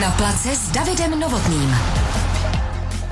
Na 0.00 0.10
place 0.10 0.56
s 0.56 0.70
Davidem 0.74 1.20
Novotným. 1.20 1.70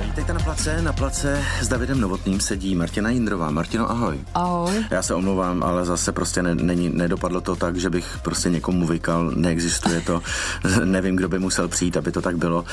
Vítejte 0.05 0.33
na 0.33 0.39
place. 0.39 0.81
Na 0.81 0.93
place 0.93 1.43
s 1.61 1.67
Davidem 1.67 2.01
Novotným 2.01 2.39
sedí 2.39 2.75
Martina 2.75 3.09
Jindrová. 3.09 3.51
Martino, 3.51 3.91
ahoj. 3.91 4.19
Ahoj. 4.33 4.85
Já 4.91 5.01
se 5.01 5.13
omlouvám, 5.13 5.63
ale 5.63 5.85
zase 5.85 6.11
prostě 6.11 6.43
ne, 6.43 6.55
není, 6.55 6.89
nedopadlo 6.89 7.41
to 7.41 7.55
tak, 7.55 7.75
že 7.75 7.89
bych 7.89 8.17
prostě 8.21 8.49
někomu 8.49 8.87
vykal. 8.87 9.31
Neexistuje 9.35 10.01
to. 10.01 10.21
Nevím, 10.83 11.15
kdo 11.15 11.29
by 11.29 11.39
musel 11.39 11.67
přijít, 11.67 11.97
aby 11.97 12.11
to 12.11 12.21
tak 12.21 12.37
bylo. 12.37 12.65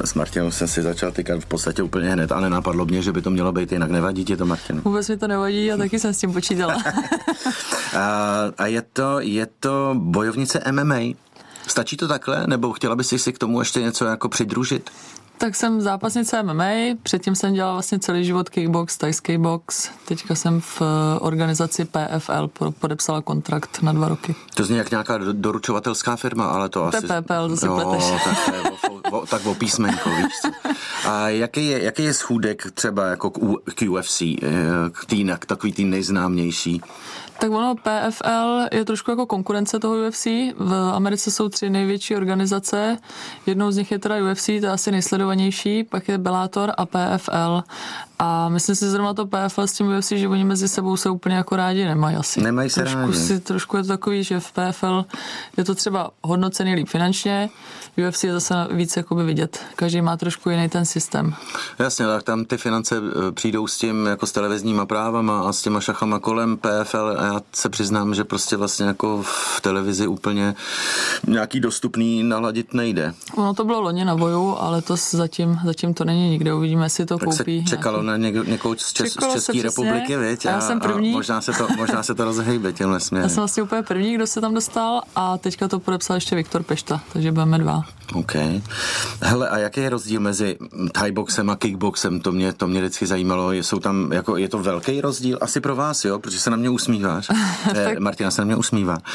E, 0.00 0.06
s 0.06 0.14
Martinou 0.14 0.50
jsem 0.50 0.68
si 0.68 0.82
začal 0.82 1.12
tykat 1.12 1.40
v 1.40 1.46
podstatě 1.46 1.82
úplně 1.82 2.10
hned 2.10 2.32
a 2.32 2.40
nenapadlo 2.40 2.84
mě, 2.84 3.02
že 3.02 3.12
by 3.12 3.22
to 3.22 3.30
mělo 3.30 3.52
být 3.52 3.72
jinak. 3.72 3.90
Nevadí 3.90 4.24
ti 4.24 4.36
to, 4.36 4.46
Martin? 4.46 4.80
Vůbec 4.84 5.08
mi 5.08 5.16
to 5.16 5.28
nevadí 5.28 5.72
a 5.72 5.76
taky 5.76 5.98
jsem 5.98 6.14
s 6.14 6.18
tím 6.18 6.32
počítala. 6.32 6.74
a, 7.96 8.42
a 8.58 8.66
je, 8.66 8.82
to, 8.82 9.20
je 9.20 9.46
to 9.60 9.94
bojovnice 9.98 10.62
MMA. 10.72 11.27
Stačí 11.68 11.96
to 11.96 12.08
takhle, 12.08 12.46
nebo 12.46 12.72
chtěla 12.72 12.96
bys 12.96 13.08
si 13.16 13.32
k 13.32 13.38
tomu 13.38 13.60
ještě 13.60 13.80
něco 13.80 14.04
jako 14.04 14.28
přidružit? 14.28 14.90
Tak 15.38 15.54
jsem 15.54 15.80
zápasnice 15.80 16.42
MMA, 16.42 16.64
předtím 17.02 17.34
jsem 17.34 17.54
dělala 17.54 17.72
vlastně 17.72 17.98
celý 17.98 18.24
život 18.24 18.48
kickbox, 18.48 18.96
tajský 18.96 19.38
box, 19.38 19.90
teďka 20.04 20.34
jsem 20.34 20.60
v 20.60 20.82
eh, 20.82 21.18
organizaci 21.18 21.84
PFL 21.84 22.50
podepsala 22.78 23.22
kontrakt 23.22 23.82
na 23.82 23.92
dva 23.92 24.08
roky. 24.08 24.34
To 24.54 24.64
zní 24.64 24.76
jak 24.76 24.90
nějaká 24.90 25.18
doručovatelská 25.32 26.16
firma, 26.16 26.46
ale 26.46 26.68
to, 26.68 26.84
asi... 26.84 27.06
PPL, 27.06 27.48
to 27.48 27.56
si 27.56 27.66
pleteš. 27.66 28.04
tak, 28.24 28.44
to 28.44 28.54
je 28.54 28.62
o, 29.10 29.18
o, 29.18 29.26
tak 29.26 29.46
o 29.46 29.54
písmenko, 29.54 30.10
víš 30.10 30.32
co. 30.42 30.70
A 31.08 31.28
jaký 31.28 31.66
je, 31.66 31.84
jaký 31.84 32.04
je 32.04 32.14
schůdek 32.14 32.70
třeba 32.74 33.06
jako 33.06 33.30
k, 33.30 33.38
k 33.74 33.90
UFC, 33.90 34.20
eh, 34.20 34.36
k, 34.92 35.04
tý, 35.06 35.26
k 35.38 35.46
takový 35.46 35.72
tý 35.72 35.84
nejznámější? 35.84 36.82
Tak 37.40 37.50
ono 37.50 37.74
PFL 37.74 38.66
je 38.72 38.84
trošku 38.84 39.10
jako 39.10 39.26
konkurence 39.26 39.78
toho 39.78 39.94
UFC. 40.08 40.26
V 40.58 40.90
Americe 40.94 41.30
jsou 41.30 41.48
tři 41.48 41.70
největší 41.70 42.16
organizace. 42.16 42.96
Jednou 43.46 43.70
z 43.70 43.76
nich 43.76 43.90
je 43.90 43.98
teda 43.98 44.16
UFC, 44.32 44.46
to 44.46 44.52
je 44.52 44.70
asi 44.70 44.90
nejsledovanější, 44.90 45.84
pak 45.84 46.08
je 46.08 46.18
Bellator 46.18 46.72
a 46.76 46.86
PFL. 46.86 47.62
A 48.18 48.48
myslím 48.48 48.76
si 48.76 48.90
zrovna 48.90 49.14
to 49.14 49.26
PFL 49.26 49.66
s 49.66 49.72
tím 49.72 49.88
UFC, 49.88 50.08
že 50.08 50.28
oni 50.28 50.44
mezi 50.44 50.68
sebou 50.68 50.96
se 50.96 51.10
úplně 51.10 51.36
jako 51.36 51.56
rádi 51.56 51.84
nemají 51.84 52.16
asi. 52.16 52.40
Nemají 52.40 52.70
se 52.70 52.80
trošku 52.80 53.00
rádi. 53.00 53.18
Si, 53.18 53.40
trošku 53.40 53.76
je 53.76 53.82
to 53.82 53.88
takový, 53.88 54.24
že 54.24 54.40
v 54.40 54.52
PFL 54.52 55.04
je 55.56 55.64
to 55.64 55.74
třeba 55.74 56.10
hodnocený 56.22 56.74
líp 56.74 56.88
finančně, 56.88 57.50
UFC 58.08 58.24
je 58.24 58.32
zase 58.32 58.54
víc 58.70 58.96
jakoby 58.96 59.24
vidět. 59.24 59.60
Každý 59.76 60.00
má 60.00 60.16
trošku 60.16 60.50
jiný 60.50 60.68
ten 60.68 60.84
systém. 60.84 61.34
Jasně, 61.78 62.06
tak 62.06 62.22
tam 62.22 62.44
ty 62.44 62.56
finance 62.56 62.96
eh, 62.96 63.32
přijdou 63.32 63.66
s 63.66 63.78
tím 63.78 64.06
jako 64.06 64.26
s 64.26 64.32
televizníma 64.32 64.86
právama 64.86 65.40
a 65.40 65.52
s 65.52 65.62
těma 65.62 65.80
šachama 65.80 66.18
kolem 66.18 66.56
PFL 66.56 67.16
já 67.28 67.40
se 67.52 67.68
přiznám, 67.68 68.14
že 68.14 68.24
prostě 68.24 68.56
vlastně 68.56 68.86
jako 68.86 69.22
v 69.22 69.60
televizi 69.60 70.06
úplně 70.06 70.54
nějaký 71.26 71.60
dostupný 71.60 72.22
naladit 72.22 72.74
nejde. 72.74 73.14
Ono 73.34 73.54
to 73.54 73.64
bylo 73.64 73.80
loni 73.80 74.04
na 74.04 74.16
boju, 74.16 74.56
ale 74.58 74.82
to 74.82 74.96
zatím, 75.10 75.58
zatím 75.64 75.94
to 75.94 76.04
není 76.04 76.30
nikde. 76.30 76.54
Uvidíme, 76.54 76.84
jestli 76.84 77.06
to 77.06 77.18
tak 77.18 77.28
koupí. 77.28 77.62
Se 77.62 77.76
čekalo 77.76 78.02
na 78.02 78.16
něk, 78.16 78.48
někoho 78.48 78.74
z, 78.78 78.92
Čes, 78.92 79.12
z 79.12 79.32
České 79.32 79.62
republiky, 79.62 80.16
viď? 80.16 80.46
A 80.46 80.50
já 80.50 80.60
jsem 80.60 80.80
první. 80.80 81.10
A 81.10 81.16
možná 81.16 81.40
se 81.40 81.52
to, 81.52 81.68
možná 81.76 82.02
se 82.02 82.14
to 82.14 82.24
rozhejbe 82.24 82.72
tímhle 82.72 83.00
směrem. 83.00 83.24
Já 83.24 83.28
jsem 83.28 83.40
vlastně 83.40 83.62
úplně 83.62 83.82
první, 83.82 84.14
kdo 84.14 84.26
se 84.26 84.40
tam 84.40 84.54
dostal 84.54 85.02
a 85.16 85.38
teďka 85.38 85.68
to 85.68 85.78
podepsal 85.78 86.16
ještě 86.16 86.36
Viktor 86.36 86.62
Pešta, 86.62 87.00
takže 87.12 87.32
budeme 87.32 87.58
dva. 87.58 87.82
OK. 88.14 88.32
Hele, 89.22 89.48
a 89.48 89.58
jaký 89.58 89.80
je 89.80 89.90
rozdíl 89.90 90.20
mezi 90.20 90.56
thaiboxem 90.92 91.50
a 91.50 91.56
kickboxem? 91.56 92.20
To 92.20 92.32
mě, 92.32 92.52
to 92.52 92.66
mě 92.66 92.80
vždycky 92.80 93.06
zajímalo. 93.06 93.52
Jsou 93.52 93.78
tam, 93.78 94.12
jako, 94.12 94.36
je 94.36 94.48
to 94.48 94.58
velký 94.58 95.00
rozdíl? 95.00 95.38
Asi 95.40 95.60
pro 95.60 95.76
vás, 95.76 96.04
jo? 96.04 96.18
Protože 96.18 96.40
se 96.40 96.50
na 96.50 96.56
mě 96.56 96.70
usmíváš. 96.70 97.28
eh, 97.74 98.00
Martina 98.00 98.30
se 98.30 98.40
na 98.40 98.44
mě 98.44 98.56
usmívá. 98.56 98.98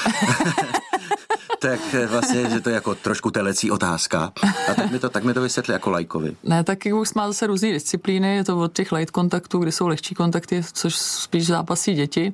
tak 1.60 1.80
vlastně, 2.10 2.50
že 2.50 2.60
to 2.60 2.70
je 2.70 2.76
jako 2.76 2.96
trošku 2.96 3.32
telecí 3.32 3.72
otázka. 3.72 4.32
A 4.72 4.74
tak 4.74 4.92
mi 4.92 5.00
to, 5.00 5.10
tak 5.10 5.24
mi 5.24 5.34
to 5.34 5.42
vysvětli 5.42 5.74
jako 5.74 5.90
lajkovi. 5.90 6.36
Ne, 6.44 6.64
tak 6.64 6.80
kickbox 6.80 7.14
má 7.14 7.28
zase 7.28 7.48
různé 7.48 7.72
disciplíny. 7.72 8.36
Je 8.36 8.44
to 8.44 8.60
od 8.60 8.74
těch 8.74 8.92
light 8.92 9.12
kontaktů, 9.12 9.60
kde 9.60 9.72
jsou 9.72 9.88
lehčí 9.88 10.16
kontakty, 10.16 10.64
což 10.74 10.96
spíš 10.96 11.48
zápasí 11.48 11.94
děti 11.94 12.34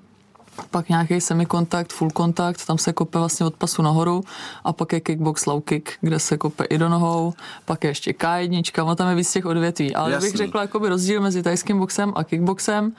pak 0.66 0.90
nějaký 0.90 1.22
semikontakt, 1.22 1.94
full 1.94 2.12
kontakt, 2.12 2.66
tam 2.66 2.78
se 2.78 2.94
kope 2.94 3.20
vlastně 3.20 3.46
od 3.46 3.56
pasu 3.56 3.82
nahoru 3.82 4.24
a 4.64 4.74
pak 4.74 4.94
je 4.94 5.00
kickbox 5.00 5.46
low 5.46 5.62
kick, 5.62 5.92
kde 6.02 6.20
se 6.20 6.38
kope 6.38 6.64
i 6.64 6.78
do 6.78 6.90
nohou, 6.90 7.34
pak 7.66 7.84
je 7.84 7.90
ještě 7.90 8.12
K1, 8.12 8.86
no 8.86 8.96
tam 8.96 9.10
je 9.10 9.16
víc 9.16 9.32
těch 9.32 9.46
odvětví. 9.46 9.96
Ale 9.96 10.12
Jasný. 10.12 10.30
bych 10.30 10.38
řekla 10.38 10.62
jakoby 10.62 10.90
rozdíl 10.90 11.22
mezi 11.22 11.44
tajským 11.44 11.80
boxem 11.80 12.14
a 12.16 12.24
kickboxem, 12.24 12.92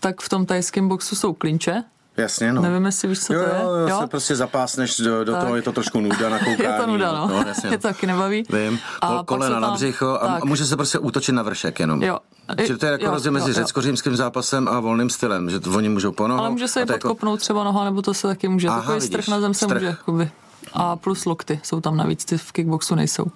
tak 0.00 0.20
v 0.20 0.28
tom 0.28 0.46
tajském 0.46 0.88
boxu 0.88 1.16
jsou 1.16 1.32
klinče, 1.32 1.84
Jasně, 2.16 2.52
no. 2.52 2.62
Nevím, 2.62 2.86
jestli 2.86 3.08
víš, 3.08 3.20
co 3.20 3.34
jo, 3.34 3.40
to 3.40 3.54
je. 3.54 3.62
Jo, 3.62 3.70
jo, 3.70 3.88
jo? 3.88 4.00
se 4.00 4.06
prostě 4.06 4.36
zapásneš 4.36 4.96
do, 4.96 5.24
do 5.24 5.36
toho, 5.36 5.56
je 5.56 5.62
to 5.62 5.72
trošku 5.72 6.00
nuda 6.00 6.28
na 6.28 6.38
koukání. 6.38 6.62
je 6.72 6.80
to 6.80 6.86
nuda, 6.86 7.12
no. 7.12 7.28
no 7.28 7.44
jasně. 7.46 7.70
je 7.70 7.78
to 7.78 7.88
taky 7.88 8.06
nebaví. 8.06 8.44
Vím, 8.50 8.78
a 9.00 9.22
kolena 9.24 9.54
tam, 9.54 9.62
na 9.62 9.70
břicho 9.70 10.18
a 10.20 10.26
tak. 10.26 10.44
může 10.44 10.64
se 10.64 10.76
prostě 10.76 10.98
útočit 10.98 11.32
na 11.32 11.42
vršek 11.42 11.80
jenom. 11.80 12.02
Jo. 12.02 12.18
Čili 12.66 12.78
to 12.78 12.86
je 12.86 12.92
jako 12.92 13.10
rozdíl 13.10 13.32
mezi 13.32 13.52
řecko-římským 13.52 14.16
zápasem 14.16 14.68
a 14.68 14.80
volným 14.80 15.10
stylem, 15.10 15.50
že 15.50 15.60
oni 15.76 15.88
můžou 15.88 16.12
po 16.12 16.28
nohou. 16.28 16.40
Ale 16.40 16.50
může 16.50 16.68
se 16.68 16.82
i 16.82 16.86
podkopnout 16.86 17.32
jako... 17.34 17.40
třeba 17.40 17.64
noha, 17.64 17.84
nebo 17.84 18.02
to 18.02 18.14
se 18.14 18.28
taky 18.28 18.48
může. 18.48 18.68
Aha, 18.68 18.80
Takový 18.80 19.00
strach 19.00 19.28
na 19.28 19.40
zem 19.40 19.54
se 19.54 19.66
může, 19.66 19.86
jakoby. 19.86 20.30
A 20.72 20.96
plus 20.96 21.24
lokty 21.24 21.60
jsou 21.62 21.80
tam 21.80 21.96
navíc, 21.96 22.24
ty 22.24 22.38
v 22.38 22.52
kickboxu 22.52 22.94
nejsou. 22.94 23.26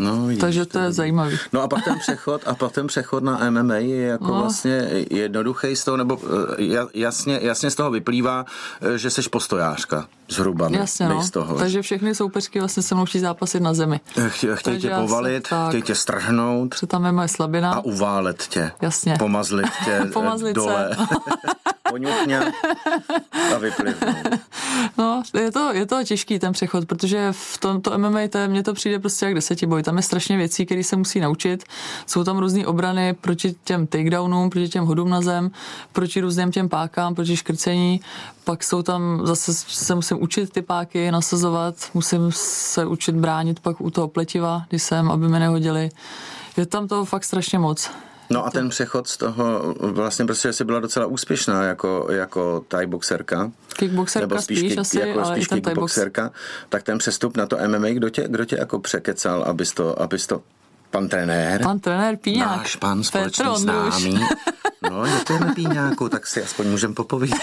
No, 0.00 0.26
vidíš, 0.26 0.40
Takže 0.40 0.66
to 0.66 0.78
je 0.78 0.92
zajímavý. 0.92 1.38
No 1.52 1.62
a 1.62 1.68
pak 1.68 1.84
ten 1.84 1.98
přechod, 1.98 2.42
a 2.46 2.54
pak 2.54 2.72
ten 2.72 2.86
přechod 2.86 3.22
na 3.22 3.50
MMA 3.50 3.76
je 3.76 4.06
jako 4.06 4.26
no. 4.26 4.40
vlastně 4.40 4.88
jednoduchý 5.10 5.76
z 5.76 5.84
toho, 5.84 5.96
nebo 5.96 6.18
jasně, 6.94 7.38
jasně 7.42 7.70
z 7.70 7.74
toho 7.74 7.90
vyplývá, 7.90 8.44
že 8.96 9.10
jsi 9.10 9.22
postojářka 9.22 10.06
zhruba. 10.28 10.68
Jasně, 10.70 11.08
no. 11.08 11.22
z 11.22 11.30
toho. 11.30 11.58
Takže 11.58 11.82
všechny 11.82 12.14
soupeřky 12.14 12.58
vlastně 12.58 12.82
se 12.82 12.94
mnou 12.94 13.04
zápasit 13.20 13.62
na 13.62 13.74
zemi. 13.74 14.00
Chtějí 14.28 14.52
chtě 14.56 14.78
tě 14.78 14.90
povalit, 14.90 15.48
chtějí 15.68 15.82
tě 15.82 15.94
strhnout. 15.94 16.74
Tam 16.86 17.04
je 17.04 17.12
moje 17.12 17.28
slabina. 17.28 17.72
A 17.72 17.80
uválet 17.80 18.46
tě. 18.48 18.72
Jasně. 18.80 19.16
Pomazlit 19.18 19.66
tě 19.84 20.00
Pomazlit 20.12 20.56
dole. 20.56 20.96
Poňuchně 21.90 22.40
a 23.54 23.58
vyplivnout. 23.58 24.14
No, 24.98 25.22
je 25.34 25.52
to, 25.52 25.72
je 25.72 25.86
to 25.86 26.04
těžký 26.04 26.38
ten 26.38 26.52
přechod, 26.52 26.84
protože 26.84 27.28
v 27.32 27.58
tomto 27.58 27.98
MMA 27.98 28.20
to, 28.28 28.38
mně 28.48 28.62
to 28.62 28.74
přijde 28.74 28.98
prostě 28.98 29.26
jak 29.26 29.34
desetiboj. 29.34 29.82
Tam 29.82 29.96
je 29.96 30.02
strašně 30.02 30.36
věcí, 30.36 30.66
které 30.66 30.84
se 30.84 30.96
musí 30.96 31.20
naučit. 31.20 31.64
Jsou 32.06 32.24
tam 32.24 32.38
různé 32.38 32.66
obrany 32.66 33.12
proti 33.12 33.54
těm 33.64 33.86
takedownům, 33.86 34.50
proti 34.50 34.68
těm 34.68 34.84
hodům 34.84 35.10
na 35.10 35.20
zem, 35.20 35.50
proti 35.92 36.20
různým 36.20 36.50
těm 36.50 36.68
pákám, 36.68 37.14
proti 37.14 37.36
škrcení. 37.36 38.00
Pak 38.44 38.64
jsou 38.64 38.82
tam, 38.82 39.20
zase 39.24 39.54
se 39.54 39.94
musím 39.94 40.22
učit 40.22 40.50
ty 40.50 40.62
páky, 40.62 41.10
nasazovat, 41.10 41.74
musím 41.94 42.20
se 42.32 42.86
učit 42.86 43.14
bránit 43.14 43.60
pak 43.60 43.80
u 43.80 43.90
toho 43.90 44.08
pletiva, 44.08 44.62
když 44.68 44.82
jsem, 44.82 45.10
aby 45.10 45.28
mi 45.28 45.38
nehodili. 45.38 45.90
Je 46.56 46.66
tam 46.66 46.88
toho 46.88 47.04
fakt 47.04 47.24
strašně 47.24 47.58
moc. 47.58 47.90
No 48.30 48.46
a 48.46 48.50
ten 48.50 48.68
přechod 48.68 49.08
z 49.08 49.16
toho, 49.16 49.74
vlastně 49.80 50.24
prostě 50.24 50.52
jsi 50.52 50.64
byla 50.64 50.80
docela 50.80 51.06
úspěšná 51.06 51.62
jako, 51.62 52.06
jako 52.10 52.64
thai 52.68 52.86
boxerka. 52.86 53.50
Kickboxerka 53.76 54.26
nebo 54.26 54.42
spíš, 54.42 54.58
spíš 54.58 54.76
asi, 54.76 54.98
jako 54.98 55.20
ale 55.20 55.34
spíš 55.34 55.48
i 55.56 55.60
ten 55.60 55.74
boxerka, 55.74 56.30
tak 56.68 56.82
ten 56.82 56.98
přestup 56.98 57.36
na 57.36 57.46
to 57.46 57.56
MMA, 57.68 57.88
kdo 57.88 58.10
tě, 58.10 58.24
kdo 58.28 58.44
tě 58.44 58.56
jako 58.56 58.78
překecal, 58.78 59.42
abys 59.42 59.72
to, 59.72 60.02
abys 60.02 60.26
to 60.26 60.42
Pan 60.90 61.08
trenér. 61.08 61.62
Pan 61.62 61.78
trenér 61.80 62.16
Píňák. 62.16 62.56
Náš 62.56 62.76
pan 62.76 63.02
společný 63.02 63.46
známý. 63.56 64.20
No, 64.90 65.06
děkujeme 65.06 65.54
Píňáku, 65.54 66.08
tak 66.08 66.26
si 66.26 66.42
aspoň 66.42 66.66
můžeme 66.66 66.94
popovídat. 66.94 67.40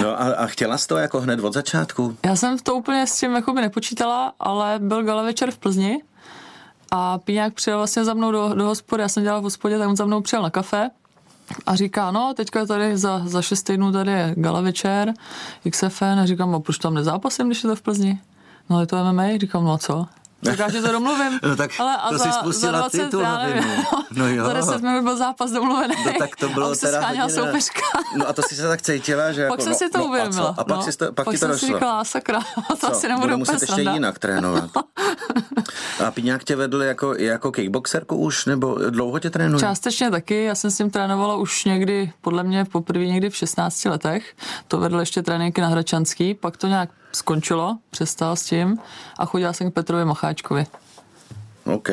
No 0.00 0.22
a, 0.22 0.34
a 0.34 0.46
chtěla 0.46 0.78
jsi 0.78 0.88
to 0.88 0.96
jako 0.96 1.20
hned 1.20 1.40
od 1.40 1.52
začátku? 1.52 2.16
Já 2.26 2.36
jsem 2.36 2.58
to 2.58 2.74
úplně 2.74 3.06
s 3.06 3.18
tím 3.20 3.32
jako 3.32 3.52
by 3.52 3.60
nepočítala, 3.60 4.32
ale 4.40 4.78
byl 4.78 5.02
gala 5.02 5.22
večer 5.22 5.50
v 5.50 5.58
Plzni 5.58 6.02
a 6.90 7.18
Píňák 7.18 7.54
přijel 7.54 7.78
vlastně 7.78 8.04
za 8.04 8.14
mnou 8.14 8.32
do, 8.32 8.54
do 8.54 8.64
hospody, 8.64 9.02
já 9.02 9.08
jsem 9.08 9.22
dělala 9.22 9.40
v 9.40 9.44
hospodě, 9.44 9.78
tak 9.78 9.88
on 9.88 9.96
za 9.96 10.04
mnou 10.04 10.20
přijel 10.20 10.42
na 10.42 10.50
kafe 10.50 10.90
a 11.66 11.76
říká, 11.76 12.10
no 12.10 12.34
teďka 12.36 12.66
tady 12.66 12.96
za, 12.96 13.22
za 13.24 13.42
šest 13.42 13.62
týdnů 13.62 13.92
tady 13.92 14.10
je 14.10 14.34
gala 14.36 14.60
večer, 14.60 15.12
XFN 15.70 16.04
a 16.04 16.26
říkám, 16.26 16.54
a 16.54 16.60
proč 16.60 16.78
tam 16.78 16.94
nezápasím, 16.94 17.46
když 17.46 17.64
je 17.64 17.68
to 17.68 17.76
v 17.76 17.82
Plzni? 17.82 18.20
No 18.70 18.80
je 18.80 18.86
to 18.86 19.04
MMA, 19.04 19.38
říkám, 19.38 19.64
no 19.64 19.78
co? 19.78 20.06
Říká, 20.42 20.70
že 20.70 20.82
to 20.82 20.92
domluvím. 20.92 21.40
No 21.42 21.56
tak 21.56 21.70
ale 21.78 21.96
a 21.96 22.08
to 22.08 22.18
za, 22.18 22.24
si 22.24 22.32
spustila 22.32 22.72
za 22.72 22.78
20, 22.78 23.04
ty 23.04 23.10
tu 23.10 23.20
nevím, 23.22 23.64
no, 24.10 24.28
jo. 24.28 24.44
Za 24.44 24.52
10 24.52 24.82
minut 24.82 25.02
byl 25.02 25.16
zápas 25.16 25.50
domluvený. 25.50 25.94
No 26.06 26.12
tak 26.18 26.36
to 26.36 26.48
bylo 26.48 26.70
a 26.70 26.74
teda 26.74 27.06
hodně, 27.06 27.30
soupeřka. 27.30 27.80
No 28.16 28.28
a 28.28 28.32
to 28.32 28.42
si 28.42 28.56
se 28.56 28.68
tak 28.68 28.82
cítila, 28.82 29.32
že 29.32 29.48
pak 29.48 29.58
jako, 29.58 29.62
jsem 29.62 29.72
no, 29.72 29.78
si 29.78 29.90
to 29.90 29.98
no, 29.98 30.04
uvědomila. 30.04 30.48
A, 30.48 30.60
a 30.60 30.64
pak, 30.64 30.76
no, 30.76 30.82
si 30.82 30.98
to, 30.98 31.04
pak, 31.04 31.14
pak 31.14 31.26
ti 31.26 31.32
to 31.32 31.38
jsem 31.38 31.50
došlo. 31.50 31.68
si 31.68 31.74
říkala, 31.74 32.04
sakra, 32.04 32.40
to 32.68 32.76
Co? 32.76 32.92
asi 32.92 33.08
nebudu 33.08 33.26
Budu 33.26 33.38
muset 33.38 33.62
ještě 33.62 33.80
jinak 33.80 34.18
trénovat. 34.18 34.70
a 36.06 36.10
Píňák 36.10 36.44
tě 36.44 36.56
vedl 36.56 36.82
jako, 36.82 37.14
jako 37.14 37.52
kickboxerku 37.52 38.16
už, 38.16 38.46
nebo 38.46 38.74
dlouho 38.90 39.18
tě 39.18 39.30
trénuje? 39.30 39.60
Částečně 39.60 40.10
taky, 40.10 40.44
já 40.44 40.54
jsem 40.54 40.70
s 40.70 40.78
ním 40.78 40.90
trénovala 40.90 41.36
už 41.36 41.64
někdy, 41.64 42.12
podle 42.20 42.42
mě 42.42 42.64
poprvé 42.64 43.06
někdy 43.06 43.30
v 43.30 43.36
16 43.36 43.84
letech. 43.84 44.34
To 44.68 44.78
vedl 44.78 45.00
ještě 45.00 45.22
tréninky 45.22 45.60
na 45.60 45.68
Hračanský, 45.68 46.34
pak 46.34 46.56
to 46.56 46.66
nějak 46.66 46.90
skončilo, 47.12 47.78
přestal 47.90 48.36
s 48.36 48.44
tím 48.44 48.78
a 49.18 49.26
chodila 49.26 49.52
jsem 49.52 49.70
k 49.70 49.74
Petrovi 49.74 50.04
Macháčkovi. 50.04 50.66
OK. 51.64 51.88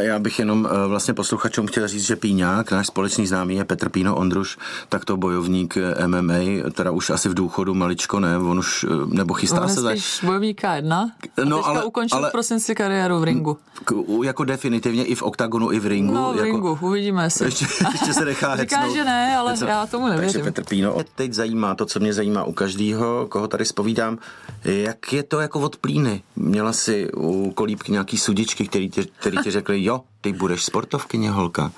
Já 0.00 0.18
bych 0.18 0.38
jenom 0.38 0.68
eh, 0.70 0.86
vlastně 0.88 1.14
posluchačům 1.14 1.66
chtěl 1.66 1.88
říct, 1.88 2.06
že 2.06 2.16
Píňák, 2.16 2.70
náš 2.72 2.86
společný 2.86 3.26
známý 3.26 3.56
je 3.56 3.64
Petr 3.64 3.88
Píno 3.88 4.16
Ondruš, 4.16 4.58
tak 4.88 5.04
to 5.04 5.16
bojovník 5.16 5.76
eh, 5.76 6.06
MMA, 6.06 6.34
teda 6.74 6.90
už 6.90 7.10
asi 7.10 7.28
v 7.28 7.34
důchodu 7.34 7.74
maličko, 7.74 8.20
ne, 8.20 8.38
on 8.38 8.58
už, 8.58 8.84
eh, 8.88 9.06
nebo 9.16 9.34
chystá 9.34 9.60
On 9.60 9.68
se 9.68 9.80
za... 9.80 9.90
spíš 9.90 10.20
bojovník 10.24 10.62
K1 10.62 10.92
a 10.92 11.10
No, 11.44 11.56
teďka 11.56 11.70
ale- 11.70 11.84
ukončil 11.84 12.18
ale- 12.18 12.28
v 12.28 12.32
prosinci 12.32 12.74
kariéru 12.74 13.18
v 13.20 13.24
ringu. 13.24 13.58
K- 13.84 13.94
jako 14.24 14.44
definitivně 14.44 15.04
i 15.04 15.14
v 15.14 15.22
oktagonu, 15.22 15.72
i 15.72 15.80
v 15.80 15.86
ringu. 15.86 16.14
No, 16.14 16.32
v 16.32 16.36
jako, 16.36 16.44
ringu, 16.44 16.78
uvidíme 16.80 17.24
jestli. 17.24 17.44
Ještě, 17.46 17.66
ještě 17.92 18.14
se 18.14 18.24
nechá 18.24 18.56
Říká, 18.60 18.76
hecnout. 18.78 18.96
že 18.96 19.04
ne, 19.04 19.36
ale 19.36 19.52
Něco- 19.52 19.64
já 19.66 19.86
tomu 19.86 20.06
Takže 20.08 20.20
nevěřím. 20.20 20.44
Petr 20.44 20.64
Píno, 20.64 20.96
teď 21.14 21.32
zajímá 21.32 21.74
to, 21.74 21.86
co 21.86 22.00
mě 22.00 22.12
zajímá 22.14 22.44
u 22.44 22.52
každého, 22.52 23.26
koho 23.28 23.48
tady 23.48 23.64
spovídám, 23.64 24.18
jak 24.64 25.12
je 25.12 25.22
to 25.22 25.40
jako 25.40 25.60
od 25.60 25.76
plíny? 25.76 26.22
Měla 26.36 26.72
si 26.72 27.10
u 27.16 27.50
kolíbky 27.52 27.92
nějaký 27.92 28.18
sudičky, 28.18 28.66
který 28.68 28.90
ti, 28.90 29.06
který 29.20 29.38
ti 29.38 29.50
řekli, 29.60 29.84
jo, 29.84 30.00
ty 30.20 30.32
budeš 30.32 30.64
sportovkyně, 30.64 31.30
holka. 31.30 31.72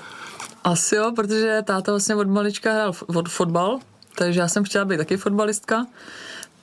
Asi 0.65 0.97
jo, 0.97 1.13
protože 1.17 1.63
táta 1.65 1.93
vlastně 1.93 2.15
od 2.15 2.29
malička 2.29 2.73
hrál 2.73 2.91
f- 2.91 3.05
fotbal, 3.29 3.79
takže 4.19 4.41
já 4.41 4.49
jsem 4.49 4.65
chtěla 4.65 4.85
být 4.85 4.97
taky 4.97 5.17
fotbalistka. 5.17 5.87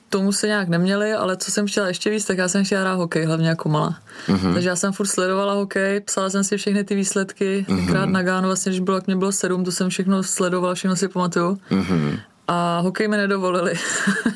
Tomu 0.08 0.32
se 0.32 0.46
nějak 0.46 0.68
neměli, 0.68 1.12
ale 1.12 1.36
co 1.36 1.50
jsem 1.50 1.66
chtěla 1.66 1.88
ještě 1.88 2.10
víc, 2.10 2.24
tak 2.24 2.38
já 2.38 2.48
jsem 2.48 2.64
chtěla 2.64 2.80
hrát 2.80 2.94
hokej, 2.94 3.24
hlavně 3.24 3.48
jako 3.48 3.68
malá. 3.68 3.98
Mm-hmm. 4.28 4.52
Takže 4.52 4.68
já 4.68 4.76
jsem 4.76 4.92
furt 4.92 5.06
sledovala 5.06 5.54
hokej, 5.54 6.00
psala 6.00 6.30
jsem 6.30 6.44
si 6.44 6.56
všechny 6.56 6.84
ty 6.84 6.94
výsledky. 6.94 7.66
Mm-hmm. 7.68 7.76
Tenkrát 7.76 8.06
na 8.06 8.22
Gánu, 8.22 8.46
vlastně, 8.46 8.70
když 8.70 8.80
bylo, 8.80 8.96
jak 8.96 9.06
mě 9.06 9.16
bylo 9.16 9.32
sedm, 9.32 9.64
to 9.64 9.72
jsem 9.72 9.88
všechno 9.90 10.22
sledovala, 10.22 10.74
všechno 10.74 10.96
si 10.96 11.08
pamatuju. 11.08 11.58
Mm-hmm. 11.70 12.20
A 12.50 12.80
hokej 12.82 13.08
mi 13.08 13.16
nedovolili. 13.16 13.74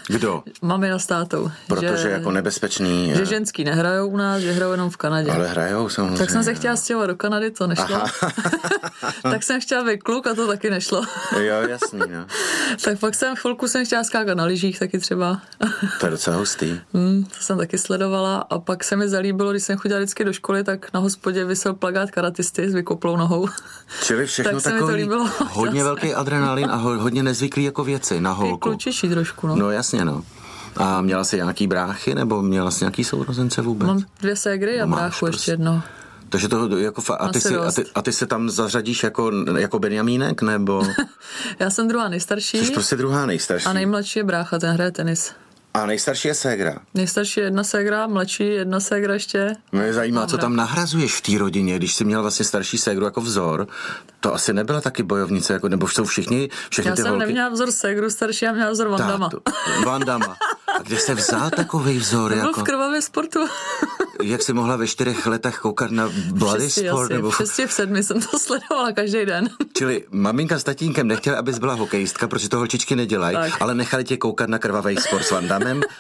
Kdo? 0.09 0.43
Mami 0.63 0.93
a 0.93 0.99
s 0.99 1.07
tátou. 1.07 1.51
Protože 1.67 1.99
že, 1.99 2.11
jako 2.11 2.31
nebezpečný. 2.31 3.13
že 3.15 3.23
eh, 3.23 3.27
ženský 3.27 3.65
nehrajou 3.65 4.09
u 4.09 4.17
nás, 4.17 4.43
že 4.43 4.53
hrajou 4.53 4.73
jenom 4.73 4.91
v 4.91 4.97
Kanadě. 4.97 5.31
Ale 5.31 5.49
hrajou 5.49 5.89
samozřejmě. 5.89 6.19
Tak 6.19 6.31
jsem 6.31 6.45
se 6.45 6.55
chtěla 6.55 6.77
stěhovat 6.77 7.11
do 7.11 7.17
Kanady, 7.17 7.51
to 7.51 7.67
nešlo. 7.67 8.03
tak 9.23 9.43
jsem 9.43 9.61
chtěla 9.61 9.85
být 9.85 10.03
kluk 10.03 10.27
a 10.27 10.35
to 10.35 10.47
taky 10.47 10.71
nešlo. 10.71 11.03
Jo, 11.37 11.69
jasný, 11.69 12.01
no. 12.01 12.27
tak 12.85 12.99
pak 12.99 13.15
jsem 13.15 13.37
chvilku 13.37 13.69
jsem 13.69 13.87
chtěla 13.87 14.05
skákat 14.05 14.37
na 14.37 14.45
lyžích 14.45 14.79
taky 14.79 14.99
třeba. 14.99 15.41
To 16.01 16.07
je 16.07 16.11
docela 16.11 16.37
hustý. 16.37 16.81
Hmm, 16.95 17.25
to 17.25 17.37
jsem 17.41 17.59
taky 17.59 17.79
sledovala 17.79 18.37
a 18.51 18.59
pak 18.59 18.85
se 18.85 18.97
mi 18.97 19.09
zalíbilo, 19.09 19.51
když 19.51 19.63
jsem 19.63 19.79
chodila 19.79 20.01
vždycky 20.01 20.25
do 20.25 20.33
školy, 20.33 20.65
tak 20.65 20.93
na 20.95 21.01
hospodě 21.01 21.45
vysel 21.45 21.75
plagát 21.75 22.11
karatisty 22.11 22.71
s 22.71 22.75
vykoplou 22.75 23.17
nohou. 23.17 23.49
Čili 24.03 24.27
všechno 24.27 24.53
Tak 24.53 24.61
se 24.61 24.73
mi 24.73 24.79
to 24.79 24.87
takový 24.87 25.03
líbilo. 25.03 25.31
hodně 25.51 25.85
velký 25.85 26.15
adrenalin 26.15 26.71
a 26.71 26.77
ho, 26.77 26.99
hodně 26.99 27.23
nezvyklý 27.23 27.65
jako 27.65 27.85
věci 28.11 28.21
na 28.21 28.33
holku. 28.33 28.57
klučičí 28.57 29.09
trošku, 29.09 29.47
no. 29.47 29.57
No 29.57 29.71
jasně, 29.71 30.05
no. 30.05 30.23
A 30.77 31.01
měla 31.01 31.25
jsi 31.25 31.37
nějaký 31.37 31.67
bráchy, 31.67 32.15
nebo 32.15 32.43
měla 32.43 32.71
jsi 32.71 32.85
nějaký 32.85 33.05
sourozence 33.05 33.63
vůbec? 33.63 33.87
Mám 33.87 34.05
dvě 34.21 34.37
ségry 34.37 34.81
a 34.81 34.87
Máš 34.87 34.99
bráchu 34.99 35.27
ještě 35.27 35.37
prostě. 35.37 35.51
jedno. 35.51 35.83
Takže 36.29 36.49
to 36.49 36.77
jako 36.79 37.01
fa- 37.01 37.17
a, 37.21 37.29
ty 37.29 37.41
si, 37.41 37.57
a, 37.57 37.73
ty, 37.73 37.85
a 37.95 38.03
ty 38.03 38.13
se 38.13 38.27
tam 38.27 38.51
zařadíš 38.51 39.03
jako, 39.03 39.31
jako 39.59 39.79
Benjamínek, 39.79 40.43
nebo 40.43 40.83
Já 41.59 41.71
jsem 41.71 41.89
druhá 41.89 42.09
nejstarší 42.09 42.59
jsi 42.67 42.73
prostě 42.73 42.97
druhá 42.97 43.27
nejstarší? 43.27 43.67
a 43.67 43.73
nejmladší 43.73 44.19
je 44.19 44.25
brácha, 44.25 44.59
ten 44.59 44.71
hraje 44.75 44.91
tenis. 44.91 45.33
A 45.75 45.87
nejstarší 45.87 46.29
je 46.29 46.35
ségra. 46.35 46.79
Nejstarší 46.95 47.41
je 47.41 47.47
jedna 47.47 47.65
ségra, 47.65 48.07
mladší 48.07 48.47
jedna 48.49 48.81
ségra 48.81 49.15
ještě. 49.15 49.57
Mě 49.73 49.93
zajímá, 49.93 50.27
co 50.27 50.39
tam 50.39 50.57
nahrazuješ 50.57 51.15
v 51.15 51.21
té 51.21 51.39
rodině, 51.39 51.77
když 51.77 51.95
jsi 51.95 52.05
měla 52.05 52.23
vlastně 52.23 52.45
starší 52.45 52.79
ségru 52.79 53.05
jako 53.05 53.21
vzor. 53.21 53.69
To 54.21 54.35
asi 54.35 54.53
nebyla 54.53 54.81
taky 54.81 55.03
bojovnice, 55.03 55.53
jako, 55.53 55.69
nebo 55.69 55.89
jsou 55.89 56.05
všichni, 56.05 56.49
všechny 56.71 56.89
Já 56.89 56.95
ty 56.97 57.03
jsem 57.03 57.11
holky. 57.11 57.27
neměla 57.27 57.49
vzor 57.49 57.71
ségru 57.73 58.11
starší, 58.11 58.45
já 58.45 58.53
měla 58.53 58.71
vzor 58.71 58.89
Vandama. 58.89 59.29
To- 59.31 59.41
Vandama. 59.87 60.37
A 60.79 60.83
kde 60.83 60.97
jsi 60.99 61.15
vzal 61.15 61.51
takový 61.51 61.99
vzor? 61.99 62.31
Byl 62.35 62.39
Jako, 62.47 62.61
v 62.61 62.63
krvavém 62.63 63.03
sportu. 63.03 63.41
jak 64.23 64.43
jsi 64.43 64.53
mohla 64.53 64.77
ve 64.77 64.87
čtyřech 64.87 65.27
letech 65.27 65.59
koukat 65.59 65.91
na 65.91 66.11
Bloody 66.33 66.65
Šesti 66.65 66.89
Sport? 66.89 67.05
asi, 67.05 67.15
Nebo, 67.15 67.31
šesti, 67.33 67.67
v 67.67 67.73
sedmi 67.73 68.03
jsem 68.03 68.21
to 68.21 68.39
sledovala 68.39 68.93
každý 68.93 69.27
den. 69.27 69.49
čili 69.77 70.05
maminka 70.11 70.59
s 70.59 70.65
tatínkem 70.65 71.07
nechtěla, 71.09 71.39
abys 71.39 71.59
byla 71.59 71.75
hokejistka, 71.75 72.29
protože 72.29 72.49
to 72.49 72.57
holčičky 72.57 72.97
nedělají, 72.97 73.37
ale 73.61 73.75
nechali 73.75 74.05
tě 74.05 74.17
koukat 74.17 74.49
na 74.49 74.59
krvavý 74.59 74.97
sport 74.97 75.25
s 75.25 75.31
Vandamem. 75.31 75.83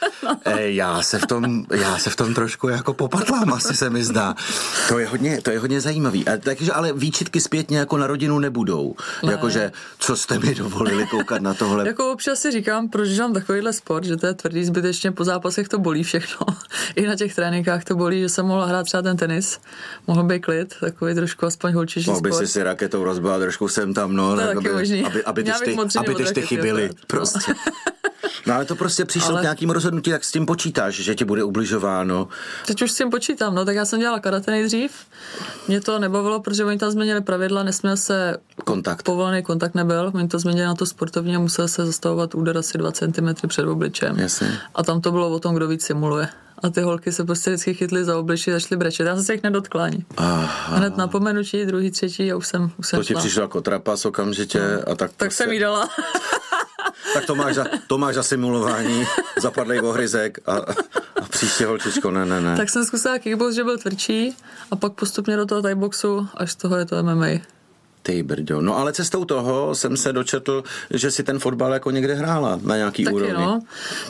E, 0.44 0.70
já, 0.70 1.02
se 1.02 1.18
v 1.18 1.26
tom, 1.26 1.64
já 1.70 1.98
se 1.98 2.10
v 2.10 2.16
tom 2.16 2.34
trošku 2.34 2.68
jako 2.68 2.94
popatlám, 2.94 3.52
asi 3.52 3.76
se 3.76 3.90
mi 3.90 4.04
zdá. 4.04 4.34
To 4.88 4.98
je 4.98 5.06
hodně, 5.06 5.40
to 5.42 5.50
je 5.50 5.58
hodně 5.58 5.80
zajímavý. 5.80 6.28
A, 6.28 6.36
takže 6.36 6.72
ale 6.72 6.92
výčitky 6.92 7.40
zpětně 7.40 7.78
jako 7.78 7.96
na 7.96 8.06
rodinu 8.06 8.38
nebudou. 8.38 8.94
Jakože, 9.30 9.72
co 9.98 10.16
jste 10.16 10.38
mi 10.38 10.54
dovolili 10.54 11.06
koukat 11.06 11.42
na 11.42 11.54
tohle. 11.54 11.86
Jako 11.86 12.12
občas 12.12 12.38
si 12.40 12.50
říkám, 12.50 12.88
proč 12.88 13.08
dělám 13.08 13.32
takovýhle 13.32 13.72
sport, 13.72 14.04
že 14.04 14.16
to 14.16 14.26
je 14.26 14.34
tvrdý 14.34 14.63
zbytečně, 14.64 15.12
po 15.12 15.24
zápasech 15.24 15.68
to 15.68 15.78
bolí 15.78 16.02
všechno. 16.02 16.46
I 16.96 17.06
na 17.06 17.16
těch 17.16 17.34
tréninkách 17.34 17.84
to 17.84 17.94
bolí, 17.96 18.20
že 18.20 18.28
jsem 18.28 18.46
mohla 18.46 18.66
hrát 18.66 18.82
třeba 18.82 19.02
ten 19.02 19.16
tenis, 19.16 19.60
mohl 20.06 20.24
být 20.24 20.40
klid, 20.40 20.74
takový 20.80 21.14
trošku 21.14 21.46
aspoň 21.46 21.72
holčičí 21.72 22.10
Mohl 22.10 22.20
by 22.20 22.32
si 22.32 22.46
si 22.46 22.62
raketou 22.62 23.04
rozbila 23.04 23.38
trošku 23.38 23.68
sem 23.68 23.94
tam, 23.94 24.16
no, 24.16 24.30
To 24.30 24.36
tak 24.36 24.46
taky 24.46 24.58
aby, 24.58 24.78
možný. 24.78 25.04
aby, 25.04 25.24
aby, 25.24 25.44
ty, 25.44 25.50
aby 25.52 26.14
ty 26.14 26.56
byly. 26.56 26.84
akorát, 26.84 26.96
no. 27.00 27.06
Prostě. 27.06 27.52
No 28.46 28.54
ale 28.54 28.64
to 28.64 28.76
prostě 28.76 29.04
přišlo 29.04 29.30
Ale- 29.30 29.40
k 29.40 29.42
nějakým 29.42 29.70
rozhodnutí, 29.70 30.10
tak 30.10 30.24
s 30.24 30.32
tím 30.32 30.46
počítáš, 30.46 30.94
že 30.94 31.14
ti 31.14 31.24
bude 31.24 31.44
ubližováno. 31.44 32.28
Teď 32.66 32.82
už 32.82 32.90
s 32.90 32.96
tím 32.96 33.10
počítám, 33.10 33.54
no 33.54 33.64
tak 33.64 33.76
já 33.76 33.84
jsem 33.84 34.00
dělala 34.00 34.20
karate 34.20 34.50
nejdřív. 34.50 34.92
Mě 35.68 35.80
to 35.80 35.98
nebavilo, 35.98 36.40
protože 36.40 36.64
oni 36.64 36.78
tam 36.78 36.90
změnili 36.90 37.20
pravidla, 37.20 37.62
nesměl 37.62 37.96
se 37.96 38.36
Kontakt. 38.64 39.02
povolený 39.02 39.42
kontakt 39.42 39.74
nebyl, 39.74 40.10
oni 40.14 40.28
to 40.28 40.38
změnili 40.38 40.66
na 40.66 40.74
to 40.74 40.86
sportovně, 40.86 41.38
musel 41.38 41.68
se 41.68 41.86
zastavovat 41.86 42.34
úder 42.34 42.58
asi 42.58 42.78
2 42.78 42.92
cm 42.92 43.48
před 43.48 43.66
obličem. 43.66 44.18
Jasně. 44.18 44.58
A 44.74 44.82
tam 44.82 45.00
to 45.00 45.12
bylo 45.12 45.30
o 45.30 45.38
tom, 45.38 45.54
kdo 45.54 45.68
víc 45.68 45.84
simuluje. 45.84 46.28
A 46.62 46.70
ty 46.70 46.80
holky 46.80 47.12
se 47.12 47.24
prostě 47.24 47.50
vždycky 47.50 47.74
chytly 47.74 48.04
za 48.04 48.18
obličí, 48.18 48.50
začaly 48.50 48.78
brečet. 48.78 49.06
Já 49.06 49.14
jsem 49.16 49.24
se 49.24 49.32
jich 49.32 49.42
nedotkla 49.42 49.84
ani. 49.84 50.04
Aha. 50.16 50.76
Hned 50.76 50.96
napomenutí, 50.96 51.66
druhý, 51.66 51.90
třetí 51.90 52.32
a 52.32 52.36
už 52.36 52.46
jsem, 52.46 52.70
už 52.78 52.86
jsem 52.88 52.98
To 52.98 53.04
ti 53.04 53.14
přišlo 53.14 53.42
jako 53.42 53.60
trapas 53.60 54.04
okamžitě 54.04 54.60
a 54.86 54.94
tak 54.94 54.96
Tak 54.96 55.12
prostě, 55.12 55.44
jsem 55.44 55.52
jí 55.52 55.58
dala. 55.58 55.88
tak 57.14 57.26
to 57.26 57.34
máš 57.34 57.54
za, 57.54 57.64
to 57.86 57.98
máš 57.98 58.14
za 58.14 58.22
simulování, 58.22 59.04
zapadlej 59.42 59.80
ohryzek 59.80 60.38
a, 60.46 60.56
a 61.22 61.28
příště 61.30 61.66
holčičko, 61.66 62.10
ne, 62.10 62.26
ne, 62.26 62.40
ne. 62.40 62.56
tak 62.56 62.70
jsem 62.70 62.84
zkusila 62.84 63.18
kickbox, 63.18 63.54
že 63.54 63.64
byl 63.64 63.78
tvrdší 63.78 64.36
a 64.70 64.76
pak 64.76 64.92
postupně 64.92 65.36
do 65.36 65.46
toho 65.46 65.62
thai 65.62 65.74
boxu, 65.74 66.28
až 66.34 66.52
z 66.52 66.56
toho 66.56 66.76
je 66.76 66.84
to 66.84 67.02
MMA. 67.02 67.26
Ty 68.06 68.22
brďo. 68.22 68.60
No 68.60 68.76
ale 68.78 68.92
cestou 68.92 69.24
toho 69.24 69.74
jsem 69.74 69.96
se 69.96 70.12
dočetl, 70.12 70.64
že 70.90 71.10
si 71.10 71.22
ten 71.22 71.38
fotbal 71.38 71.72
jako 71.72 71.90
někde 71.90 72.14
hrála 72.14 72.58
na 72.62 72.76
nějaký 72.76 73.04
Taky 73.04 73.14
úrovni. 73.14 73.34
no. 73.34 73.60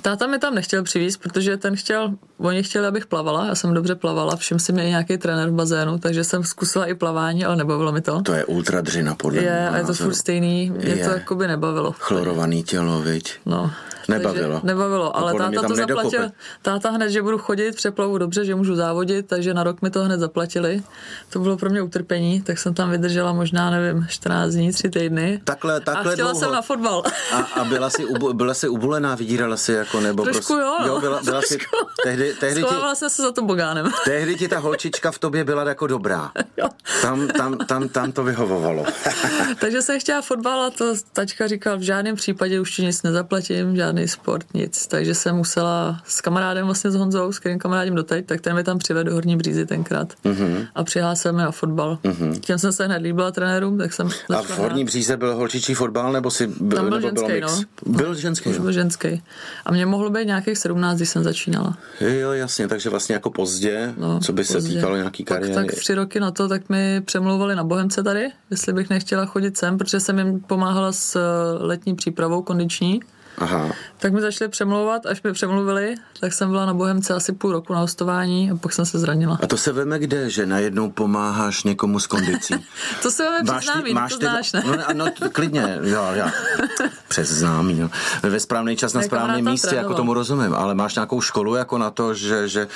Táta 0.02 0.26
mi 0.26 0.38
tam 0.38 0.54
nechtěl 0.54 0.82
přivízt, 0.82 1.20
protože 1.20 1.56
ten 1.56 1.76
chtěl, 1.76 2.14
oni 2.38 2.62
chtěli, 2.62 2.86
abych 2.86 3.06
plavala, 3.06 3.46
já 3.46 3.54
jsem 3.54 3.74
dobře 3.74 3.94
plavala, 3.94 4.36
všim 4.36 4.58
si 4.58 4.72
mě 4.72 4.84
i 4.86 4.88
nějaký 4.88 5.18
trenér 5.18 5.48
v 5.48 5.52
bazénu, 5.52 5.98
takže 5.98 6.24
jsem 6.24 6.44
zkusila 6.44 6.86
i 6.86 6.94
plavání, 6.94 7.44
ale 7.44 7.56
nebavilo 7.56 7.92
mi 7.92 8.00
to. 8.00 8.22
To 8.22 8.32
je 8.32 8.44
ultra 8.44 8.80
dřina 8.80 9.14
podle 9.14 9.42
Je, 9.42 9.68
a 9.68 9.76
je 9.76 9.84
to 9.84 9.94
furt 9.94 10.14
stejný, 10.14 10.70
mě 10.70 10.94
Je. 10.94 11.04
to 11.04 11.10
jako 11.10 11.34
by 11.34 11.46
nebavilo. 11.48 11.94
Chlorovaný 11.98 12.62
tělo, 12.62 13.00
viď? 13.02 13.32
No. 13.46 13.70
Nebavilo. 14.08 14.54
Takže 14.54 14.66
nebavilo, 14.66 15.16
ale 15.16 15.32
táta 15.32 15.68
to 15.68 15.74
nedokope. 15.74 16.10
zaplatil. 16.10 16.30
Táta 16.62 16.90
hned, 16.90 17.10
že 17.10 17.22
budu 17.22 17.38
chodit, 17.38 17.76
přeplavu 17.76 18.18
dobře, 18.18 18.44
že 18.44 18.54
můžu 18.54 18.74
závodit, 18.74 19.26
takže 19.26 19.54
na 19.54 19.62
rok 19.62 19.82
mi 19.82 19.90
to 19.90 20.04
hned 20.04 20.20
zaplatili. 20.20 20.82
To 21.30 21.38
bylo 21.38 21.56
pro 21.56 21.70
mě 21.70 21.82
utrpení, 21.82 22.42
tak 22.42 22.58
jsem 22.58 22.74
tam 22.74 22.90
vydržela 22.90 23.32
možná, 23.32 23.70
nevím, 23.70 24.06
14 24.08 24.52
dní, 24.52 24.72
3 24.72 24.90
týdny. 24.90 25.40
Takhle, 25.44 25.80
takhle 25.80 26.12
a 26.12 26.14
chtěla 26.14 26.30
dlouho. 26.30 26.44
jsem 26.44 26.52
na 26.52 26.62
fotbal. 26.62 27.02
A, 27.32 27.36
a 27.38 27.64
byla 27.64 27.90
si, 27.90 28.04
ubu, 28.04 28.32
byla 28.32 28.54
si 28.54 28.68
ubulená, 28.68 29.14
vydírala 29.14 29.56
si 29.56 29.72
jako, 29.72 30.00
nebo 30.00 30.22
Trošku 30.22 30.40
prostě, 30.40 30.52
jo, 30.52 30.76
no. 30.80 30.86
jo 30.86 31.00
byla, 31.00 31.22
byla 31.22 31.42
si, 31.42 31.56
Trošku. 31.56 31.76
tehdy, 32.02 32.34
tehdy, 32.40 32.62
ti, 32.62 32.74
jsem 32.94 33.10
se 33.10 33.22
za 33.22 33.32
tobogánem. 33.32 33.90
tehdy 34.04 34.36
ti 34.36 34.48
ta 34.48 34.58
holčička 34.58 35.10
v 35.10 35.18
tobě 35.18 35.44
byla 35.44 35.68
jako 35.68 35.86
dobrá. 35.86 36.30
Jo. 36.56 36.68
Tam, 37.02 37.28
tam, 37.28 37.58
tam, 37.58 37.88
tam 37.88 38.12
to 38.12 38.24
vyhovovalo. 38.24 38.84
Takže 39.60 39.82
jsem 39.82 40.00
chtěla 40.00 40.22
fotbal 40.22 40.62
a 40.62 40.70
to 40.70 40.94
tačka 41.12 41.46
říkal, 41.46 41.78
v 41.78 41.82
žádném 41.82 42.16
případě 42.16 42.60
už 42.60 42.76
ti 42.76 42.82
nic 42.82 43.02
nezaplatím, 43.02 43.76
žádný 43.76 43.93
sport, 44.06 44.46
nic. 44.54 44.86
Takže 44.86 45.14
jsem 45.14 45.36
musela 45.36 46.00
s 46.06 46.20
kamarádem, 46.20 46.64
vlastně 46.66 46.90
s 46.90 46.94
Honzou, 46.94 47.32
s 47.32 47.38
kterým 47.38 47.58
kamarádem 47.58 47.94
doteď, 47.94 48.26
tak 48.26 48.40
ten 48.40 48.54
mi 48.54 48.64
tam 48.64 48.78
přivedl 48.78 49.08
do 49.10 49.14
Horní 49.14 49.36
břízy 49.36 49.66
tenkrát 49.66 50.12
Mhm. 50.24 50.66
a 50.74 50.84
přihlásil 50.84 51.32
mi 51.32 51.42
na 51.42 51.50
fotbal. 51.50 51.98
Těm 52.40 52.58
jsem 52.58 52.72
se 52.72 52.84
hned 52.86 52.98
líbila 53.02 53.30
trenérům, 53.30 53.78
tak 53.78 53.92
jsem 53.92 54.08
A 54.36 54.42
v 54.42 54.58
Horní 54.58 54.84
bříze 54.84 55.16
byl 55.16 55.34
holčičí 55.36 55.74
fotbal, 55.74 56.12
nebo 56.12 56.30
si 56.30 56.46
byl, 56.46 56.76
Tam 56.78 56.88
byl 56.88 57.00
nebo 57.00 57.12
bylo 57.12 57.28
ženský, 57.28 57.40
mix? 57.56 57.60
no. 57.86 57.92
Byl 57.92 58.14
ženský, 58.14 58.50
Už 58.50 58.58
byl 58.58 58.72
ženský. 58.72 59.22
A 59.66 59.72
mě 59.72 59.86
mohlo 59.86 60.10
být 60.10 60.26
nějakých 60.26 60.58
17, 60.58 60.96
když 60.96 61.08
jsem 61.08 61.22
začínala. 61.24 61.76
Jo, 62.00 62.32
jasně, 62.32 62.68
takže 62.68 62.90
vlastně 62.90 63.12
jako 63.14 63.30
pozdě, 63.30 63.94
No, 63.98 64.20
co 64.20 64.32
by 64.32 64.44
se 64.44 64.52
pozdě. 64.54 64.74
týkalo 64.74 64.96
nějaký 64.96 65.24
kariéry. 65.24 65.54
tak 65.54 65.74
tři 65.74 65.94
roky 65.94 66.20
na 66.20 66.30
to, 66.30 66.48
tak 66.48 66.68
mi 66.68 67.00
přemlouvali 67.04 67.56
na 67.56 67.64
Bohemce 67.64 68.02
tady, 68.02 68.28
jestli 68.50 68.72
bych 68.72 68.90
nechtěla 68.90 69.26
chodit 69.26 69.56
sem, 69.58 69.78
protože 69.78 70.00
jsem 70.00 70.18
jim 70.18 70.40
pomáhala 70.40 70.92
s 70.92 71.16
eh, 71.16 71.64
letní 71.64 71.94
přípravou 71.94 72.42
kondiční. 72.42 73.00
Aha. 73.38 73.72
Tak 73.98 74.12
mi 74.12 74.20
začali 74.20 74.48
přemlouvat, 74.48 75.06
až 75.06 75.22
mi 75.22 75.32
přemluvili, 75.32 75.94
tak 76.20 76.32
jsem 76.32 76.50
byla 76.50 76.66
na 76.66 76.74
Bohemce 76.74 77.14
asi 77.14 77.32
půl 77.32 77.52
roku 77.52 77.72
na 77.72 77.78
hostování 77.78 78.50
a 78.50 78.56
pak 78.56 78.72
jsem 78.72 78.86
se 78.86 78.98
zranila. 78.98 79.38
A 79.42 79.46
to 79.46 79.56
se 79.56 79.72
veme 79.72 79.98
kde, 79.98 80.30
že 80.30 80.46
najednou 80.46 80.90
pomáháš 80.90 81.64
někomu 81.64 81.98
s 81.98 82.06
kondicí? 82.06 82.54
To 83.02 83.10
se 83.10 83.24
máme 83.24 83.38
přes 83.44 83.64
známý, 83.64 83.94
to 84.08 84.16
znáš, 84.16 84.52
ne? 84.52 84.62
No, 84.66 84.76
no 84.92 85.10
to, 85.10 85.30
klidně, 85.30 85.78
jo, 85.82 86.04
jo. 86.12 86.26
Přes 87.08 87.28
známý, 87.28 87.74
no. 87.74 87.90
Ve 88.22 88.40
správný 88.40 88.76
čas 88.76 88.92
na 88.92 89.02
správném 89.02 89.44
tam 89.44 89.52
místě, 89.52 89.66
jako 89.66 89.76
trénoval. 89.76 89.96
tomu 89.96 90.14
rozumím, 90.14 90.54
ale 90.54 90.74
máš 90.74 90.94
nějakou 90.94 91.20
školu 91.20 91.54
jako 91.54 91.78
na 91.78 91.90
to, 91.90 92.14
že, 92.14 92.48
že 92.48 92.68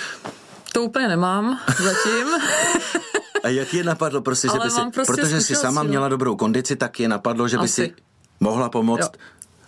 To 0.73 0.83
úplně 0.83 1.09
nemám 1.09 1.59
zatím. 1.83 2.27
A 3.45 3.49
jak 3.49 3.75
je 3.75 3.85
napadlo, 3.85 4.21
prostě, 4.21 4.49
že 4.53 4.59
by 4.65 4.71
si, 4.71 4.81
prostě 4.95 5.13
protože 5.13 5.41
jsi 5.41 5.55
sama 5.55 5.83
měla 5.83 6.09
dobrou 6.09 6.37
kondici, 6.37 6.77
tak 6.77 7.01
je 7.01 7.09
napadlo, 7.09 7.49
že 7.49 7.57
by 7.57 7.65
Asi. 7.65 7.73
si 7.73 7.95
mohla 8.41 8.69
pomoct, 8.69 9.01
jo. 9.01 9.21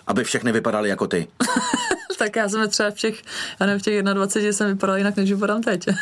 Aby 0.06 0.24
všechny 0.24 0.52
vypadaly 0.52 0.88
jako 0.88 1.06
ty. 1.06 1.28
tak 2.18 2.36
já 2.36 2.48
jsem 2.48 2.68
třeba 2.68 2.90
v 2.90 2.94
těch, 2.94 3.22
já 3.60 3.66
nevím, 3.66 3.80
v 3.80 3.82
těch 3.82 4.02
21 4.02 4.52
jsem 4.52 4.66
vypadala 4.68 4.98
jinak, 4.98 5.16
než 5.16 5.32
vypadám 5.32 5.62
teď. 5.62 5.88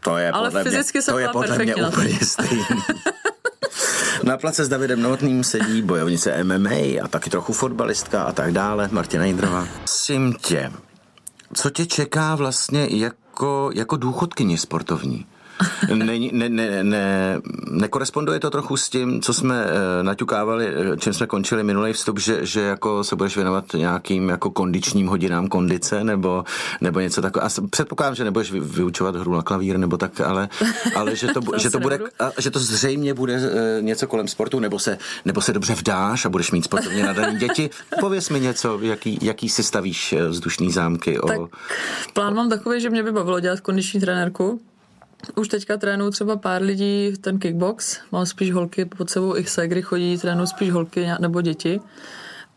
To 0.00 0.16
je 0.16 0.30
Ale 0.30 0.48
podle 0.48 0.64
fyzicky 0.64 0.98
mě, 0.98 1.02
to 1.02 1.18
je 1.18 1.28
podle 1.28 1.58
mě 1.58 1.74
úplně 1.74 2.18
stejný. 2.22 2.64
Na 4.22 4.36
place 4.36 4.64
s 4.64 4.68
Davidem 4.68 5.02
Novotným 5.02 5.44
sedí 5.44 5.82
bojovnice 5.82 6.44
MMA 6.44 7.02
a 7.02 7.08
taky 7.10 7.30
trochu 7.30 7.52
fotbalistka 7.52 8.22
a 8.22 8.32
tak 8.32 8.52
dále, 8.52 8.88
Martina 8.92 9.24
Jindrová. 9.24 9.68
Sim 9.84 10.32
tě, 10.32 10.72
co 11.54 11.70
tě 11.70 11.86
čeká 11.86 12.34
vlastně 12.34 12.86
jako, 12.90 13.70
jako 13.74 13.96
důchodkyně 13.96 14.58
sportovní? 14.58 15.26
Ne, 15.94 16.18
ne, 16.32 16.48
ne, 16.48 16.84
ne, 16.84 17.40
nekoresponduje 17.70 18.40
to 18.40 18.50
trochu 18.50 18.76
s 18.76 18.88
tím, 18.88 19.22
co 19.22 19.34
jsme 19.34 19.64
uh, 19.64 19.70
naťukávali, 20.02 20.68
eh, 20.68 20.96
čím 20.96 21.12
jsme 21.12 21.26
končili 21.26 21.62
minulý 21.62 21.92
vstup, 21.92 22.18
že, 22.18 22.46
že 22.46 22.60
jako 22.60 23.04
se 23.04 23.16
budeš 23.16 23.36
věnovat 23.36 23.64
nějakým 23.74 24.28
jako 24.28 24.50
kondičním 24.50 25.06
hodinám 25.06 25.48
kondice 25.48 26.04
nebo, 26.04 26.44
nebo 26.80 27.00
něco 27.00 27.22
takového. 27.22 27.46
A 27.46 27.66
předpokládám, 27.70 28.14
že 28.14 28.24
nebudeš 28.24 28.52
vyučovat 28.52 29.16
hru 29.16 29.34
na 29.34 29.42
klavír 29.42 29.78
nebo 29.78 29.96
tak, 29.96 30.20
ale, 30.20 30.48
ale 30.96 31.16
že, 31.16 31.26
to, 31.26 31.40
to 31.40 31.58
že, 31.58 31.70
to 31.70 31.80
bude, 31.80 31.98
a, 32.18 32.30
že 32.40 32.50
to 32.50 32.58
zřejmě 32.58 33.14
bude 33.14 33.34
uh, 33.36 33.42
něco 33.80 34.06
kolem 34.06 34.28
sportu, 34.28 34.60
nebo 34.60 34.78
se, 34.78 34.98
nebo 35.24 35.40
se 35.40 35.52
dobře 35.52 35.74
vdáš 35.74 36.24
a 36.24 36.28
budeš 36.28 36.50
mít 36.50 36.64
sportovně 36.64 37.02
nadaný 37.02 37.38
děti. 37.38 37.70
Pověz 38.00 38.30
mi 38.30 38.40
něco, 38.40 38.78
jaký, 38.82 39.18
jaký 39.22 39.48
si 39.48 39.62
stavíš 39.62 40.14
vzdušný 40.28 40.72
zámky. 40.72 41.20
O... 41.20 41.26
Tak 41.26 41.38
plán 42.12 42.34
mám 42.34 42.48
takový, 42.48 42.80
že 42.80 42.90
mě 42.90 43.02
by 43.02 43.12
bavilo 43.12 43.40
dělat 43.40 43.60
kondiční 43.60 44.00
trenérku, 44.00 44.60
už 45.34 45.48
teďka 45.48 45.76
trénuju 45.76 46.10
třeba 46.10 46.36
pár 46.36 46.62
lidí 46.62 47.12
ten 47.20 47.38
kickbox, 47.38 47.98
mám 48.12 48.26
spíš 48.26 48.52
holky, 48.52 48.84
pod 48.84 49.10
sebou 49.10 49.36
ich 49.36 49.48
segry 49.48 49.82
chodí, 49.82 50.18
trénuju 50.18 50.46
spíš 50.46 50.70
holky 50.70 51.08
nebo 51.20 51.40
děti, 51.40 51.80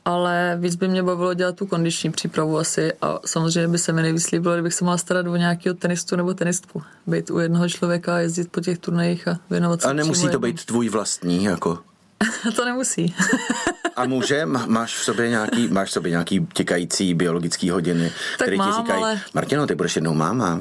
ale 0.05 0.57
víc 0.59 0.75
by 0.75 0.87
mě 0.87 1.03
bavilo 1.03 1.33
dělat 1.33 1.55
tu 1.55 1.65
kondiční 1.65 2.11
přípravu 2.11 2.57
asi 2.57 2.93
a 3.01 3.19
samozřejmě 3.25 3.67
by 3.67 3.77
se 3.77 3.93
mi 3.93 4.01
nejvíc 4.01 4.31
líbilo, 4.31 4.53
kdybych 4.53 4.73
se 4.73 4.83
mohla 4.83 4.97
starat 4.97 5.27
o 5.27 5.35
nějakého 5.35 5.75
tenistu 5.75 6.15
nebo 6.15 6.33
tenistku. 6.33 6.83
Být 7.07 7.29
u 7.29 7.39
jednoho 7.39 7.69
člověka, 7.69 8.19
jezdit 8.19 8.51
po 8.51 8.61
těch 8.61 8.79
turnajích 8.79 9.27
a 9.27 9.39
věnovat 9.49 9.81
se 9.81 9.87
A 9.87 9.93
nemusí 9.93 10.29
to 10.29 10.39
být 10.39 10.65
tvůj 10.65 10.89
vlastní, 10.89 11.43
jako? 11.43 11.79
to 12.55 12.65
nemusí. 12.65 13.15
A 13.95 14.05
může? 14.05 14.45
Máš 14.45 14.95
v 14.95 15.03
sobě 15.03 15.29
nějaký, 15.29 15.67
máš 15.67 15.89
v 15.89 15.91
sobě 15.91 16.11
nějaký 16.11 16.47
těkající 16.53 17.13
biologický 17.13 17.69
hodiny, 17.69 18.11
tak 18.37 18.47
které 18.47 18.57
ti 18.57 18.71
říkají, 18.77 19.03
ale... 19.03 19.21
Martino, 19.33 19.67
ty 19.67 19.75
budeš 19.75 19.95
jednou 19.95 20.13
máma. 20.13 20.59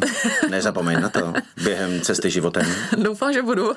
Nezapomeň 0.50 1.00
na 1.00 1.08
to 1.08 1.32
během 1.64 2.00
cesty 2.00 2.30
životem. 2.30 2.66
Doufám, 2.96 3.32
že 3.32 3.42
budu. 3.42 3.72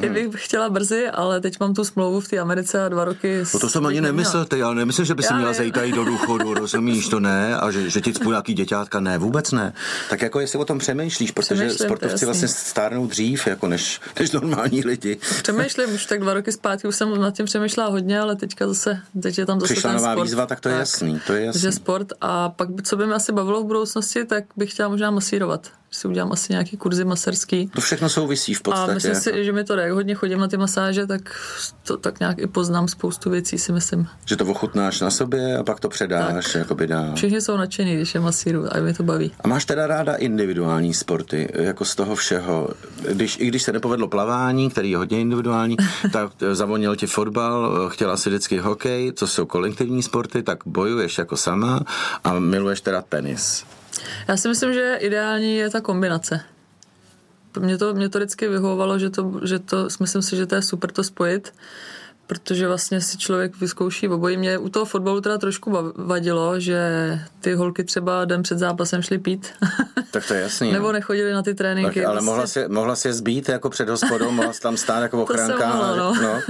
bych 0.30 0.44
chtěla 0.44 0.70
brzy, 0.70 1.08
ale 1.08 1.40
teď 1.40 1.60
mám 1.60 1.74
tu 1.74 1.84
smlouvu 1.84 2.20
v 2.20 2.28
té 2.28 2.38
Americe 2.38 2.84
a 2.84 2.88
dva 2.88 3.04
roky. 3.04 3.44
No 3.54 3.60
to 3.60 3.68
jsem 3.68 3.86
ani 3.86 4.00
nemyslel, 4.00 4.44
ty, 4.44 4.62
ale 4.62 4.74
nemyslím, 4.74 5.06
že 5.06 5.14
by 5.14 5.22
si 5.22 5.34
měla 5.34 5.52
zajít 5.52 5.74
tady 5.74 5.92
do 5.92 6.04
důchodu, 6.04 6.54
rozumíš, 6.64 7.08
to 7.08 7.20
ne, 7.20 7.56
a 7.56 7.70
že, 7.70 7.90
že 7.90 8.00
ti 8.00 8.12
cpu 8.12 8.30
nějaký 8.30 8.54
děťátka, 8.54 9.00
ne, 9.00 9.18
vůbec 9.18 9.52
ne. 9.52 9.72
Tak 10.10 10.22
jako 10.22 10.40
jestli 10.40 10.58
o 10.58 10.64
tom 10.64 10.78
přemýšlíš, 10.78 11.30
protože 11.30 11.70
sportovci 11.70 12.24
vlastně 12.24 12.48
stárnou 12.48 13.06
dřív, 13.06 13.46
jako 13.46 13.68
než, 13.68 14.00
než 14.20 14.30
normální 14.30 14.82
lidi. 14.84 15.18
Přemýšlím, 15.42 15.94
už 15.94 16.06
tak 16.06 16.20
dva 16.20 16.34
roky 16.34 16.52
zpátky 16.52 16.88
už 16.88 16.96
jsem 16.96 17.20
nad 17.20 17.34
tím 17.34 17.46
přemýšlela 17.46 17.88
hodně, 17.88 18.20
ale 18.20 18.36
teďka 18.36 18.63
zase, 18.68 19.00
teď 19.22 19.38
je 19.38 19.46
tam 19.46 19.60
zase 19.60 19.72
Přišla 19.74 19.90
ten 19.90 19.96
nová 19.96 20.12
sport. 20.12 20.24
výzva, 20.24 20.46
tak 20.46 20.60
to 20.60 20.68
je 20.68 20.72
tak, 20.72 20.80
jasný, 20.80 21.20
to 21.26 21.32
je 21.32 21.44
jasný. 21.44 21.60
Takže 21.62 21.72
sport 21.72 22.12
a 22.20 22.48
pak, 22.48 22.68
co 22.82 22.96
by 22.96 23.06
mi 23.06 23.12
asi 23.12 23.32
bavilo 23.32 23.62
v 23.62 23.66
budoucnosti, 23.66 24.24
tak 24.24 24.44
bych 24.56 24.70
chtěla 24.70 24.88
možná 24.88 25.10
masírovat 25.10 25.70
si 25.94 26.08
udělám 26.08 26.32
asi 26.32 26.52
nějaký 26.52 26.76
kurzy 26.76 27.04
maserský. 27.04 27.70
To 27.74 27.80
všechno 27.80 28.08
souvisí 28.08 28.54
v 28.54 28.62
podstatě. 28.62 28.90
A 28.90 28.94
myslím 28.94 29.12
jako. 29.12 29.22
si, 29.22 29.44
že 29.44 29.52
mi 29.52 29.64
to 29.64 29.76
jde. 29.76 29.92
Hodně 29.92 30.14
chodím 30.14 30.38
na 30.38 30.48
ty 30.48 30.56
masáže, 30.56 31.06
tak 31.06 31.36
to 31.84 31.96
tak 31.96 32.20
nějak 32.20 32.38
i 32.38 32.46
poznám 32.46 32.88
spoustu 32.88 33.30
věcí, 33.30 33.58
si 33.58 33.72
myslím. 33.72 34.08
Že 34.24 34.36
to 34.36 34.46
ochutnáš 34.46 35.00
na 35.00 35.10
sobě 35.10 35.56
a 35.56 35.62
pak 35.62 35.80
to 35.80 35.88
předáš 35.88 36.52
tak. 36.52 36.54
jakoby 36.54 36.86
dál. 36.86 37.14
Všichni 37.14 37.40
jsou 37.40 37.56
nadšení, 37.56 37.96
když 37.96 38.14
je 38.14 38.20
masíru 38.20 38.76
a 38.76 38.80
mi 38.80 38.94
to 38.94 39.02
baví. 39.02 39.32
A 39.40 39.48
máš 39.48 39.64
teda 39.64 39.86
ráda 39.86 40.14
individuální 40.14 40.94
sporty, 40.94 41.48
jako 41.54 41.84
z 41.84 41.94
toho 41.94 42.14
všeho. 42.14 42.68
Když, 43.12 43.38
I 43.40 43.46
když 43.46 43.62
se 43.62 43.72
nepovedlo 43.72 44.08
plavání, 44.08 44.70
který 44.70 44.90
je 44.90 44.96
hodně 44.96 45.20
individuální, 45.20 45.76
tak 46.12 46.30
zavonil 46.52 46.96
ti 46.96 47.06
fotbal, 47.06 47.88
chtěla 47.88 48.16
si 48.16 48.28
vždycky 48.28 48.58
hokej, 48.58 49.12
to 49.12 49.26
jsou 49.26 49.46
kolektivní 49.46 50.02
sporty, 50.02 50.42
tak 50.42 50.58
bojuješ 50.66 51.18
jako 51.18 51.36
sama 51.36 51.80
a 52.24 52.38
miluješ 52.38 52.80
teda 52.80 53.02
tenis. 53.02 53.64
Já 54.28 54.36
si 54.36 54.48
myslím, 54.48 54.74
že 54.74 54.96
ideální 55.00 55.56
je 55.56 55.70
ta 55.70 55.80
kombinace. 55.80 56.40
Mě 57.60 57.78
to, 57.78 57.94
mě 57.94 58.08
to 58.08 58.18
vždycky 58.18 58.48
vyhovovalo, 58.48 58.98
že 58.98 59.10
to, 59.10 59.40
že 59.44 59.58
to, 59.58 59.88
myslím 60.00 60.22
si, 60.22 60.36
že 60.36 60.46
to 60.46 60.54
je 60.54 60.62
super 60.62 60.92
to 60.92 61.04
spojit, 61.04 61.52
protože 62.26 62.68
vlastně 62.68 63.00
si 63.00 63.18
člověk 63.18 63.60
vyzkouší 63.60 64.08
obojí. 64.08 64.36
Mě 64.36 64.58
u 64.58 64.68
toho 64.68 64.84
fotbalu 64.84 65.20
teda 65.20 65.38
trošku 65.38 65.92
vadilo, 65.96 66.60
že 66.60 66.80
ty 67.40 67.54
holky 67.54 67.84
třeba 67.84 68.24
den 68.24 68.42
před 68.42 68.58
zápasem 68.58 69.02
šly 69.02 69.18
pít. 69.18 69.46
Tak 70.14 70.26
to 70.26 70.34
je 70.34 70.40
jasný. 70.40 70.72
Nebo 70.72 70.86
no. 70.86 70.92
nechodili 70.92 71.32
na 71.32 71.42
ty 71.42 71.54
tréninky. 71.54 72.00
Tak, 72.00 72.04
ale 72.04 72.14
vlastně... 72.14 72.30
mohla, 72.30 72.46
si, 72.46 72.68
mohla 72.68 72.96
si 72.96 73.08
je 73.08 73.14
zbít 73.14 73.48
jako 73.48 73.70
před 73.70 73.88
hospodou, 73.88 74.30
mohla 74.30 74.52
si 74.52 74.60
tam 74.60 74.76
stát 74.76 75.02
jako 75.02 75.22
ochránka. 75.22 75.68
mohla, 75.68 75.96
no. 75.96 76.14
no. 76.22 76.40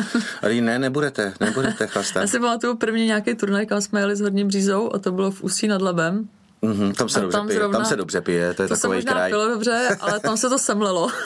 Ale 0.43 0.55
ne, 0.55 0.79
nebudete, 0.79 1.33
nebudete 1.41 1.87
chlastat. 1.87 2.21
Já 2.21 2.27
si 2.27 2.41
pamatuju 2.41 2.77
první 2.77 3.07
nějaký 3.07 3.35
turnaj, 3.35 3.67
kam 3.67 3.81
jsme 3.81 4.01
jeli 4.01 4.17
s 4.17 4.21
Horním 4.21 4.49
břízou 4.49 4.95
a 4.95 4.99
to 4.99 5.13
bylo 5.13 5.31
v 5.31 5.43
Ústí 5.43 5.69
nad 5.69 5.83
Labem. 5.83 6.29
Mm-hmm, 6.65 6.95
tam, 6.95 7.09
se 7.09 7.21
dobře 7.21 7.37
tam, 7.39 7.47
pije, 7.47 7.59
zrovna, 7.59 7.79
tam 7.79 7.87
se 7.87 7.97
dobře 7.97 8.21
pije, 8.21 8.55
to 8.55 8.63
je 8.63 8.69
to 8.69 8.75
takový 8.75 8.81
se 8.81 8.89
možná 8.89 9.13
kraj. 9.13 9.31
pilo 9.31 9.49
dobře, 9.49 9.97
ale 10.01 10.21
tam 10.21 10.37
se 10.37 10.49
to 10.49 10.59
semlelo. 10.59 11.09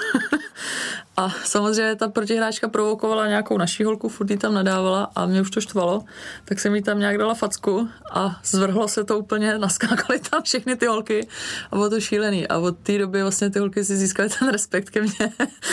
A 1.18 1.30
samozřejmě 1.44 1.96
ta 1.96 2.08
protihráčka 2.08 2.68
provokovala 2.68 3.26
nějakou 3.26 3.58
naší 3.58 3.84
holku, 3.84 4.08
furt 4.08 4.38
tam 4.38 4.54
nadávala 4.54 5.10
a 5.14 5.26
mě 5.26 5.40
už 5.40 5.50
to 5.50 5.60
štvalo, 5.60 6.04
tak 6.44 6.60
jsem 6.60 6.74
jí 6.74 6.82
tam 6.82 6.98
nějak 6.98 7.18
dala 7.18 7.34
facku 7.34 7.88
a 8.10 8.40
zvrhlo 8.44 8.88
se 8.88 9.04
to 9.04 9.18
úplně, 9.18 9.58
naskákaly 9.58 10.18
tam 10.18 10.42
všechny 10.42 10.76
ty 10.76 10.86
holky 10.86 11.28
a 11.70 11.76
bylo 11.76 11.90
to 11.90 12.00
šílený. 12.00 12.48
A 12.48 12.58
od 12.58 12.78
té 12.78 12.98
doby 12.98 13.22
vlastně 13.22 13.50
ty 13.50 13.58
holky 13.58 13.84
si 13.84 13.96
získaly 13.96 14.28
ten 14.38 14.48
respekt 14.48 14.90
ke 14.90 15.00
mně. 15.00 15.32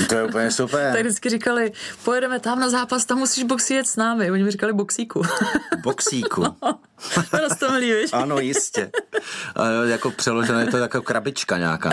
To 0.09 0.15
je 0.15 0.23
úplně 0.23 0.51
super. 0.51 0.91
tak 0.93 1.01
vždycky 1.01 1.29
říkali, 1.29 1.71
pojedeme 2.03 2.39
tam 2.39 2.59
na 2.59 2.69
zápas, 2.69 3.05
tam 3.05 3.17
musíš 3.17 3.43
boxíjet 3.43 3.87
s 3.87 3.95
námi. 3.95 4.31
Oni 4.31 4.43
mi 4.43 4.51
říkali 4.51 4.73
boxíku. 4.73 5.21
Boxíku. 5.83 6.41
no, 6.41 6.79
to 7.59 7.71
mi 7.71 7.77
líbíš. 7.77 8.13
ano, 8.13 8.39
jistě. 8.39 8.91
A 9.55 9.67
jako 9.67 10.11
přeložené 10.11 10.61
je 10.61 10.67
to 10.67 10.77
jako 10.77 11.01
krabička 11.01 11.57
nějaká. 11.57 11.91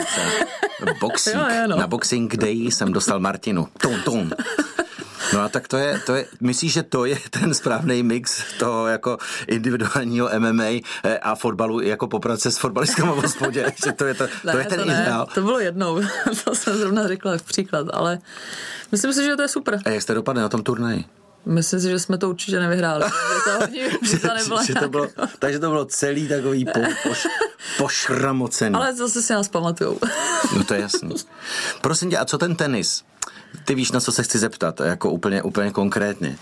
Boxík. 1.01 1.35
Jo, 1.35 1.41
jo, 1.41 1.67
no. 1.67 1.77
Na 1.77 1.87
Boxing 1.87 2.37
Day 2.37 2.71
jsem 2.71 2.93
dostal 2.93 3.21
Martinu. 3.21 3.69
Tum, 3.81 4.01
tum. 4.05 4.33
No 5.33 5.41
a 5.41 5.49
tak 5.49 5.69
to 5.69 5.77
je, 5.77 6.01
to 6.07 6.15
je, 6.15 6.27
myslíš, 6.41 6.73
že 6.73 6.83
to 6.83 7.05
je 7.05 7.19
ten 7.31 7.55
správný 7.55 8.03
mix 8.03 8.45
toho 8.59 8.87
jako 8.87 9.19
individuálního 9.47 10.31
MMA 10.39 10.65
eh, 11.05 11.19
a 11.19 11.35
fotbalu 11.35 11.81
jako 11.81 12.09
poprat 12.09 12.41
se 12.41 12.51
s 12.51 12.59
fotbalistkou 12.59 13.03
v 13.03 13.23
hospodě, 13.23 13.73
že 13.85 13.93
to 13.93 14.05
je, 14.05 14.15
to, 14.15 14.25
ne, 14.45 14.53
to 14.53 14.59
je 14.59 14.65
ten 14.65 14.79
to 14.79 14.85
ideál. 14.85 15.27
To 15.35 15.41
bylo 15.41 15.61
jednou, 15.61 16.01
to 16.45 16.55
jsem 16.55 16.77
zrovna 16.77 17.09
řekla 17.09 17.39
v 17.39 17.43
příklad, 17.43 17.87
ale 17.93 18.19
myslím 18.93 19.13
si, 19.13 19.25
že 19.25 19.37
to 19.37 19.43
je 19.43 19.49
super. 19.49 19.81
A 19.85 19.89
jak 19.89 20.03
jste 20.03 20.15
dopadne 20.15 20.43
na 20.43 20.49
tom 20.49 20.63
turnaji? 20.63 21.05
Myslím 21.47 21.81
si, 21.81 21.91
že 21.91 21.99
jsme 21.99 22.19
to 22.19 22.31
určitě 22.31 22.61
nevyhráli. 22.61 23.05
že 24.03 24.19
to, 24.19 24.29
že, 24.29 24.67
že 24.67 24.75
to 24.75 24.89
bylo, 24.89 25.09
takže 25.39 25.59
to 25.59 25.69
bylo 25.69 25.85
celý 25.85 26.29
takový 26.29 26.65
po, 26.65 26.81
poš, 27.09 27.27
pošramocený. 27.79 28.75
Ale 28.75 28.95
zase 28.95 29.23
si 29.23 29.33
nás 29.33 29.49
pamatujou. 29.49 29.99
no 30.57 30.65
to 30.65 30.75
je 30.75 30.81
jasný. 30.81 31.15
Prosím 31.81 32.11
tě, 32.11 32.19
a 32.19 32.25
co 32.25 32.39
ten 32.39 32.57
tenis? 32.57 33.05
Ty 33.65 33.75
víš, 33.75 33.93
na 33.93 34.01
co 34.01 34.13
se 34.13 34.23
chci 34.23 34.39
zeptat, 34.39 34.81
jako 34.81 35.11
úplně, 35.11 35.43
úplně 35.43 35.71
konkrétně. 35.71 36.37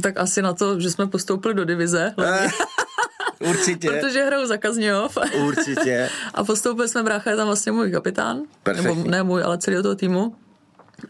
Tak 0.00 0.16
asi 0.18 0.42
na 0.42 0.52
to, 0.52 0.80
že 0.80 0.90
jsme 0.90 1.06
postoupili 1.06 1.54
do 1.54 1.64
divize. 1.64 2.14
Určitě. 3.40 3.90
Protože 3.90 4.24
hrajou 4.24 4.46
za 4.46 4.56
Kazňov. 4.56 5.18
Určitě. 5.46 6.10
A 6.34 6.44
postoupili 6.44 6.88
jsme, 6.88 7.02
brácha 7.02 7.30
je 7.30 7.36
tam 7.36 7.46
vlastně 7.46 7.72
můj 7.72 7.90
kapitán. 7.90 8.42
Perfektní. 8.62 8.96
Nebo 8.96 9.10
ne 9.10 9.22
můj, 9.22 9.42
ale 9.42 9.58
celý 9.58 9.82
toho 9.82 9.94
týmu 9.94 10.36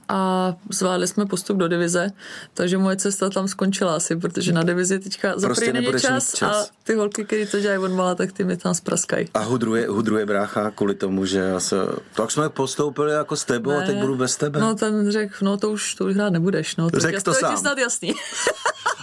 a 0.08 0.52
zvládli 0.70 1.08
jsme 1.08 1.26
postup 1.26 1.56
do 1.56 1.68
divize, 1.68 2.12
takže 2.54 2.78
moje 2.78 2.96
cesta 2.96 3.30
tam 3.30 3.48
skončila 3.48 3.96
asi, 3.96 4.16
protože 4.16 4.52
na 4.52 4.62
divizi 4.62 4.98
teďka 4.98 5.38
za 5.38 5.48
prostě 5.48 5.72
není 5.72 5.86
čas, 6.00 6.34
čas, 6.34 6.70
a 6.70 6.70
ty 6.84 6.94
holky, 6.94 7.24
které 7.24 7.46
to 7.46 7.60
dělají 7.60 7.78
od 7.78 7.92
mala, 7.92 8.14
tak 8.14 8.32
ty 8.32 8.44
mi 8.44 8.56
tam 8.56 8.74
zpraskají. 8.74 9.28
A 9.34 9.38
hudruje, 9.38 9.88
hudruje 9.88 10.26
brácha 10.26 10.70
kvůli 10.70 10.94
tomu, 10.94 11.26
že 11.26 11.52
asi, 11.52 11.74
tak 12.14 12.30
jsme 12.30 12.48
postoupili 12.48 13.12
jako 13.12 13.36
s 13.36 13.44
tebou 13.44 13.70
ne, 13.70 13.76
a 13.76 13.86
teď 13.86 13.96
budu 13.96 14.16
bez 14.16 14.36
tebe. 14.36 14.60
No 14.60 14.74
ten 14.74 15.10
řekl, 15.10 15.34
no 15.42 15.56
to 15.56 15.70
už, 15.70 15.94
to 15.94 16.04
už 16.04 16.14
hrát 16.14 16.30
nebudeš, 16.32 16.76
no 16.76 16.90
to, 16.90 17.00
Řek 17.00 17.22
to, 17.22 17.32
to 17.32 17.34
sám. 17.34 17.52
je 17.52 17.58
snad 17.58 17.78
jasný. 17.78 18.14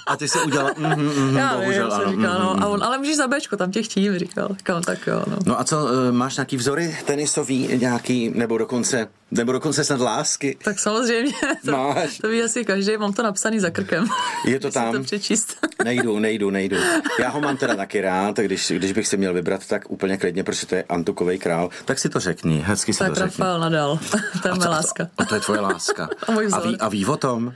A 0.08 0.18
ty 0.18 0.28
se 0.28 0.42
udělal, 0.42 0.72
mm, 0.78 0.86
mm, 0.96 1.30
mm, 1.30 1.38
Já 1.38 1.58
bohužel, 1.58 1.86
vím, 1.86 1.94
ano. 1.94 2.12
Říkal, 2.12 2.34
mm, 2.34 2.60
no. 2.60 2.64
A 2.64 2.68
on, 2.68 2.84
ale 2.84 2.98
můžeš 2.98 3.18
za 3.18 3.28
Bčko, 3.28 3.58
tam 3.58 3.72
tě 3.72 3.84
chtějí, 3.84 4.20
říkal. 4.20 4.50
Říkal, 4.58 4.82
tak 4.82 5.08
jo, 5.08 5.24
no. 5.28 5.38
No 5.46 5.60
a 5.60 5.64
co, 5.64 5.88
eh, 6.10 6.12
máš 6.12 6.38
nějaký 6.38 6.58
vzory 6.58 6.98
tenisový, 7.06 7.70
nějaký, 7.78 8.32
nebo 8.36 8.58
dokonce, 8.58 9.08
nebo 9.32 9.52
dokonce 9.52 9.84
snad 9.84 10.00
lásky? 10.00 10.58
Tak 10.64 10.80
samozřejmě, 10.80 11.34
to, 11.66 11.72
Máš. 11.72 12.18
to 12.18 12.28
ví 12.28 12.44
asi 12.44 12.66
každý, 12.66 12.98
mám 12.98 13.14
to 13.14 13.24
napsaný 13.24 13.60
za 13.60 13.70
krkem. 13.70 14.06
Je 14.46 14.60
to 14.60 14.72
tam? 14.72 14.92
to 14.94 15.04
přečíst. 15.04 15.58
nejdu, 15.84 16.20
nejdu, 16.20 16.50
nejdu. 16.50 16.78
Já 17.20 17.30
ho 17.30 17.42
mám 17.42 17.58
teda 17.58 17.71
taky 17.76 18.02
rád, 18.02 18.38
když, 18.38 18.72
když 18.76 18.92
bych 18.92 19.08
si 19.08 19.18
měl 19.18 19.34
vybrat, 19.34 19.68
tak 19.68 19.92
úplně 19.92 20.18
klidně, 20.18 20.44
protože 20.44 20.66
to 20.66 20.76
je 20.76 20.84
Antukový 20.84 21.40
král. 21.40 21.70
Tak 21.86 22.00
si 22.00 22.10
to 22.10 22.20
řekni, 22.20 22.64
hezky 22.66 22.94
si 22.94 23.00
Tak 23.00 23.10
to 23.10 23.16
řekni. 23.16 23.26
Rafael 23.26 23.60
Nadal, 23.60 24.00
to 24.42 24.48
je 24.48 24.54
moje 24.54 24.70
láska. 24.70 25.08
A 25.18 25.26
to 25.26 25.36
je 25.36 25.42
tvoje 25.42 25.60
láska. 25.60 26.10
A 26.28 26.32
a, 26.32 26.60
ví, 26.60 26.78
a 26.78 26.90
ví 26.90 27.06
o 27.06 27.18
tom? 27.18 27.54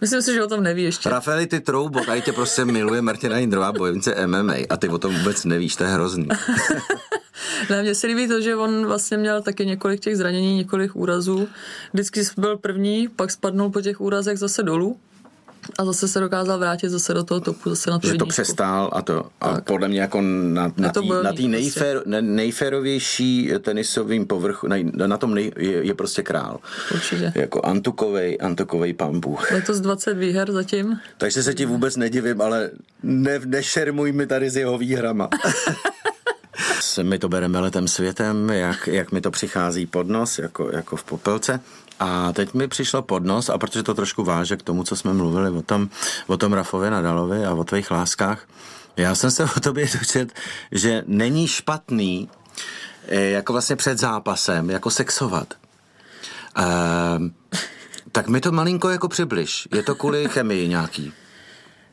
Myslím 0.00 0.22
si, 0.22 0.34
že 0.34 0.44
o 0.44 0.48
tom 0.48 0.62
neví 0.62 0.82
ještě. 0.82 1.08
Rafaeli, 1.08 1.46
ty 1.46 1.60
troubo, 1.60 2.04
tady 2.04 2.22
tě 2.22 2.32
prostě 2.32 2.64
miluje 2.64 3.02
Martina 3.02 3.38
Jindrová, 3.38 3.72
bojovnice 3.72 4.26
MMA 4.26 4.54
a 4.70 4.76
ty 4.76 4.88
o 4.88 4.98
tom 4.98 5.18
vůbec 5.18 5.44
nevíš, 5.44 5.76
to 5.76 5.84
je 5.84 5.90
hrozný. 5.90 6.28
Ne, 7.70 7.82
mně 7.82 7.94
se 7.94 8.06
líbí 8.06 8.28
to, 8.28 8.40
že 8.40 8.56
on 8.56 8.86
vlastně 8.86 9.16
měl 9.16 9.42
taky 9.42 9.66
několik 9.66 10.00
těch 10.00 10.16
zranění, 10.16 10.56
několik 10.56 10.96
úrazů. 10.96 11.48
Vždycky 11.92 12.22
byl 12.36 12.56
první, 12.56 13.08
pak 13.08 13.30
spadnul 13.30 13.70
po 13.70 13.80
těch 13.80 14.00
úrazech 14.00 14.38
zase 14.38 14.62
dolů 14.62 15.00
a 15.78 15.84
zase 15.84 16.08
se 16.08 16.20
dokázal 16.20 16.58
vrátit 16.58 16.88
zase 16.88 17.14
do 17.14 17.24
toho 17.24 17.40
topu, 17.40 17.70
zase 17.70 17.90
na 17.90 17.98
tu 17.98 18.08
že 18.08 18.14
to 18.14 18.26
přestál 18.26 18.90
a 18.92 19.02
to 19.02 19.26
a 19.40 19.60
podle 19.60 19.88
mě 19.88 20.00
jako 20.00 20.20
na, 20.20 20.72
na 20.76 20.88
to 20.88 21.00
tý, 21.00 21.08
na 21.22 21.32
tý 21.32 21.48
nejfér, 21.48 22.02
ne, 22.06 22.22
nejférovější 22.22 23.52
tenisovým 23.60 24.26
povrchu, 24.26 24.68
na, 24.68 24.76
na 25.06 25.16
tom 25.16 25.34
nej, 25.34 25.52
je, 25.56 25.84
je 25.84 25.94
prostě 25.94 26.22
král. 26.22 26.60
Určitě. 26.94 27.32
Jako 27.34 27.60
Antukovej, 27.62 28.38
Antukovej 28.40 28.92
pan 28.92 29.20
Bůh. 29.20 29.50
Letos 29.50 29.80
20 29.80 30.14
výher 30.14 30.52
zatím. 30.52 30.98
Takže 31.18 31.42
se 31.42 31.54
ti 31.54 31.66
vůbec 31.66 31.96
nedivím, 31.96 32.40
ale 32.40 32.70
ne, 33.02 33.40
nešermuj 33.44 34.12
mi 34.12 34.26
tady 34.26 34.50
s 34.50 34.56
jeho 34.56 34.78
výhrama. 34.78 35.28
my 37.02 37.18
to 37.18 37.28
bereme 37.28 37.60
letem 37.60 37.88
světem, 37.88 38.50
jak, 38.50 38.86
jak 38.86 39.12
mi 39.12 39.20
to 39.20 39.30
přichází 39.30 39.86
pod 39.86 40.08
nos, 40.08 40.38
jako, 40.38 40.70
jako 40.72 40.96
v 40.96 41.04
popelce. 41.04 41.60
A 42.02 42.32
teď 42.32 42.54
mi 42.54 42.68
přišlo 42.68 43.02
pod 43.02 43.24
nos, 43.24 43.48
a 43.48 43.58
protože 43.58 43.82
to 43.82 43.94
trošku 43.94 44.24
váže 44.24 44.56
k 44.56 44.62
tomu, 44.62 44.84
co 44.84 44.96
jsme 44.96 45.12
mluvili 45.12 45.50
o 45.50 45.62
tom, 45.62 45.88
o 46.26 46.36
tom 46.36 46.52
Rafově 46.52 46.90
Nadalovi 46.90 47.46
a 47.46 47.54
o 47.54 47.64
tvých 47.64 47.90
láskách, 47.90 48.46
já 48.96 49.14
jsem 49.14 49.30
se 49.30 49.44
o 49.44 49.60
tobě 49.60 49.88
dočet, 49.98 50.32
že 50.72 51.04
není 51.06 51.48
špatný 51.48 52.28
eh, 53.08 53.20
jako 53.20 53.52
vlastně 53.52 53.76
před 53.76 53.98
zápasem, 53.98 54.70
jako 54.70 54.90
sexovat. 54.90 55.54
Ehm, 56.56 57.34
tak 58.12 58.28
mi 58.28 58.40
to 58.40 58.52
malinko 58.52 58.88
jako 58.88 59.08
přibliž. 59.08 59.68
Je 59.74 59.82
to 59.82 59.94
kvůli 59.94 60.28
chemii 60.28 60.68
nějaký. 60.68 61.12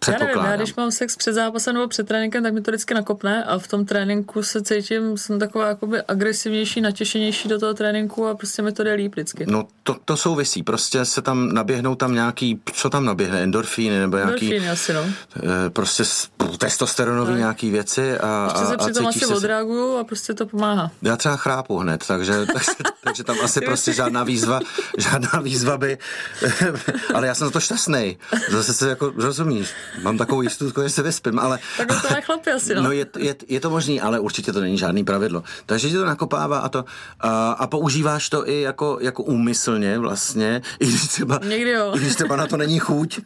Já 0.07 0.17
nevím, 0.19 0.43
já 0.45 0.55
když 0.55 0.75
mám 0.75 0.91
sex 0.91 1.15
před 1.15 1.33
zápasem 1.33 1.73
nebo 1.75 1.87
před 1.87 2.07
tréninkem, 2.07 2.43
tak 2.43 2.53
mi 2.53 2.61
to 2.61 2.71
vždycky 2.71 2.93
nakopne 2.93 3.43
a 3.43 3.59
v 3.59 3.67
tom 3.67 3.85
tréninku 3.85 4.43
se 4.43 4.61
cítím, 4.63 5.17
jsem 5.17 5.39
taková 5.39 5.67
jakoby 5.67 6.01
agresivnější, 6.01 6.81
natěšenější 6.81 7.49
do 7.49 7.59
toho 7.59 7.73
tréninku 7.73 8.27
a 8.27 8.35
prostě 8.35 8.61
mi 8.61 8.71
to 8.71 8.83
jde 8.83 8.93
líp 8.93 9.11
vždycky. 9.11 9.45
No 9.47 9.67
to, 9.83 9.95
to 10.05 10.17
souvisí, 10.17 10.63
prostě 10.63 11.05
se 11.05 11.21
tam 11.21 11.53
naběhnou 11.53 11.95
tam 11.95 12.13
nějaký, 12.13 12.61
co 12.73 12.89
tam 12.89 13.05
naběhne, 13.05 13.43
endorfíny 13.43 13.99
nebo 13.99 14.17
nějaký, 14.17 14.45
Endorfíny 14.45 14.69
asi, 14.69 14.93
no. 14.93 15.05
eh, 15.37 15.69
prostě 15.69 16.03
testosteronový 16.57 17.33
nějaký 17.33 17.69
věci 17.71 18.17
a, 18.17 18.47
Ještě 18.51 18.65
se 18.65 18.77
přitom 18.77 19.07
asi 19.07 19.19
se, 19.19 19.35
odreaguju 19.35 19.97
a 19.97 20.03
prostě 20.03 20.33
to 20.33 20.45
pomáhá. 20.45 20.91
já 21.01 21.17
třeba 21.17 21.35
chrápu 21.35 21.77
hned, 21.77 22.03
takže, 22.07 22.33
takže, 22.53 22.71
takže 23.03 23.23
tam 23.23 23.35
asi 23.43 23.61
prostě 23.61 23.93
žádná 23.93 24.23
výzva, 24.23 24.59
žádná 24.97 25.39
výzva 25.39 25.77
by, 25.77 25.97
ale 27.13 27.27
já 27.27 27.35
jsem 27.35 27.47
za 27.47 27.51
to 27.51 27.59
šťastný. 27.59 28.17
Zase 28.51 28.73
se 28.73 28.89
jako 28.89 29.13
rozumíš, 29.17 29.69
mám 30.01 30.17
takovou 30.17 30.41
jistotu, 30.41 30.81
že 30.83 30.89
se 30.89 31.03
vyspím, 31.03 31.39
ale... 31.39 31.59
Tak 31.77 31.87
to 31.87 32.07
chlapi 32.21 32.51
asi, 32.51 32.75
no. 32.75 32.81
No 32.81 32.91
je, 32.91 33.05
je, 33.17 33.35
je 33.47 33.59
to 33.59 33.69
možný, 33.69 34.01
ale 34.01 34.19
určitě 34.19 34.53
to 34.53 34.61
není 34.61 34.77
žádný 34.77 35.03
pravidlo. 35.03 35.43
Takže 35.65 35.89
ti 35.89 35.93
to 35.95 36.05
nakopává 36.05 36.59
a 36.59 36.69
to 36.69 36.85
a, 37.19 37.51
a 37.51 37.67
používáš 37.67 38.29
to 38.29 38.49
i 38.49 38.61
jako, 38.61 38.97
jako 39.01 39.23
úmyslně 39.23 39.99
vlastně, 39.99 40.61
i 40.79 40.85
když 40.85 41.07
třeba, 41.07 41.39
Někdy 41.43 41.71
jo. 41.71 41.91
i 41.95 41.99
když 41.99 42.15
třeba 42.15 42.35
na 42.35 42.47
to 42.47 42.57
není 42.57 42.79
chuť. 42.79 43.19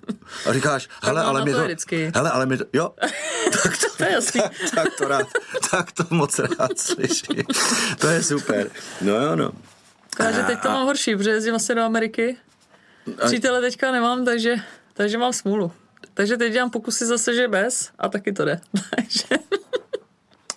A 0.50 0.54
říkáš, 0.54 0.90
hele, 1.04 1.24
ale 1.24 1.46
mi 1.46 1.52
to 1.52 1.58
to, 1.58 1.64
vždycky. 1.64 2.12
hele, 2.16 2.32
ale 2.32 2.46
mi 2.46 2.58
to, 2.58 2.64
jo, 2.74 2.94
tak 3.64 3.78
to, 3.78 3.88
To 3.98 4.04
je 4.04 4.12
jasný. 4.12 4.42
tak, 4.42 4.52
tak, 4.76 4.88
to 4.98 5.08
rád, 5.08 5.28
tak 5.72 5.92
to 5.92 6.04
moc 6.10 6.40
rád 6.40 6.80
slyším. 6.80 7.44
To 8.00 8.08
je 8.08 8.24
super. 8.24 8.70
No 9.02 9.14
jo, 9.16 9.36
no. 9.36 9.52
Takže 10.18 10.44
teď 10.44 10.60
to 10.62 10.70
mám 10.70 10.86
horší, 10.86 11.16
protože 11.16 11.30
jezdím 11.30 11.56
asi 11.56 11.76
do 11.76 11.82
Ameriky. 11.82 12.38
Přítele 13.26 13.62
teďka 13.62 13.92
nemám, 13.92 14.26
takže, 14.26 14.56
takže 14.94 15.18
mám 15.18 15.34
smůlu. 15.34 15.72
Takže 16.14 16.38
teď 16.38 16.54
dělám 16.54 16.70
pokusy 16.70 17.06
zase, 17.06 17.34
že 17.34 17.48
bez 17.48 17.92
a 18.00 18.10
taky 18.10 18.34
to 18.34 18.46
jde. 18.46 18.62
Takže 18.96 19.44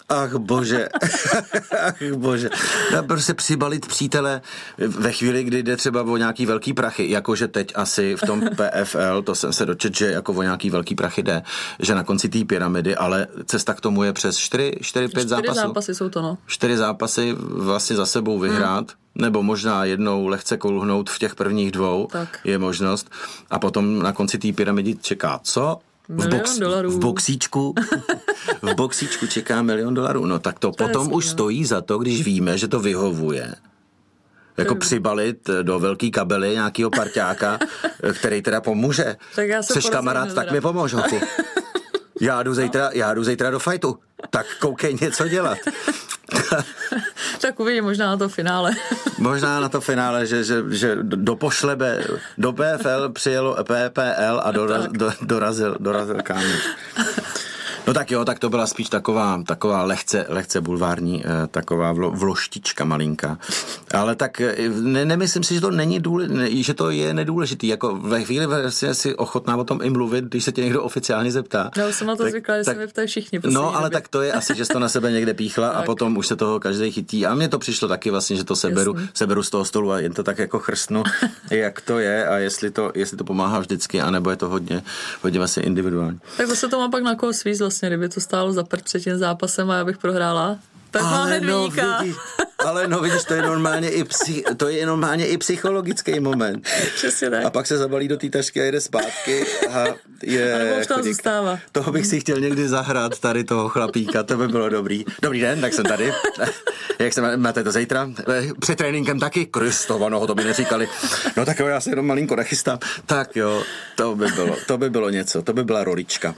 Ach 0.09 0.35
bože, 0.35 0.89
ach 1.87 2.03
bože. 2.15 2.51
No, 2.95 3.03
prostě 3.03 3.35
přibalit 3.35 3.87
přítele 3.87 4.41
ve 4.79 5.13
chvíli, 5.13 5.45
kdy 5.45 5.63
jde 5.63 5.77
třeba 5.77 6.03
o 6.03 6.17
nějaký 6.17 6.47
velký 6.47 6.73
prachy, 6.73 7.11
jakože 7.11 7.49
teď 7.49 7.73
asi 7.75 8.17
v 8.17 8.27
tom 8.27 8.41
PFL, 8.57 9.23
to 9.23 9.35
jsem 9.35 9.53
se 9.53 9.67
dočet, 9.67 9.97
že 9.97 10.07
jako 10.07 10.33
o 10.33 10.43
nějaký 10.43 10.71
velký 10.71 10.95
prachy 10.95 11.23
jde, 11.23 11.43
že 11.79 11.95
na 11.95 12.05
konci 12.05 12.29
té 12.29 12.45
pyramidy, 12.45 12.97
ale 12.97 13.27
cesta 13.47 13.75
k 13.75 13.81
tomu 13.81 14.03
je 14.03 14.13
přes 14.13 14.39
4, 14.39 14.73
4 14.81 15.09
5 15.09 15.11
čtyři 15.11 15.29
zápasů. 15.29 15.61
zápasy 15.61 15.95
jsou 15.95 16.09
to, 16.09 16.23
no. 16.23 16.39
Čtyři 16.47 16.77
zápasy 16.77 17.35
vlastně 17.39 17.97
za 17.97 18.07
sebou 18.07 18.39
vyhrát, 18.39 18.91
hmm. 18.91 19.23
nebo 19.23 19.43
možná 19.43 19.85
jednou 19.85 20.27
lehce 20.27 20.57
kolhnout 20.57 21.11
v 21.11 21.19
těch 21.19 21.35
prvních 21.35 21.73
dvou 21.73 22.09
Tak. 22.13 22.39
je 22.45 22.59
možnost. 22.59 23.11
A 23.51 23.59
potom 23.59 24.03
na 24.03 24.13
konci 24.13 24.39
té 24.39 24.53
pyramidy 24.53 24.95
čeká 24.95 25.41
co? 25.43 25.79
V, 26.09 26.17
Milion 26.17 26.61
dolarů. 26.61 26.91
v 26.91 26.99
boxíčku 26.99 27.75
v 28.63 28.75
boxíčku 28.75 29.27
čeká 29.27 29.63
milion 29.63 29.95
dolarů. 29.95 30.27
No 30.27 30.39
tak 30.39 30.59
to, 30.59 30.71
To 30.73 30.85
potom 30.87 31.13
už 31.13 31.27
no. 31.27 31.31
stojí 31.33 31.65
za 31.65 31.81
to, 31.81 31.99
když 31.99 32.25
víme, 32.25 32.59
že 32.59 32.69
to 32.69 32.81
vyhovuje. 32.81 33.55
Jako 34.57 34.75
přibalit 34.75 35.51
do 35.63 35.79
velký 35.79 36.11
kabely 36.11 36.51
nějakého 36.51 36.91
parťáka, 36.91 37.59
který 38.13 38.43
teda 38.43 38.61
pomůže. 38.61 39.17
Tak 39.35 39.49
já 39.49 39.63
se 39.63 39.73
porozumím 39.75 39.93
kamarád, 39.93 40.35
tak 40.35 40.53
mi 40.53 40.61
pomož. 40.61 40.95
Já 42.21 42.43
jdu, 42.43 42.55
zítra, 42.55 42.91
já 42.93 43.15
jdu 43.15 43.25
zítra 43.25 43.51
do 43.51 43.59
fajtu, 43.59 43.99
tak 44.31 44.47
koukej 44.61 44.97
něco 45.01 45.29
dělat. 45.29 45.59
Tak 47.41 47.61
uvidím 47.61 47.85
možná 47.85 48.07
na 48.07 48.17
to 48.17 48.29
finále. 48.29 48.73
Možná 49.19 49.61
na 49.61 49.69
to 49.69 49.81
finále, 49.81 50.27
že, 50.27 50.45
že, 50.45 50.65
že 50.69 50.97
do 51.03 51.37
pošlebe, 51.37 52.05
do 52.39 52.53
PFL 52.53 53.09
přijelo 53.13 53.57
PPL 53.65 54.41
a 54.43 54.51
doraz, 54.51 54.87
do, 54.91 55.13
dorazil, 55.23 55.77
dorazil 55.81 56.17
kámoš. 56.23 56.69
No 57.87 57.95
tak 57.95 58.11
jo, 58.11 58.25
tak 58.25 58.39
to 58.39 58.51
byla 58.51 58.67
spíš 58.67 58.89
taková, 58.89 59.43
taková 59.47 59.83
lehce, 59.85 60.27
lehce 60.29 60.61
bulvární, 60.61 61.25
eh, 61.25 61.47
taková 61.47 61.93
vlo, 61.93 62.11
vloštička 62.11 62.85
malinká. 62.85 63.39
Ale 63.95 64.17
tak 64.17 64.41
eh, 64.41 64.69
ne, 64.69 65.05
nemyslím 65.05 65.43
si, 65.43 65.55
že 65.55 65.61
to 65.61 65.71
není 65.71 66.01
důležité, 66.01 66.63
že 66.63 66.75
to 66.75 66.91
je 66.91 67.15
nedůležitý. 67.15 67.69
Jako 67.69 67.97
ve 67.97 68.23
chvíli 68.25 68.47
vlastně 68.47 68.95
si 68.95 69.15
ochotná 69.15 69.57
o 69.57 69.65
tom 69.65 69.81
i 69.83 69.91
mluvit, 69.91 70.25
když 70.25 70.45
se 70.45 70.53
tě 70.53 70.63
někdo 70.63 70.83
oficiálně 70.83 71.33
zeptá. 71.33 71.71
Já 71.77 71.89
už 71.89 71.95
jsem 71.95 72.07
na 72.07 72.17
to 72.17 72.29
zvyklá, 72.31 72.57
že 72.59 72.65
se 72.65 72.75
mě 72.75 72.87
ptají 72.87 73.09
všichni. 73.09 73.41
No, 73.51 73.77
ale 73.77 73.89
době. 73.89 74.01
tak 74.01 74.09
to 74.09 74.23
je 74.23 74.33
asi, 74.33 74.55
že 74.57 74.65
jsi 74.65 74.73
to 74.73 74.79
na 74.79 74.89
sebe 74.89 75.13
někde 75.13 75.35
píchla 75.35 75.69
a 75.69 75.77
Tak. 75.87 75.87
potom 75.87 76.17
už 76.17 76.27
se 76.27 76.37
toho 76.37 76.61
každý 76.61 76.93
chytí. 76.93 77.27
A 77.27 77.35
mně 77.35 77.49
to 77.49 77.59
přišlo 77.59 77.89
taky 77.89 78.11
vlastně, 78.11 78.37
že 78.37 78.45
to 78.45 78.57
seberu, 78.57 78.95
Jasný. 78.95 79.09
seberu 79.15 79.43
z 79.43 79.51
toho 79.51 79.65
stolu 79.65 79.93
a 79.93 80.01
jen 80.01 80.13
to 80.13 80.23
tak 80.23 80.39
jako 80.39 80.59
chrstnu, 80.59 81.03
jak 81.51 81.81
to 81.81 81.99
je 81.99 82.27
a 82.29 82.37
jestli 82.37 82.71
to, 82.71 82.93
jestli 82.95 83.17
to 83.17 83.25
pomáhá 83.25 83.59
vždycky, 83.59 84.01
anebo 84.01 84.31
je 84.31 84.37
to 84.37 84.49
hodně, 84.49 84.83
hodně 85.23 85.39
vlastně 85.39 85.63
individuální. 85.63 86.21
Tak 86.37 86.47
zase 86.47 86.69
to 86.69 86.79
má 86.79 86.89
pak 86.89 87.03
na 87.03 87.15
koho 87.15 87.33
svíz 87.33 87.59
vlastně, 87.77 87.89
kdyby 87.89 88.09
to 88.09 88.21
stálo 88.21 88.53
za 88.53 88.65
prd 88.65 88.83
před 88.83 89.01
tím 89.01 89.19
zápasem 89.19 89.71
a 89.71 89.77
já 89.77 89.85
bych 89.85 89.99
prohrála. 89.99 90.59
Tak 90.91 91.03
má 91.03 91.25
hned 91.25 91.41
no, 91.41 91.69
vidíš, 91.69 92.17
ale 92.59 92.89
no 92.89 93.01
vidíš, 93.01 93.25
to 93.25 93.35
je 93.35 93.43
normálně 93.43 93.91
i, 93.91 94.05
psy, 94.05 94.45
to 94.57 94.69
je 94.69 94.87
normálně 94.87 95.27
i 95.27 95.39
psychologický 95.39 96.21
moment. 96.21 96.67
Přesně 96.95 97.31
tak. 97.31 97.45
A 97.45 97.51
pak 97.51 97.67
se 97.67 97.79
zabalí 97.79 98.09
do 98.09 98.17
té 98.17 98.31
tašky 98.31 98.61
a 98.61 98.65
jede 98.65 98.81
zpátky 98.81 99.45
a 99.73 99.85
je... 100.23 100.55
A 100.55 100.59
nebo 100.59 100.81
už 100.81 100.87
tam 100.87 100.99
chudík. 100.99 101.13
zůstává. 101.13 101.59
Toho 101.73 101.93
bych 101.93 102.07
si 102.07 102.21
chtěl 102.21 102.41
někdy 102.41 102.69
zahrát, 102.69 103.19
tady 103.19 103.45
toho 103.45 103.69
chlapíka, 103.69 104.23
to 104.23 104.37
by 104.37 104.49
bylo 104.49 104.69
dobrý. 104.69 105.05
Dobrý 105.23 105.41
den, 105.41 105.61
tak 105.61 105.75
jsem 105.75 105.85
tady. 105.85 106.13
Jak 106.99 107.13
se 107.13 107.37
máte 107.37 107.65
to 107.65 107.73
zítra? 107.73 108.11
Před 108.61 108.79
tréninkem 108.79 109.21
taky? 109.21 109.47
Kristovo, 109.47 110.09
no 110.09 110.27
to 110.27 110.35
by 110.35 110.45
neříkali. 110.45 110.89
No 111.37 111.45
tak 111.45 111.59
jo, 111.59 111.67
já 111.67 111.81
se 111.81 111.91
jenom 111.91 112.07
malinko 112.07 112.37
nachystám. 112.37 112.79
Tak 113.07 113.37
jo, 113.37 113.63
to 113.97 114.15
by 114.15 114.27
bylo, 114.27 114.57
to 114.67 114.79
by 114.79 114.91
bylo 114.91 115.11
něco, 115.11 115.43
to 115.43 115.53
by 115.53 115.65
byla 115.65 115.85
rolička. 115.85 116.35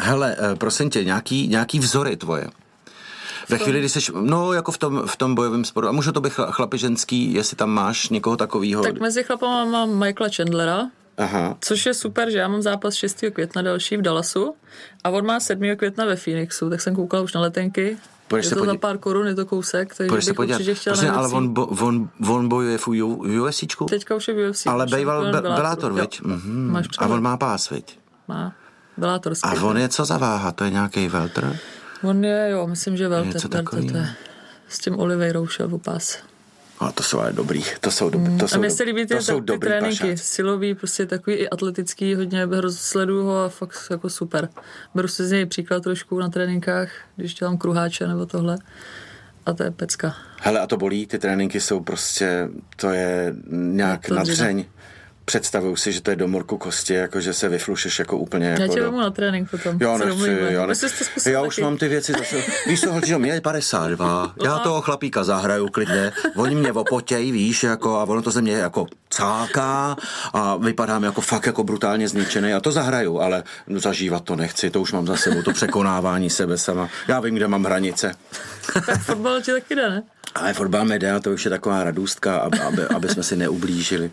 Hele, 0.00 0.36
eh, 0.38 0.56
prosím 0.56 0.90
tě, 0.90 1.04
nějaký, 1.04 1.48
nějaký 1.48 1.78
vzory 1.78 2.16
tvoje? 2.16 2.48
Ve 3.48 3.58
chvíli, 3.58 3.78
kdy 3.78 3.88
jsi, 3.88 4.00
no 4.20 4.52
jako 4.52 4.72
v 4.72 4.78
tom, 4.78 5.02
v 5.06 5.16
tom 5.16 5.34
bojovém 5.34 5.64
sporu, 5.64 5.88
a 5.88 5.92
může 5.92 6.12
to 6.12 6.20
být 6.20 6.32
chla- 6.32 6.50
chlapi 6.52 6.78
ženský, 6.78 7.32
jestli 7.34 7.56
tam 7.56 7.70
máš 7.70 8.08
někoho 8.08 8.36
takového. 8.36 8.82
Tak 8.82 9.00
mezi 9.00 9.22
chlapama 9.24 9.64
mám 9.64 9.98
Michaela 9.98 10.30
Chandlera, 10.36 10.86
Aha, 11.18 11.56
což 11.60 11.86
je 11.86 11.94
super, 11.94 12.30
že 12.30 12.38
já 12.38 12.48
mám 12.48 12.62
zápas 12.62 12.94
6. 12.94 13.30
května 13.30 13.62
další 13.62 13.96
v 13.96 14.02
Dallasu 14.02 14.54
a 15.04 15.10
on 15.10 15.26
má 15.26 15.40
7. 15.40 15.76
května 15.76 16.04
ve 16.04 16.16
Phoenixu, 16.16 16.70
tak 16.70 16.80
jsem 16.80 16.94
koukala 16.96 17.22
už 17.22 17.32
na 17.32 17.40
letenky. 17.40 17.96
Půjdeš 18.28 18.46
je 18.46 18.50
to 18.50 18.56
podí- 18.56 18.66
za 18.66 18.76
pár 18.78 18.98
korun, 18.98 19.26
je 19.26 19.34
to 19.34 19.46
kousek, 19.46 19.94
takže 19.94 20.22
se 20.22 20.30
bych 20.30 20.36
podívat. 20.36 20.56
určitě 20.56 20.74
chtěla 20.74 21.02
na 21.02 21.12
ale 21.12 21.28
on, 21.28 21.54
bo, 21.54 21.66
on, 21.66 22.08
on 22.28 22.48
bojuje 22.48 22.78
v 22.78 22.88
U- 22.88 23.22
v 23.22 23.40
USCčku? 23.42 23.84
Teďka 23.84 24.14
už 24.14 24.28
je 24.28 24.34
v 24.34 24.50
UFC. 24.50 24.66
Ale 24.66 24.86
býval 24.86 25.32
Bellator, 25.32 25.92
viď? 25.92 26.20
Mhm. 26.22 26.70
Máš 26.72 26.86
A 26.98 27.06
on 27.06 27.22
má 27.22 27.36
pás, 27.36 27.70
viď? 27.70 27.98
Má. 28.28 28.52
Bellatorský. 28.96 29.48
A 29.48 29.62
on 29.62 29.78
je 29.78 29.88
co 29.88 30.04
za 30.04 30.18
váha? 30.18 30.52
To 30.52 30.64
je 30.64 30.70
nějaký 30.70 31.08
welter? 31.08 31.56
On 32.02 32.24
je, 32.24 32.50
jo, 32.50 32.66
myslím, 32.66 32.96
že 32.96 33.08
velter. 33.08 33.34
Něco 33.34 33.48
to, 33.48 33.62
to, 33.62 33.70
to, 33.70 33.96
je. 33.96 34.08
S 34.68 34.78
tím 34.78 34.98
Oliveirou 34.98 35.46
šel 35.46 35.74
o 35.74 35.78
pás. 35.78 36.18
A 36.80 36.92
to 36.92 37.02
jsou 37.02 37.20
ale 37.20 37.32
dobrý, 37.32 37.62
to 37.80 37.90
jsou, 37.90 38.10
dobrý, 38.10 38.38
to 38.38 38.48
jsou, 38.48 38.56
Mm. 38.56 38.60
A 38.60 38.66
mně 38.66 38.70
se 38.70 38.82
líbí 38.82 39.06
ty, 39.06 39.14
to 39.14 39.22
jsou 39.22 39.40
ty, 39.40 39.46
dobrý 39.46 39.68
tréninky, 39.68 39.98
pašáci. 39.98 40.24
silový, 40.24 40.74
prostě 40.74 41.06
takový 41.06 41.36
i 41.36 41.48
atletický, 41.48 42.14
hodně 42.14 42.48
sleduju 42.70 43.24
ho 43.24 43.44
a 43.44 43.48
fakt 43.48 43.76
jako 43.90 44.10
super. 44.10 44.48
Beru 44.94 45.08
si 45.08 45.26
z 45.26 45.30
něj 45.30 45.46
příklad 45.46 45.82
trošku 45.82 46.18
na 46.18 46.28
tréninkách, 46.28 46.88
když 47.16 47.34
dělám 47.34 47.58
kruháče 47.58 48.06
nebo 48.06 48.26
tohle. 48.26 48.58
A 49.46 49.52
to 49.52 49.62
je 49.62 49.70
pecka. 49.70 50.16
Hele, 50.40 50.60
a 50.60 50.66
to 50.66 50.76
bolí, 50.76 51.06
ty 51.06 51.18
tréninky 51.18 51.60
jsou 51.60 51.80
prostě, 51.80 52.48
to 52.76 52.90
je 52.90 53.34
nějak 53.50 54.06
to 54.06 54.14
nadřeň. 54.14 54.64
Představuju 55.24 55.76
si, 55.76 55.92
že 55.92 56.00
to 56.00 56.10
je 56.10 56.16
do 56.16 56.28
morku 56.28 56.58
kosti, 56.58 56.94
jako 56.94 57.20
že 57.20 57.32
se 57.32 57.48
vyflušeš 57.48 57.98
jako 57.98 58.18
úplně 58.18 58.46
jako 58.46 58.62
Já 58.62 58.68
tě 58.68 58.80
do... 58.80 58.90
na 58.90 59.10
trénink 59.10 59.50
potom. 59.50 59.76
Já 59.80 59.98
nechci, 59.98 60.36
já, 60.48 60.74
jste 60.74 60.88
zkusil 60.88 61.32
já 61.32 61.42
už 61.42 61.56
taky. 61.56 61.62
mám 61.64 61.76
ty 61.76 61.88
věci 61.88 62.12
zase. 62.12 62.36
Víš 62.66 62.80
co, 62.80 62.92
holčičo, 62.92 63.18
mě 63.18 63.32
je 63.32 63.40
52, 63.40 64.34
já 64.44 64.58
toho 64.58 64.80
chlapíka 64.80 65.24
zahraju 65.24 65.68
klidně, 65.68 66.12
oni 66.36 66.54
mě 66.54 66.72
opotějí, 66.72 67.32
víš, 67.32 67.62
jako, 67.62 67.98
a 67.98 68.04
ono 68.04 68.22
to 68.22 68.30
ze 68.30 68.42
mě 68.42 68.52
jako 68.52 68.86
cáká 69.10 69.96
a 70.32 70.56
vypadám 70.56 71.02
jako 71.04 71.20
fakt 71.20 71.46
jako 71.46 71.64
brutálně 71.64 72.08
zničený 72.08 72.54
a 72.54 72.60
to 72.60 72.72
zahraju, 72.72 73.20
ale 73.20 73.42
no, 73.66 73.80
zažívat 73.80 74.24
to 74.24 74.36
nechci, 74.36 74.70
to 74.70 74.80
už 74.80 74.92
mám 74.92 75.06
za 75.06 75.16
sebou, 75.16 75.42
to 75.42 75.52
překonávání 75.52 76.30
sebe 76.30 76.58
sama. 76.58 76.88
Já 77.08 77.20
vím, 77.20 77.34
kde 77.34 77.48
mám 77.48 77.64
hranice. 77.64 78.14
Tak 78.86 79.02
fotbal 79.02 79.40
ti 79.40 79.52
taky 79.52 79.74
jde, 79.74 79.88
ne? 79.90 80.02
Ale 80.34 80.54
fotbal 80.54 80.84
media, 80.84 81.20
to 81.20 81.30
už 81.30 81.44
je 81.44 81.50
taková 81.50 81.84
radůstka, 81.84 82.36
aby, 82.36 82.58
aby, 82.58 82.82
aby 82.86 83.08
jsme 83.08 83.22
si 83.22 83.36
neublížili. 83.36 84.10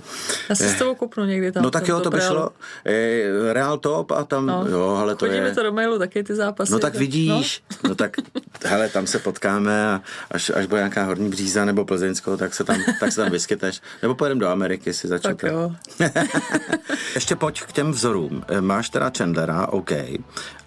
Já 0.49 0.55
se 0.55 0.69
s 0.69 0.73
tebou 0.77 0.95
kopnu 0.95 1.25
někdy 1.25 1.51
tam. 1.51 1.63
No 1.63 1.71
tak 1.71 1.87
jo, 1.87 1.99
to 1.99 2.09
by 2.09 2.19
šlo. 2.21 2.49
E, 2.85 3.53
Real 3.53 3.77
top 3.77 4.11
a 4.11 4.23
tam, 4.23 4.45
No. 4.45 4.65
jo, 4.69 4.95
ale 5.01 5.15
to 5.15 5.25
je... 5.25 5.51
to 5.55 5.63
do 5.63 5.71
mailu 5.71 5.99
taky 5.99 6.23
ty 6.23 6.35
zápasy. 6.35 6.71
No 6.71 6.79
tak 6.79 6.95
vidíš, 6.95 7.63
no. 7.83 7.89
no 7.89 7.95
tak 7.95 8.15
hele, 8.65 8.89
tam 8.89 9.07
se 9.07 9.19
potkáme 9.19 9.87
a 9.87 10.01
až, 10.31 10.49
až 10.55 10.65
bude 10.65 10.79
nějaká 10.81 11.03
horní 11.03 11.29
bříza 11.29 11.65
nebo 11.65 11.85
Plzeňsko, 11.85 12.37
tak 12.37 12.53
se 12.53 12.63
tam, 12.63 12.77
tak 12.99 13.11
se 13.11 13.21
tam 13.21 13.31
vyskyteš. 13.31 13.81
Nebo 14.01 14.15
pojedeme 14.15 14.39
do 14.41 14.47
Ameriky 14.47 14.93
si 14.93 15.07
No, 15.07 15.19
tak 15.19 15.41
začít. 15.41 15.53
jo. 15.53 15.71
ještě 17.15 17.35
pojď 17.35 17.61
k 17.61 17.71
těm 17.71 17.91
vzorům. 17.91 18.43
E, 18.47 18.61
Máš 18.61 18.89
teda 18.89 19.11
Chandlera, 19.17 19.67
OK. 19.67 19.91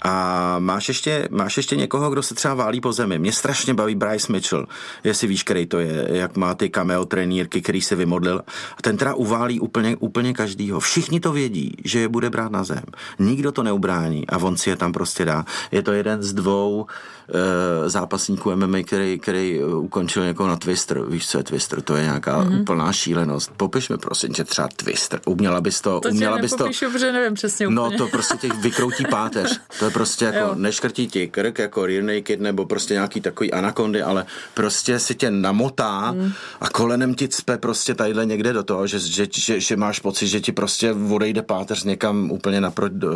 A 0.02 0.56
máš 0.58 0.88
ještě, 0.88 1.28
máš 1.30 1.56
ještě 1.56 1.76
někoho, 1.76 2.10
kdo 2.10 2.22
se 2.22 2.34
třeba 2.34 2.54
válí 2.54 2.80
po 2.80 2.92
zemi. 2.92 3.18
Mě 3.18 3.32
strašně 3.32 3.74
baví 3.74 3.94
Bryce 3.94 4.32
Mitchell, 4.32 4.66
jestli 5.04 5.28
víš, 5.28 5.42
který 5.42 5.66
to 5.66 5.78
je, 5.78 6.08
jak 6.10 6.36
má 6.36 6.54
ty 6.54 6.70
cameo 6.70 7.04
trenírky, 7.04 7.62
který 7.62 7.80
se 7.80 7.96
vymodlil. 7.96 8.42
A 8.78 8.82
ten 8.82 8.96
teda 8.96 9.14
uválí 9.14 9.60
úplně, 9.60 9.96
úplně 9.96 10.34
každýho. 10.34 10.80
Všichni 10.80 11.20
to 11.20 11.32
vědí, 11.32 11.76
že 11.84 12.00
je 12.00 12.08
bude 12.08 12.30
brát 12.30 12.52
na 12.52 12.64
zem. 12.64 12.84
Nikdo 13.18 13.52
to 13.52 13.62
neubrání 13.62 14.26
a 14.28 14.36
on 14.36 14.56
si 14.56 14.70
je 14.70 14.76
tam 14.76 14.92
prostě 14.92 15.24
dá. 15.24 15.44
Je 15.72 15.82
to 15.82 15.92
jeden 15.92 16.22
z 16.22 16.32
dvou 16.32 16.86
zápasníků 17.86 18.56
MMA, 18.56 18.78
který, 18.86 19.18
který 19.18 19.64
ukončil 19.64 20.24
někoho 20.24 20.48
na 20.48 20.56
Twister. 20.56 21.00
Víš, 21.08 21.28
co 21.28 21.38
je 21.38 21.44
Twister? 21.44 21.82
To 21.82 21.96
je 21.96 22.02
nějaká 22.02 22.38
Mhm. 22.38 22.48
mm-hmm. 22.52 22.60
úplná 22.60 22.92
šílenost. 22.92 23.52
Popiš 23.56 23.88
mi 23.88 23.98
prosím 23.98 24.32
tě 24.32 24.44
třeba 24.44 24.68
Twister. 24.76 25.20
Uměla 25.26 25.60
bys 25.60 25.80
to, 25.80 26.00
To 26.00 26.08
uměla 26.08 26.38
bys 26.38 26.50
to... 26.50 26.64
protože 26.92 27.12
nevím 27.12 27.34
přesně 27.34 27.68
No 27.68 27.84
úplně. 27.84 27.98
to 27.98 28.08
prostě 28.08 28.36
těch 28.36 28.52
vykroutí 28.54 29.04
páteř. 29.10 29.60
To 29.78 29.84
je 29.84 29.90
prostě 29.90 30.24
jako, 30.24 30.38
Jo. 30.38 30.50
neškrtí 30.54 31.08
ti 31.08 31.28
krk 31.28 31.58
jako 31.58 31.86
rear 31.86 32.02
naked 32.04 32.40
nebo 32.40 32.66
prostě 32.66 32.94
nějaký 32.94 33.20
takový 33.20 33.52
anakondy, 33.52 34.02
ale 34.02 34.26
prostě 34.54 34.98
si 34.98 35.14
tě 35.14 35.30
namotá 35.30 35.98
Hmm. 36.10 36.32
a 36.60 36.68
kolenem 36.68 37.14
ti 37.14 37.28
cpe 37.28 37.58
prostě 37.58 37.94
tadyhle 37.94 38.26
někde 38.26 38.52
do 38.52 38.62
toho, 38.62 38.86
že, 38.86 38.98
že, 38.98 39.26
že, 39.34 39.60
že 39.60 39.76
máš 39.76 39.98
pocit, 40.00 40.26
že 40.28 40.40
ti 40.40 40.52
prostě 40.52 40.92
odejde 41.10 41.42
páteř 41.42 41.84
někam 41.84 42.30
úplně 42.30 42.60
naproti 42.60 42.94
do, 42.98 43.10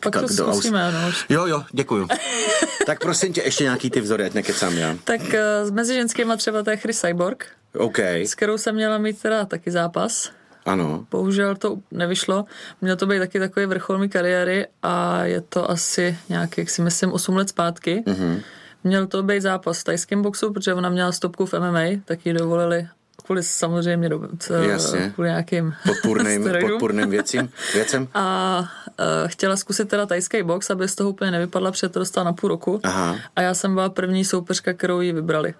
Pak 0.00 0.16
ka- 0.16 0.28
to 0.28 0.34
do 0.34 0.46
aus- 0.50 0.52
zkusíme, 0.52 0.92
no. 0.92 1.12
Jo, 1.28 1.46
jo, 1.46 1.62
děkuju. 1.72 2.08
tak 2.86 3.00
prosím 3.00 3.32
tě, 3.32 3.42
ještě 3.44 3.64
nějaký 3.64 3.90
ty 3.90 4.00
vzory, 4.00 4.24
ať 4.24 4.34
nekecám 4.34 4.78
já. 4.78 4.96
Tak 5.04 5.34
eh, 5.34 5.70
mezi 5.72 5.94
ženskýma 5.94 6.36
třeba 6.36 6.62
to 6.62 6.70
je 6.70 6.76
Chris 6.76 7.00
Cyborg, 7.00 7.46
OK, 7.78 7.98
s 7.98 8.34
kterou 8.34 8.58
jsem 8.58 8.74
měla 8.74 8.98
mít 8.98 9.22
teda 9.22 9.44
taky 9.44 9.70
zápas. 9.70 10.30
ano. 10.66 11.06
Bohužel 11.10 11.56
to 11.56 11.76
nevyšlo. 11.90 12.44
Měl 12.80 12.96
to 12.96 13.06
být 13.06 13.18
taky 13.18 13.38
takový 13.38 13.66
vrchol 13.66 13.98
mý 13.98 14.08
kariéry 14.08 14.66
a 14.82 15.24
je 15.24 15.40
to 15.40 15.70
asi 15.70 16.18
nějak, 16.28 16.58
jak 16.58 16.70
si 16.70 16.82
myslím, 16.82 17.12
8 17.12 17.36
let 17.36 17.48
zpátky. 17.48 18.02
Mhm. 18.06 18.16
Mm-hmm. 18.16 18.42
Měl 18.84 19.06
to 19.06 19.22
být 19.22 19.42
zápas 19.42 19.80
v 19.80 19.84
tajském 19.84 20.22
boxu, 20.22 20.52
protože 20.52 20.74
ona 20.74 20.88
měla 20.88 21.12
stopku 21.12 21.46
v 21.46 21.54
MMA, 21.54 22.00
tak 22.04 22.26
ji 22.26 22.32
dovolili 22.32 22.88
kvůli 23.24 23.42
samozřejmě 23.42 24.08
do, 24.08 24.20
c- 24.38 24.66
Jasně. 24.66 25.10
kvůli 25.14 25.28
nějakým 25.28 25.74
Podpůrným, 25.86 26.50
podpůrným 26.60 27.10
věcím, 27.10 27.50
věcem. 27.74 28.08
A 28.14 28.58
uh, 28.60 29.28
chtěla 29.28 29.56
zkusit 29.56 29.88
teda 29.88 30.06
tajský 30.06 30.42
box, 30.42 30.70
aby 30.70 30.88
z 30.88 30.94
toho 30.94 31.10
úplně 31.10 31.30
nevypadla, 31.30 31.70
protože 31.72 31.88
na 32.24 32.32
půl 32.32 32.48
roku. 32.48 32.80
Aha. 32.82 33.16
A 33.36 33.40
já 33.42 33.54
jsem 33.54 33.74
byla 33.74 33.88
první 33.88 34.24
soupeřka, 34.24 34.72
kterou 34.72 35.00
ji 35.00 35.12
vybrali. 35.12 35.54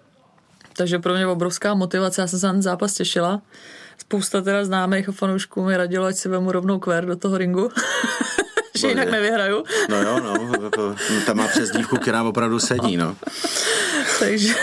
Takže 0.76 0.98
pro 0.98 1.14
mě 1.14 1.26
obrovská 1.26 1.74
motivace, 1.74 2.20
já 2.20 2.26
jsem 2.26 2.38
se 2.38 2.46
na 2.46 2.52
ten 2.52 2.62
zápas 2.62 2.94
těšila. 2.94 3.42
Spousta 3.98 4.40
teda 4.40 4.64
známých 4.64 5.08
fanoušků 5.12 5.64
mi 5.64 5.76
radilo, 5.76 6.06
ať 6.06 6.16
si 6.16 6.28
vemu 6.28 6.52
rovnou 6.52 6.78
kvér 6.78 7.06
do 7.06 7.16
toho 7.16 7.38
ringu. 7.38 7.70
že 8.78 8.88
jinak 8.88 9.10
nevyhraju. 9.10 9.64
No 9.88 10.02
jo, 10.02 10.20
no, 10.20 10.96
tam 11.26 11.36
má 11.36 11.48
přezdívku, 11.48 11.96
která 11.96 12.22
opravdu 12.22 12.60
sedí, 12.60 12.96
no. 12.96 13.16
Takže... 14.20 14.54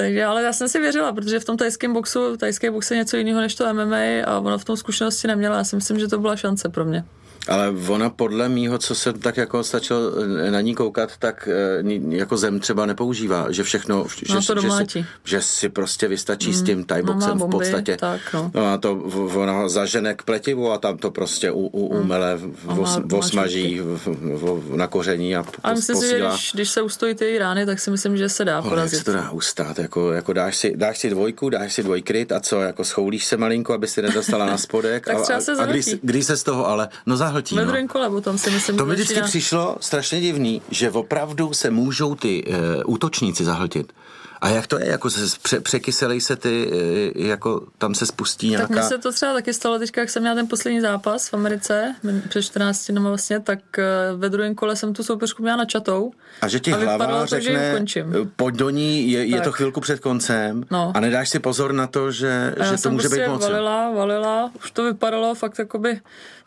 Takže, 0.00 0.24
ale 0.24 0.42
já 0.42 0.52
jsem 0.52 0.68
si 0.68 0.80
věřila, 0.80 1.12
protože 1.12 1.40
v 1.40 1.44
tom 1.44 1.56
tajském 1.56 1.92
boxu, 1.92 2.36
tajský 2.36 2.70
box 2.70 2.90
je 2.90 2.96
něco 2.96 3.16
jiného 3.16 3.40
než 3.40 3.54
to 3.54 3.74
MMA 3.74 4.24
a 4.26 4.38
ona 4.38 4.58
v 4.58 4.64
tom 4.64 4.76
zkušenosti 4.76 5.28
neměla. 5.28 5.56
Já 5.56 5.64
si 5.64 5.76
myslím, 5.76 5.98
že 5.98 6.08
to 6.08 6.18
byla 6.18 6.36
šance 6.36 6.68
pro 6.68 6.84
mě. 6.84 7.04
Ale 7.48 7.74
ona 7.88 8.10
podle 8.10 8.48
mýho, 8.48 8.78
co 8.78 8.94
jsem 8.94 9.18
tak 9.18 9.36
jako 9.36 9.64
stačil 9.64 10.12
na 10.50 10.60
ní 10.60 10.74
koukat, 10.74 11.16
tak 11.18 11.48
eh, 11.52 12.16
jako 12.16 12.36
zem 12.36 12.60
třeba 12.60 12.86
nepoužívá, 12.86 13.46
že 13.52 13.62
všechno, 13.62 14.06
že, 14.26 14.34
No, 14.34 14.40
že, 14.40 14.70
si, 14.86 15.04
že 15.24 15.42
si 15.42 15.68
prostě 15.68 16.08
vystačí 16.08 16.54
s 16.54 16.62
tím 16.62 16.78
No, 16.78 16.84
tajboxem 16.84 17.38
má 17.38 17.46
v 17.46 17.50
podstatě. 17.50 17.96
tak, 17.96 18.20
no. 18.34 18.50
no 18.54 18.72
a 18.72 18.78
to 18.78 18.92
ona 19.34 19.68
zažene 19.68 20.14
k 20.14 20.22
pletivu 20.22 20.70
a 20.72 20.78
tam 20.78 20.98
to 20.98 21.10
prostě 21.10 21.50
u, 21.50 21.66
u, 21.66 21.86
umele, 21.86 22.38
A 22.68 22.74
má- 22.74 22.78
os, 22.80 22.98
má 22.98 23.18
osmaží 23.18 23.80
v, 23.80 24.06
v, 24.06 24.76
na 24.76 24.86
koření 24.86 25.36
a 25.36 25.42
pos, 25.42 25.54
myslím 25.74 25.96
si, 25.96 26.06
že 26.06 26.12
posílá. 26.12 26.30
když, 26.30 26.50
když 26.54 26.70
se 26.70 26.82
ustojí 26.82 27.14
ty 27.14 27.38
rány, 27.38 27.66
tak 27.66 27.80
si 27.80 27.90
myslím, 27.90 28.16
že 28.16 28.28
se 28.28 28.44
dá 28.44 28.52
Ale 28.56 28.62
jak 28.64 28.68
porazit. 28.70 28.98
se 28.98 29.04
to 29.04 29.12
dá 29.12 29.30
ustát, 29.30 29.78
jako, 29.78 30.12
jako 30.12 30.32
dáš, 30.32 30.56
si, 30.56 30.76
dáš 30.76 30.98
si 30.98 31.10
dvojku, 31.10 31.48
dáš 31.50 31.72
si 31.72 31.82
dvojkryt 31.82 32.32
a 32.32 32.40
co, 32.40 32.60
jako 32.60 32.84
schoulíš 32.84 33.24
se 33.24 33.36
malinko, 33.36 33.72
aby 33.72 33.86
si 33.86 34.02
nedostala 34.02 34.46
na 34.46 34.58
spodek 34.58 35.04
Tak 35.06 35.16
a, 35.16 35.22
třeba 35.22 35.40
se 35.40 35.52
a, 35.52 35.62
a 35.62 35.66
když, 35.66 35.86
když 36.02 36.26
se 36.26 36.36
z 36.36 36.42
toho 36.42 36.68
ale, 36.68 36.88
no 37.06 37.16
zahltí, 37.30 37.54
Ve 37.54 37.64
druhém 37.64 37.88
kole 37.88 38.10
potom 38.10 38.38
si 38.38 38.50
myslím, 38.50 38.76
To 38.76 38.86
mi 38.86 38.94
vždycky 38.94 39.22
přišlo 39.22 39.76
strašně 39.80 40.20
divný, 40.20 40.62
že 40.70 40.90
opravdu 40.90 41.52
se 41.52 41.70
můžou 41.70 42.14
ty 42.14 42.44
uh, 42.44 42.54
útočníci 42.86 43.44
zahltit. 43.44 43.92
A 44.40 44.48
jak 44.48 44.66
to 44.66 44.78
je, 44.78 44.86
jako 44.88 45.10
se 45.10 45.38
pře, 45.42 45.60
překyselej 45.60 46.20
se 46.20 46.36
ty, 46.36 46.70
uh, 47.16 47.22
jako 47.26 47.66
tam 47.78 47.94
se 47.94 48.06
spustí 48.06 48.52
Tak 48.56 48.68
mně 48.68 48.74
nějaká... 48.74 48.88
se 48.88 48.98
to 48.98 49.12
třeba 49.12 49.32
taky 49.34 49.54
stalo 49.54 49.78
teďka, 49.78 50.00
jak 50.00 50.10
jsem 50.10 50.22
měla 50.22 50.34
ten 50.36 50.46
poslední 50.46 50.80
zápas 50.80 51.28
v 51.28 51.34
Americe, 51.34 51.94
před 52.28 52.42
14 52.42 52.90
dny 52.90 53.00
vlastně, 53.00 53.40
tak 53.40 53.58
eh, 53.78 53.84
ve 54.16 54.28
druhém 54.28 54.54
kole 54.54 54.76
jsem 54.76 54.92
tu 54.92 55.02
soupeřku 55.02 55.42
měla 55.42 55.56
na 55.56 55.64
čatou. 55.64 56.12
A 56.40 56.48
že 56.48 56.60
ti 56.60 56.72
a 56.72 56.76
vypadalo 56.76 57.06
hlava 57.08 57.20
to, 57.20 57.26
řekne, 57.26 57.72
ukončím. 57.72 58.14
eh, 58.22 58.28
pojď 58.36 58.54
do 58.54 58.70
ní, 58.70 59.10
je, 59.10 59.24
je 59.24 59.36
Tak. 59.36 59.44
to 59.44 59.52
chvilku 59.52 59.80
před 59.80 60.00
koncem 60.00 60.64
No. 60.70 60.92
a 60.94 61.00
nedáš 61.00 61.28
si 61.28 61.38
pozor 61.38 61.72
na 61.72 61.86
to, 61.86 62.12
že, 62.12 62.54
A 62.60 62.64
že 62.64 62.82
to 62.82 62.90
může 62.90 63.08
prostě 63.08 63.22
být 63.24 63.28
moc. 63.32 63.42
valila, 63.42 63.90
valila, 63.90 64.50
už 64.64 64.70
to 64.70 64.84
vypadalo 64.84 65.34
fakt 65.34 65.58
jakoby 65.58 66.00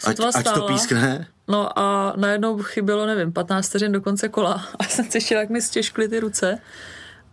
Ať, 0.03 0.17
sotva 0.17 0.31
ať 0.35 0.43
to 0.43 0.49
stála. 0.49 0.67
pískne. 0.67 1.27
No 1.47 1.79
a 1.79 2.13
najednou 2.17 2.57
chybělo, 2.63 3.05
nevím, 3.05 3.33
15 3.33 3.69
vteřin 3.69 3.91
do 3.91 4.01
konce 4.01 4.29
kola 4.29 4.65
a 4.79 4.83
jsem 4.83 5.07
cítila, 5.07 5.41
jak 5.41 5.49
mi 5.49 5.61
stěžkly 5.61 6.07
ty 6.07 6.19
ruce 6.19 6.59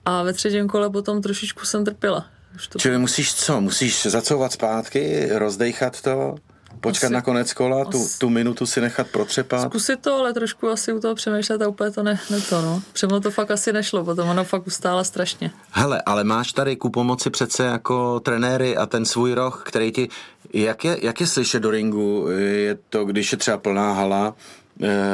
a 0.05 0.23
ve 0.23 0.33
třetím 0.33 0.69
kole 0.69 0.91
potom 0.91 1.23
trošičku 1.23 1.67
jsem 1.67 1.85
trpěla. 1.85 2.27
Už 2.55 2.69
to 2.69 2.79
Čili 2.79 2.99
musíš 2.99 3.35
co? 3.35 3.61
Musíš 3.61 4.07
zacouvat 4.07 4.53
zpátky, 4.53 5.29
rozdejchat 5.33 6.01
to, 6.01 6.35
počkat 6.81 7.07
Asi- 7.07 7.15
na 7.15 7.23
konec 7.23 7.53
kola, 7.53 7.85
tu, 7.85 7.99
asi- 8.05 8.19
tu 8.19 8.29
minutu 8.31 8.67
si 8.67 8.81
nechat 8.81 9.07
protřepat. 9.07 9.69
Zkusit 9.71 10.01
to, 10.01 10.15
ale 10.15 10.33
trošku 10.33 10.69
asi 10.69 10.93
u 10.93 11.01
toho 11.01 11.15
přemýšlet 11.15 11.63
a 11.63 11.69
úplně 11.69 11.91
to 11.91 12.03
ne, 12.03 12.21
ne 12.31 12.41
to, 12.41 12.63
no. 12.63 12.83
Přemo 12.93 13.21
to 13.21 13.31
fakt 13.31 13.51
asi 13.51 13.73
nešlo, 13.73 14.05
potom 14.05 14.29
ono 14.29 14.45
fakt 14.45 14.67
ustála 14.67 15.05
strašně. 15.05 15.51
Hele, 15.71 16.03
ale 16.07 16.25
máš 16.25 16.53
tady 16.53 16.77
ku 16.77 16.91
pomoci 16.91 17.31
přece 17.31 17.65
jako 17.65 18.21
trenéry 18.21 18.77
a 18.77 18.87
ten 18.87 19.05
svůj 19.05 19.35
roh, 19.35 19.63
který 19.67 19.93
ti, 19.93 20.09
jak 20.53 20.85
je, 20.85 20.99
jak 21.03 21.21
je 21.21 21.27
slyšet 21.27 21.61
do 21.61 21.71
ringu, 21.71 22.27
je 22.39 22.79
to, 22.89 23.05
když 23.05 23.33
je 23.33 23.39
třeba 23.39 23.57
plná 23.59 23.93
hala, 23.93 24.35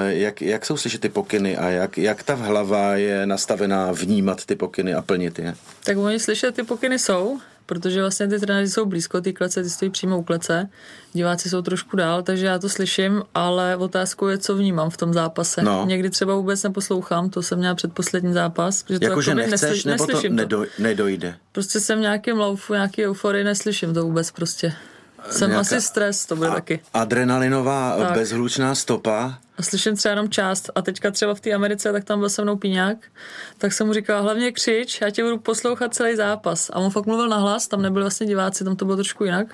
jak, 0.09 0.43
jak 0.43 0.67
jsou 0.67 0.77
slyšet 0.77 1.01
ty 1.01 1.09
pokyny 1.09 1.57
a 1.57 1.69
jak, 1.69 1.99
jak 1.99 2.23
ta 2.23 2.35
hlava 2.35 2.97
je 2.97 3.27
nastavená 3.27 3.93
vnímat 3.93 4.45
ty 4.45 4.57
pokyny 4.57 4.95
a 4.95 5.03
plnit 5.03 5.39
je? 5.39 5.55
Tak 5.85 5.97
oni 5.97 6.21
slyšet 6.21 6.55
ty 6.55 6.63
pokyny 6.63 6.99
jsou, 6.99 7.39
protože 7.67 8.01
vlastně 8.01 8.29
ty 8.29 8.39
trenéři 8.41 8.73
jsou 8.73 8.85
blízko 8.87 9.21
té 9.21 9.33
klece, 9.33 9.63
ty 9.63 9.71
stojí 9.71 9.91
přímo 9.91 10.19
u 10.19 10.23
klece, 10.23 10.69
diváci 11.13 11.51
jsou 11.51 11.63
trošku 11.63 11.97
dál, 11.97 12.23
takže 12.23 12.47
já 12.47 12.59
to 12.59 12.69
slyším, 12.69 13.23
ale 13.35 13.77
otázkou 13.77 14.27
je, 14.27 14.39
co 14.39 14.57
vnímám 14.57 14.91
v 14.91 14.97
tom 14.97 15.13
zápase. 15.13 15.63
No. 15.63 15.85
Někdy 15.87 16.11
třeba 16.11 16.35
vůbec 16.35 16.63
neposlouchám, 16.63 17.31
to 17.31 17.43
jsem 17.43 17.59
měla 17.59 17.75
předposlední 17.75 18.33
zápas. 18.33 18.85
Že 18.89 18.99
to 18.99 19.05
Jakože 19.05 19.31
jakoby 19.31 19.51
nechceš, 19.51 19.85
nesly- 19.85 19.87
nebo 19.91 20.07
to 20.07 20.13
neslyším 20.13 20.37
nedo, 20.37 20.65
nedojde? 20.79 21.35
Prostě 21.53 21.81
jsem 21.81 21.99
v 21.99 22.03
nějakém 22.03 22.39
laufu, 22.39 22.73
nějaký 22.73 23.07
euforii, 23.07 23.45
neslyším 23.45 23.95
to 23.95 24.03
vůbec 24.03 24.31
prostě. 24.31 24.73
Jsem 25.31 25.57
asi 25.57 25.81
stres, 25.81 26.27
to 26.27 26.37
bude 26.37 26.51
taky. 26.51 26.81
Adrenalinová 26.95 27.97
Tak. 27.99 28.15
bezhlučná 28.15 28.75
stopa. 28.75 29.39
A 29.59 29.63
slyším 29.63 29.97
třeba 29.97 30.11
jenom 30.11 30.29
část. 30.31 30.71
A 30.75 30.83
teďka 30.83 31.11
třeba 31.11 31.35
v 31.35 31.41
té 31.41 31.53
Americe, 31.53 31.93
tak 31.93 32.05
tam 32.05 32.19
byl 32.19 32.29
se 32.31 32.43
mnou 32.43 32.57
píňák, 32.57 32.97
tak 33.59 33.73
jsem 33.73 33.87
mu 33.87 33.93
říkal, 33.93 34.23
hlavně 34.23 34.53
křič, 34.53 35.01
já 35.01 35.11
tě 35.11 35.25
budu 35.25 35.39
poslouchat 35.39 35.95
celý 35.95 36.17
zápas. 36.17 36.71
A 36.73 36.77
on 36.77 36.91
fakt 36.91 37.07
mluvil 37.07 37.29
nahlas, 37.29 37.69
tam 37.69 37.83
nebyli 37.83 38.03
vlastně 38.03 38.27
diváci, 38.27 38.65
tam 38.65 38.77
to 38.77 38.85
bylo 38.85 38.97
trošku 38.97 39.25
jinak. 39.25 39.47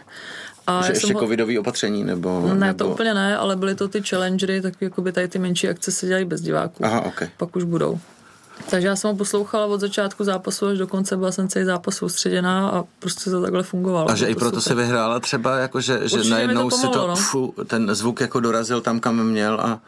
A 0.66 0.82
Že 0.86 0.92
ještě 0.92 1.14
ho- 1.14 1.20
covidový 1.20 1.58
opatření, 1.58 2.04
nebo... 2.04 2.40
Ne, 2.48 2.54
nebo... 2.66 2.78
to 2.78 2.88
úplně 2.90 3.14
ne, 3.14 3.36
ale 3.36 3.56
byly 3.56 3.74
to 3.74 3.88
ty 3.88 4.02
challengery, 4.02 4.60
tak 4.60 4.74
jakoby 4.80 5.12
tady 5.12 5.28
ty 5.28 5.38
menší 5.38 5.68
akce 5.68 5.92
se 5.92 6.06
dělají 6.06 6.24
bez 6.24 6.40
diváků. 6.40 6.84
Aha, 6.84 7.00
ok. 7.00 7.22
Pak 7.36 7.56
už 7.56 7.64
budou. 7.64 7.98
Takže 8.70 8.88
já 8.88 8.96
jsem 8.96 9.10
ho 9.10 9.16
poslouchala 9.16 9.66
od 9.66 9.80
začátku 9.80 10.24
zápasu 10.24 10.66
až 10.66 10.78
do 10.78 10.86
konce, 10.86 11.16
byla 11.16 11.32
jsem 11.32 11.48
celý 11.48 11.64
zápas 11.64 11.96
soustředěná 11.96 12.68
a 12.68 12.84
prostě 12.98 13.30
to 13.30 13.42
takhle 13.42 13.62
fungovalo. 13.62 14.10
A 14.10 14.14
že 14.14 14.26
i 14.26 14.34
to 14.34 14.38
proto 14.40 14.60
super. 14.60 14.76
se 14.76 14.82
vyhrála 14.82 15.20
třeba, 15.20 15.56
jako 15.56 15.80
že, 15.80 15.92
že 16.08 16.16
Určitě 16.16 16.30
najednou 16.30 16.70
to 16.70 16.76
si 16.76 16.82
to, 16.82 16.88
pomohlo, 16.88 17.08
no. 17.08 17.16
fu, 17.16 17.54
ten 17.66 17.94
zvuk 17.94 18.20
jako 18.20 18.40
dorazil 18.40 18.80
tam, 18.80 19.00
kam 19.00 19.24
měl 19.24 19.60
a 19.60 19.80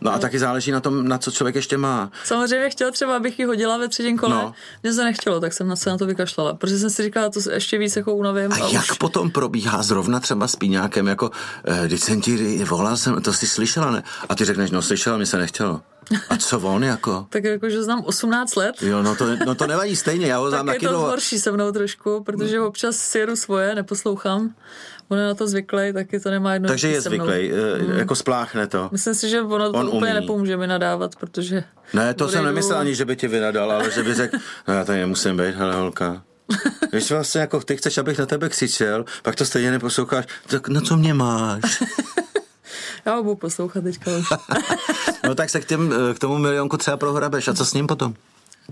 No 0.00 0.14
a 0.14 0.18
taky 0.18 0.38
záleží 0.38 0.70
na 0.70 0.80
tom, 0.80 1.08
na 1.08 1.18
co 1.18 1.30
člověk 1.30 1.54
ještě 1.54 1.76
má. 1.78 2.10
Samozřejmě 2.24 2.70
chtěl 2.70 2.92
třeba, 2.92 3.16
abych 3.16 3.38
ji 3.38 3.44
hodila 3.44 3.76
ve 3.78 3.88
třetím 3.88 4.18
kole. 4.18 4.34
No. 4.34 4.54
Mně 4.82 4.92
se 4.92 5.04
nechtělo, 5.04 5.40
tak 5.40 5.52
jsem 5.52 5.68
na 5.68 5.76
se 5.76 5.90
na 5.90 5.98
to 5.98 6.06
vykašlala. 6.06 6.54
Protože 6.54 6.78
jsem 6.78 6.90
si 6.90 7.02
říkala, 7.02 7.30
to 7.30 7.50
ještě 7.50 7.78
víc 7.78 7.96
jako 7.96 8.14
unavím. 8.14 8.52
A 8.52 8.58
jak 8.58 8.90
už... 8.90 8.98
potom 8.98 9.30
probíhá 9.30 9.82
zrovna 9.82 10.20
třeba 10.20 10.48
s 10.48 10.56
píňákem, 10.56 11.06
jako, 11.06 11.30
eh, 11.64 11.82
když 11.86 12.00
jsem 12.00 12.20
ti 12.20 12.64
volal, 12.64 12.96
jsem, 12.96 13.22
to 13.22 13.32
jsi 13.32 13.46
slyšela, 13.46 13.90
ne? 13.90 14.02
A 14.28 14.34
ty 14.34 14.44
řekneš, 14.44 14.70
no 14.70 14.82
slyšela, 14.82 15.18
mi 15.18 15.26
se 15.26 15.38
nechtělo. 15.38 15.80
A 16.30 16.36
co 16.36 16.60
on 16.60 16.84
jako? 16.84 17.26
Tak 17.30 17.44
jakože 17.44 17.82
znám 17.82 18.02
18 18.04 18.56
let. 18.56 18.82
Jo, 18.82 19.02
no 19.02 19.16
to, 19.16 19.26
no 19.46 19.54
to 19.54 19.66
nevadí 19.66 19.96
stejně, 19.96 20.26
já 20.26 20.38
ho 20.38 20.48
znám 20.50 20.66
tak 20.66 20.74
je 20.74 20.78
taky 20.78 20.86
to 20.86 20.92
dlouho. 20.92 21.08
horší 21.08 21.38
se 21.38 21.52
mnou 21.52 21.72
trošku, 21.72 22.22
protože 22.24 22.60
občas 22.60 22.96
si 22.96 23.18
jedu 23.18 23.36
svoje, 23.36 23.74
neposlouchám. 23.74 24.54
On 25.14 25.20
je 25.20 25.26
na 25.26 25.34
to 25.34 25.46
zvyklý, 25.48 25.92
taky 25.92 26.20
to 26.20 26.30
nemá 26.30 26.52
jedno. 26.52 26.68
Takže 26.68 26.88
je 26.88 27.00
zvyklý, 27.00 27.52
eh, 27.52 27.98
jako 27.98 28.14
spláchne 28.14 28.66
to. 28.66 28.88
Myslím 28.92 29.14
si, 29.14 29.28
že 29.30 29.40
ono 29.42 29.72
to 29.72 29.78
On 29.78 29.86
úplně 29.86 30.12
umí. 30.12 30.20
nepomůže 30.20 30.56
mi 30.56 30.66
nadávat, 30.66 31.16
protože... 31.16 31.64
Ne, 31.94 32.14
to 32.14 32.28
jsem 32.28 32.44
nemyslel 32.44 32.78
ani, 32.78 32.94
že 32.94 33.04
by 33.04 33.16
ti 33.16 33.28
vynadal, 33.28 33.72
ale 33.72 33.90
že 33.90 34.02
by 34.02 34.14
řekl, 34.14 34.36
no 34.68 34.74
já 34.74 34.84
tady 34.84 34.98
nemusím 34.98 35.36
být, 35.36 35.54
hele 35.54 35.74
holka. 35.74 36.22
Když 36.90 37.10
vlastně 37.10 37.40
jako 37.40 37.60
ty 37.60 37.76
chceš, 37.76 37.98
abych 37.98 38.18
na 38.18 38.26
tebe 38.26 38.48
křičel, 38.48 39.04
pak 39.22 39.34
to 39.34 39.44
stejně 39.44 39.70
neposloucháš, 39.70 40.24
tak 40.46 40.68
na 40.68 40.80
co 40.80 40.96
mě 40.96 41.14
máš? 41.14 41.82
Já 43.06 43.14
ho 43.14 43.22
budu 43.22 43.36
poslouchat 43.36 43.84
teďka 43.84 44.10
už. 44.16 44.26
No 45.28 45.34
tak 45.34 45.50
se 45.50 45.60
k, 45.60 45.64
těm, 45.64 45.94
k 46.14 46.18
tomu 46.18 46.38
milionku 46.38 46.76
třeba 46.76 46.96
prohrabeš. 46.96 47.48
A 47.48 47.54
co 47.54 47.64
s 47.66 47.72
ním 47.74 47.86
potom? 47.86 48.14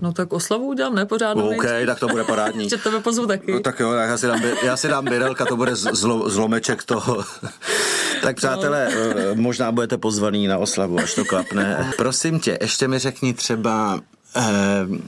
No 0.01 0.13
tak 0.13 0.33
oslavu 0.33 0.65
udělám, 0.67 0.95
ne? 0.95 1.05
Pořádnou 1.05 1.49
OK, 1.49 1.65
tak 1.85 1.99
to 1.99 2.07
bude 2.07 2.23
parádní. 2.23 2.63
Ještě 2.63 2.77
tebe 2.77 2.99
pozvu 2.99 3.27
taky. 3.27 3.51
No, 3.51 3.59
tak 3.59 3.79
jo, 3.79 3.91
tak 3.91 4.09
já 4.09 4.17
si 4.17 4.27
dám, 4.27 4.41
já 4.63 4.77
si 4.77 4.87
dám 4.87 5.05
birelka, 5.05 5.45
to 5.45 5.55
bude 5.57 5.75
zlo, 5.75 6.29
zlomeček 6.29 6.83
toho. 6.83 7.23
tak 8.23 8.35
přátelé, 8.35 8.87
eh, 8.91 9.35
možná 9.35 9.71
budete 9.71 9.97
pozvaný 9.97 10.47
na 10.47 10.57
oslavu, 10.57 10.99
až 10.99 11.15
to 11.15 11.25
klapne. 11.25 11.91
Prosím 11.97 12.39
tě, 12.39 12.57
ještě 12.61 12.87
mi 12.87 12.99
řekni 12.99 13.33
třeba, 13.33 13.99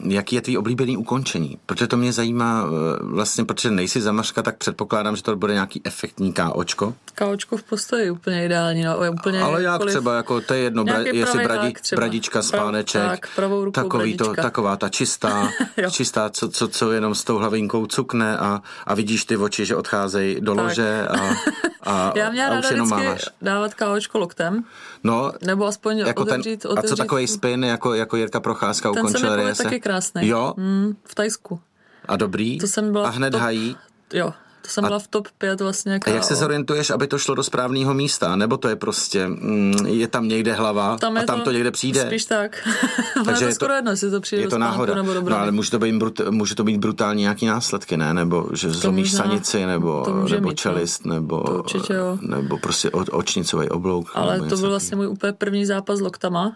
jaký 0.08 0.36
je 0.36 0.42
tvý 0.42 0.58
oblíbený 0.58 0.98
ukončení? 0.98 1.58
Protože 1.66 1.88
to 1.88 1.98
mě 1.98 2.14
zajímá, 2.14 2.64
eh, 2.66 3.00
vlastně, 3.02 3.46
protože 3.46 3.72
nejsi 3.72 4.02
zamařka, 4.02 4.42
tak 4.42 4.58
předpokládám, 4.58 5.16
že 5.16 5.24
to 5.24 5.36
bude 5.36 5.54
nějaký 5.54 5.82
efektní 5.84 6.34
KOčko. 6.34 6.94
Káočko 7.16 7.58
v 7.58 7.64
postoji 7.64 8.12
úplně 8.12 8.46
ideální, 8.46 8.84
no, 8.84 8.98
úplně 9.14 9.42
Ale 9.42 9.64
jak 9.64 9.74
jakkoliv- 9.82 9.90
třeba, 9.90 10.16
jako 10.16 10.42
to 10.42 10.54
je 10.54 10.60
jedno, 10.60 10.84
bra, 10.84 11.00
jestli 11.00 11.44
bradi, 11.44 11.74
třeba. 11.82 12.00
bradička, 12.00 12.40
Prav- 12.40 12.44
spáneček, 12.44 13.02
tak, 13.02 13.28
pravou 13.36 13.66
rukou 13.66 13.72
takový 13.82 14.18
to, 14.18 14.24
bradička. 14.24 14.42
taková 14.42 14.76
ta 14.76 14.90
čistá, 14.90 15.50
čistá, 15.92 16.30
co, 16.30 16.50
co, 16.50 16.68
co 16.68 16.92
jenom 16.92 17.16
s 17.16 17.24
tou 17.24 17.38
hlavinkou 17.38 17.86
cukne 17.86 18.38
a, 18.38 18.62
a 18.88 18.94
vidíš 18.96 19.26
ty 19.26 19.38
oči, 19.38 19.66
že 19.66 19.76
odcházejí 19.76 20.42
do 20.42 20.56
Tak. 20.56 20.64
lože 20.64 21.08
a, 21.08 21.36
a, 21.92 22.14
Já 22.16 22.32
měla 22.32 22.56
a 22.56 22.60
už 22.60 22.72
jenom 22.72 22.90
máváš. 22.90 23.26
dávat 23.42 23.74
káočko 23.74 24.20
loktem, 24.20 24.64
No, 25.04 25.32
nebo 25.46 25.66
aspoň 25.66 25.98
jako 25.98 26.26
ten, 26.26 26.34
otevřít, 26.34 26.66
a 26.66 26.70
otevřít. 26.70 26.90
co 26.90 26.96
takový 26.96 27.28
spin, 27.28 27.64
jako, 27.64 27.94
jako 27.94 28.18
Jirka 28.18 28.40
Procházka 28.40 28.90
ukončil 28.92 29.15
povedl 29.22 29.44
Reyese? 29.44 29.64
taky 29.64 29.80
krásný. 29.80 30.28
Jo, 30.28 30.54
Mm, 30.58 30.96
v 31.04 31.16
Tajsku. 31.16 31.60
a 32.08 32.16
dobrý. 32.18 32.58
To 32.58 32.68
jsem 32.68 32.92
byla 32.92 33.08
a 33.08 33.12
hned 33.12 33.32
top- 33.34 33.42
hají. 33.42 33.78
Jo, 34.14 34.34
to 34.62 34.70
jsem 34.72 34.84
byla 34.86 35.00
v 35.00 35.08
top 35.08 35.28
5 35.38 35.62
vlastně. 35.62 36.00
A 36.06 36.10
jak 36.10 36.24
se 36.24 36.34
KO. 36.34 36.40
zorientuješ, 36.40 36.90
aby 36.90 37.08
to 37.08 37.18
šlo 37.18 37.36
do 37.36 37.44
správného 37.44 37.94
místa? 37.94 38.36
Nebo 38.36 38.58
to 38.58 38.70
je 38.70 38.76
prostě, 38.76 39.28
mm, 39.28 39.74
je 39.86 40.08
tam 40.08 40.28
někde 40.28 40.54
hlava 40.54 40.98
tam 40.98 41.18
a 41.18 41.20
je 41.20 41.26
tam 41.26 41.42
to, 41.42 41.52
někde 41.52 41.72
přijde? 41.72 42.06
Spíš 42.08 42.26
tak. 42.26 42.68
Takže 43.26 43.32
je 43.32 43.38
to 43.38 43.44
je 43.44 43.48
to- 43.50 43.56
skoro 43.56 43.74
jedno, 43.74 43.92
jestli 43.92 44.12
to 44.12 44.22
přijde 44.22 44.42
Je 44.42 44.46
do 44.46 44.50
to 44.50 44.58
náhoda. 44.58 44.96
nebo 44.96 45.14
do 45.14 45.22
no, 45.22 45.38
ale 45.40 45.52
může 45.52 45.72
to, 45.72 45.80
být 45.80 45.96
brut, 45.96 46.22
může 46.30 46.56
to 46.56 46.64
být 46.64 46.78
brutální 46.78 47.22
nějaký 47.22 47.46
následky, 47.46 47.98
ne? 47.98 48.14
Nebo 48.14 48.50
že 48.54 48.70
zlomíš 48.70 49.12
možná- 49.12 49.26
sanici, 49.26 49.66
nebo, 49.66 50.02
to 50.06 50.14
nebo 50.14 50.26
mít, 50.28 50.42
no. 50.42 50.54
čelist, 50.54 51.06
nebo, 51.06 51.44
To 51.44 51.52
určitě 51.60 51.94
jo. 51.94 52.18
nebo 52.22 52.58
prostě 52.58 52.92
o, 52.92 52.98
očnicový 53.12 53.70
oblouk. 53.70 54.12
Ale 54.14 54.40
to 54.50 54.58
byl 54.58 54.70
vlastně 54.70 54.96
můj 54.98 55.08
úplně 55.08 55.34
první 55.34 55.66
zápas 55.66 55.98
s 55.98 56.02
loktama. 56.02 56.54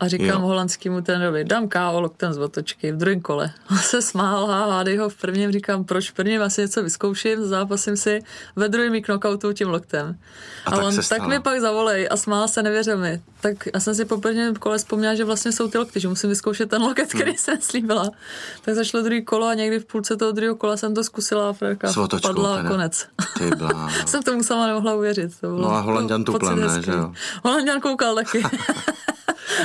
A 0.00 0.08
říkám 0.08 0.28
Jo. 0.28 0.38
holandskému 0.38 1.00
trenérovi, 1.00 1.44
dám 1.44 1.68
KO 1.68 2.00
loktem 2.00 2.32
z 2.32 2.38
otočky 2.38 2.92
v 2.92 2.96
druhém 2.96 3.20
kole. 3.20 3.52
On 3.70 3.78
se 3.78 4.02
smál, 4.02 4.46
hádej 4.46 4.96
ho 4.96 5.08
v 5.08 5.14
prvním, 5.16 5.52
říkám, 5.52 5.84
proč 5.84 6.10
v 6.10 6.14
prvním 6.14 6.42
asi 6.42 6.60
něco 6.60 6.82
vyzkouším, 6.82 7.44
zápasím 7.46 7.96
si, 7.96 8.22
ve 8.56 8.68
druhém 8.68 8.92
mi 8.92 9.02
knockoutu 9.02 9.52
tím 9.52 9.68
loktem. 9.68 10.18
A 10.66 10.70
A, 10.70 10.76
tak 10.76 10.84
on, 10.84 10.90
se 10.92 10.96
tak 10.96 11.04
stalo. 11.18 11.28
mi 11.28 11.40
pak 11.40 11.60
zavolej 11.60 12.08
a 12.10 12.16
smál 12.16 12.48
se, 12.48 12.62
nevěřil 12.62 12.98
mi. 12.98 13.22
Tak 13.40 13.56
já 13.74 13.80
jsem 13.80 13.94
si 13.94 14.04
po 14.04 14.18
prvním 14.20 14.54
kole 14.56 14.78
vzpomněla, 14.78 15.14
že 15.14 15.24
vlastně 15.24 15.52
jsou 15.52 15.68
ty 15.68 15.78
lokty, 15.78 16.00
že 16.00 16.08
musím 16.08 16.30
vyzkoušet 16.30 16.70
ten 16.70 16.82
loket, 16.82 17.08
který 17.08 17.30
Hmm. 17.30 17.38
jsem 17.38 17.60
slíbila. 17.60 18.10
Tak 18.64 18.74
zašlo 18.74 19.02
druhý 19.02 19.24
kolo 19.24 19.46
a 19.46 19.54
někdy 19.54 19.78
v 19.78 19.84
půlce 19.84 20.16
toho 20.16 20.32
druhého 20.32 20.56
kola 20.56 20.76
jsem 20.76 20.94
to 20.94 21.04
zkusila 21.04 21.48
a 21.48 22.00
otočkou 22.02 22.28
padla 22.28 22.56
teda. 22.56 22.68
a 22.68 22.72
konec. 22.72 23.06
Ty 23.38 23.50
jsem 24.06 24.22
tomu 24.22 24.42
sama 24.42 24.66
nemohla 24.66 24.94
uvěřit. 24.94 25.40
To 25.40 25.46
bylo 25.46 25.62
No 25.62 25.70
a 25.74 25.80
Holanďan 25.80 26.24
pocit 26.24 26.38
tuplem, 26.38 26.60
ne, 26.60 26.82
že 26.82 26.90
jo? 26.92 27.12
Holanďan 27.44 27.80
koukal 27.80 28.14
taky. 28.14 28.42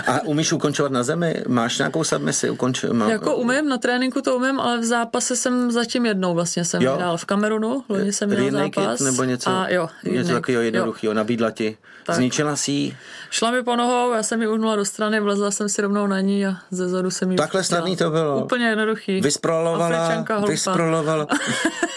A 0.07 0.21
umíš 0.21 0.53
ukončovat 0.53 0.91
na 0.91 1.03
zemi? 1.03 1.43
Máš 1.47 1.77
nějakou 1.77 2.03
submisi? 2.03 2.49
Ukonč... 2.49 2.83
Má... 2.91 3.09
jako 3.09 3.35
umím, 3.35 3.69
na 3.69 3.77
tréninku 3.77 4.21
to 4.21 4.35
umím, 4.35 4.59
ale 4.59 4.77
v 4.77 4.83
zápase 4.83 5.35
jsem 5.35 5.71
zatím 5.71 6.05
jednou 6.05 6.33
vlastně 6.33 6.65
jsem 6.65 6.81
Jo. 6.81 6.95
hrál 6.95 7.17
v 7.17 7.25
Kamerunu, 7.25 7.83
loni 7.89 8.13
jsem 8.13 8.29
měl 8.29 8.51
zápas. 8.51 8.99
nebo 8.99 9.23
něco, 9.23 9.49
A 9.49 9.69
jo, 9.69 9.89
něco 10.03 10.33
takového 10.33 10.61
jednoduchého, 10.63 11.13
nabídla 11.13 11.51
ti. 11.51 11.77
Tak. 12.05 12.15
Zničila 12.15 12.55
si 12.55 12.71
ji? 12.71 12.97
Šla 13.29 13.51
mi 13.51 13.63
po 13.63 13.75
nohou, 13.75 14.13
já 14.13 14.23
jsem 14.23 14.41
ji 14.41 14.47
uhnula 14.47 14.75
do 14.75 14.85
strany, 14.85 15.19
vlezla 15.19 15.51
jsem 15.51 15.69
si 15.69 15.81
rovnou 15.81 16.07
na 16.07 16.21
ní 16.21 16.45
a 16.45 16.55
ze 16.71 16.89
zadu 16.89 17.11
jsem 17.11 17.31
ji 17.31 17.37
Takhle 17.37 17.63
snadný 17.63 17.97
to 17.97 18.09
bylo? 18.09 18.43
Úplně 18.43 18.65
jednoduchý. 18.65 19.21
Vysprolovala, 19.21 20.25
vysprolovala. 20.47 21.27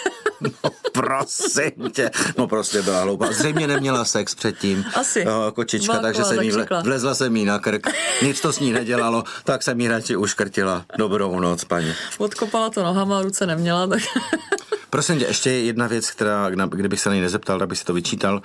Prosím 0.97 1.91
tě. 1.91 2.11
No 2.37 2.47
prostě 2.47 2.81
byla 2.81 3.01
hloupá. 3.01 3.31
Zřejmě 3.31 3.67
neměla 3.67 4.05
sex 4.05 4.35
předtím. 4.35 4.85
Asi. 4.95 5.19
Jo, 5.27 5.51
kočička, 5.55 5.93
Byla 5.93 6.01
takže 6.01 6.23
jsem 6.23 6.41
jí 6.41 6.51
vle, 6.51 6.67
vlezla 6.83 7.15
jsem 7.15 7.35
jí 7.35 7.45
na 7.45 7.59
krk. 7.59 7.87
Nic 8.21 8.41
to 8.41 8.53
s 8.53 8.59
ní 8.59 8.73
nedělalo, 8.73 9.23
tak 9.43 9.63
jsem 9.63 9.81
jí 9.81 9.87
radši 9.87 10.15
uškrtila. 10.15 10.85
Dobrou 10.97 11.39
noc, 11.39 11.63
paní. 11.63 11.93
Odkopala 12.17 12.69
to 12.69 12.83
nohama, 12.83 13.21
ruce 13.21 13.45
neměla, 13.45 13.87
tak 13.87 13.99
Prosím 14.89 15.19
tě, 15.19 15.25
ještě 15.25 15.49
jedna 15.49 15.87
věc, 15.87 16.11
která, 16.11 16.49
kdybych 16.49 16.99
se 16.99 17.09
na 17.09 17.15
ní 17.15 17.21
nezeptal, 17.21 17.59
tak 17.59 17.69
bych 17.69 17.77
si 17.79 17.85
to 17.85 17.93
vyčítal. 17.93 18.41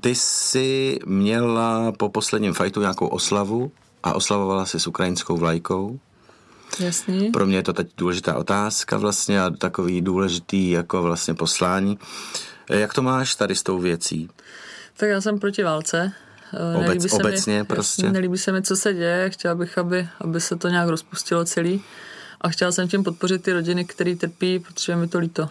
Ty 0.00 0.14
jsi 0.14 0.98
měla 1.06 1.92
po 1.92 2.08
posledním 2.08 2.54
fajtu 2.54 2.80
nějakou 2.80 3.06
oslavu 3.06 3.72
a 4.02 4.12
oslavovala 4.12 4.66
si 4.66 4.80
s 4.80 4.86
ukrajinskou 4.86 5.36
vlajkou. 5.36 5.98
Jasný. 6.80 7.30
Pro 7.30 7.46
mě 7.46 7.56
je 7.56 7.62
to 7.62 7.72
teď 7.72 7.88
důležitá 7.96 8.34
otázka 8.36 8.96
vlastně 8.96 9.42
a 9.42 9.50
takový 9.50 10.00
důležitý 10.00 10.70
jako 10.70 11.02
vlastně 11.02 11.34
poslání. 11.34 11.98
Jak 12.70 12.94
to 12.94 13.02
máš 13.02 13.34
tady 13.34 13.54
s 13.54 13.62
tou 13.62 13.78
věcí? 13.78 14.30
Tak 14.96 15.08
já 15.08 15.20
jsem 15.20 15.38
proti 15.38 15.62
válce. 15.62 16.12
Eh, 16.54 16.76
Obec- 16.76 16.86
nelíbí 16.86 17.08
se 17.08 17.16
obecně 17.16 17.58
mi, 17.58 17.64
prostě? 17.64 18.02
Jasně, 18.02 18.12
nelíbí 18.12 18.38
se 18.38 18.52
mi, 18.52 18.62
co 18.62 18.76
se 18.76 18.94
děje. 18.94 19.30
Chtěla 19.30 19.54
bych, 19.54 19.78
aby, 19.78 20.08
aby 20.20 20.40
se 20.40 20.56
to 20.56 20.68
nějak 20.68 20.88
rozpustilo 20.88 21.44
celý. 21.44 21.82
A 22.40 22.48
chtěla 22.48 22.72
jsem 22.72 22.88
tím 22.88 23.04
podpořit 23.04 23.42
ty 23.42 23.52
rodiny, 23.52 23.84
které 23.84 24.16
trpí, 24.16 24.58
protože 24.58 24.96
mi 24.96 25.08
to 25.08 25.18
líto. 25.18 25.48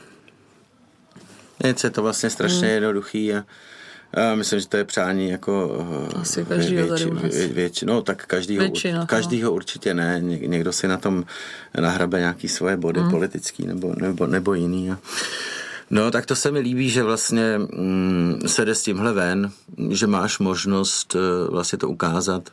Nic 1.63 1.83
je 1.83 1.89
to 1.89 2.01
vlastně 2.01 2.29
strašně 2.29 2.59
Hmm. 2.67 2.69
jednoduchý 2.73 3.33
a 3.33 3.43
myslím, 4.35 4.59
že 4.59 4.67
to 4.67 4.77
je 4.77 4.83
přání 4.83 5.29
jako 5.29 5.85
eh, 6.13 6.19
Asi 6.21 6.45
každýho 6.45 6.87
tady 6.87 7.05
u 7.05 7.13
nás. 7.13 7.23
vě, 7.23 7.47
věč, 7.47 7.81
no 7.81 8.01
tak 8.01 8.25
každýho, 8.25 8.61
Většina, 8.63 8.99
no. 8.99 9.05
každýho 9.07 9.51
určitě 9.51 9.93
ne, 9.93 10.19
Ně, 10.23 10.37
někdo 10.37 10.71
si 10.73 10.87
na 10.87 10.97
tom 10.97 11.25
nahrabe 11.79 12.19
nějaký 12.19 12.47
svoje 12.47 12.77
body 12.77 12.99
Hmm. 12.99 13.11
politický 13.11 13.65
nebo, 13.67 13.93
nebo, 14.01 14.27
nebo 14.27 14.53
jiný. 14.53 14.91
A, 14.91 14.97
no 15.89 16.11
tak 16.11 16.25
to 16.25 16.35
se 16.35 16.51
mi 16.51 16.59
líbí, 16.59 16.89
že 16.89 17.03
vlastně 17.03 17.57
mm, 17.57 18.41
se 18.45 18.65
jde 18.65 18.75
s 18.75 18.83
tímhle 18.83 19.13
ven, 19.13 19.51
že 19.89 20.07
máš 20.07 20.39
možnost 20.39 21.15
eh, 21.15 21.49
vlastně 21.51 21.77
to 21.77 21.89
ukázat. 21.89 22.49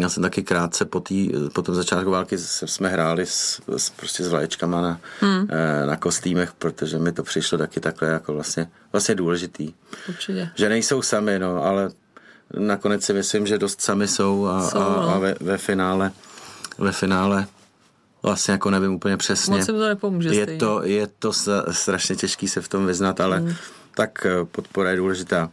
Já 0.00 0.08
jsem 0.08 0.22
taky 0.22 0.42
krátce 0.42 0.84
po, 0.84 1.00
tý, 1.00 1.30
po 1.54 1.62
tom 1.62 1.74
začátku 1.74 2.10
války 2.10 2.38
jsme 2.38 2.88
hráli 2.88 3.26
s, 3.26 3.60
s, 3.76 3.90
prostě 3.90 4.24
s 4.24 4.28
vlaječkama 4.28 4.80
na, 4.80 5.00
hmm. 5.20 5.48
na 5.86 5.96
kostýmech, 5.96 6.52
protože 6.52 6.98
mi 6.98 7.12
to 7.12 7.22
přišlo 7.22 7.58
taky 7.58 7.80
takhle 7.80 8.08
jako 8.08 8.34
vlastně, 8.34 8.70
vlastně 8.92 9.14
důležitý. 9.14 9.72
Určitě. 10.08 10.50
Že 10.54 10.68
nejsou 10.68 11.02
sami, 11.02 11.38
no, 11.38 11.64
ale 11.64 11.90
nakonec 12.58 13.04
si 13.04 13.12
myslím, 13.12 13.46
že 13.46 13.58
dost 13.58 13.80
sami 13.80 14.08
jsou 14.08 14.46
a, 14.46 14.68
Jsou, 14.70 14.78
a, 14.78 14.84
a 14.84 15.14
no. 15.14 15.20
ve, 15.20 15.34
ve 15.40 15.58
finále 15.58 16.12
ve 16.78 16.92
finále 16.92 17.46
vlastně 18.22 18.52
jako 18.52 18.70
nevím 18.70 18.94
úplně 18.94 19.16
přesně. 19.16 19.56
Moc 19.56 19.66
to 19.66 19.88
nepomůže 19.88 20.28
je 20.28 20.42
stejně. 20.42 20.60
to, 20.60 20.82
je 20.84 21.06
to 21.18 21.32
strašně 21.70 22.16
těžký 22.16 22.48
se 22.48 22.60
v 22.60 22.68
tom 22.68 22.86
vyznat, 22.86 23.20
ale 23.20 23.38
Hmm. 23.38 23.54
tak 23.96 24.26
eh, 24.26 24.44
podpora 24.44 24.90
je 24.90 24.96
důležitá. 24.96 25.50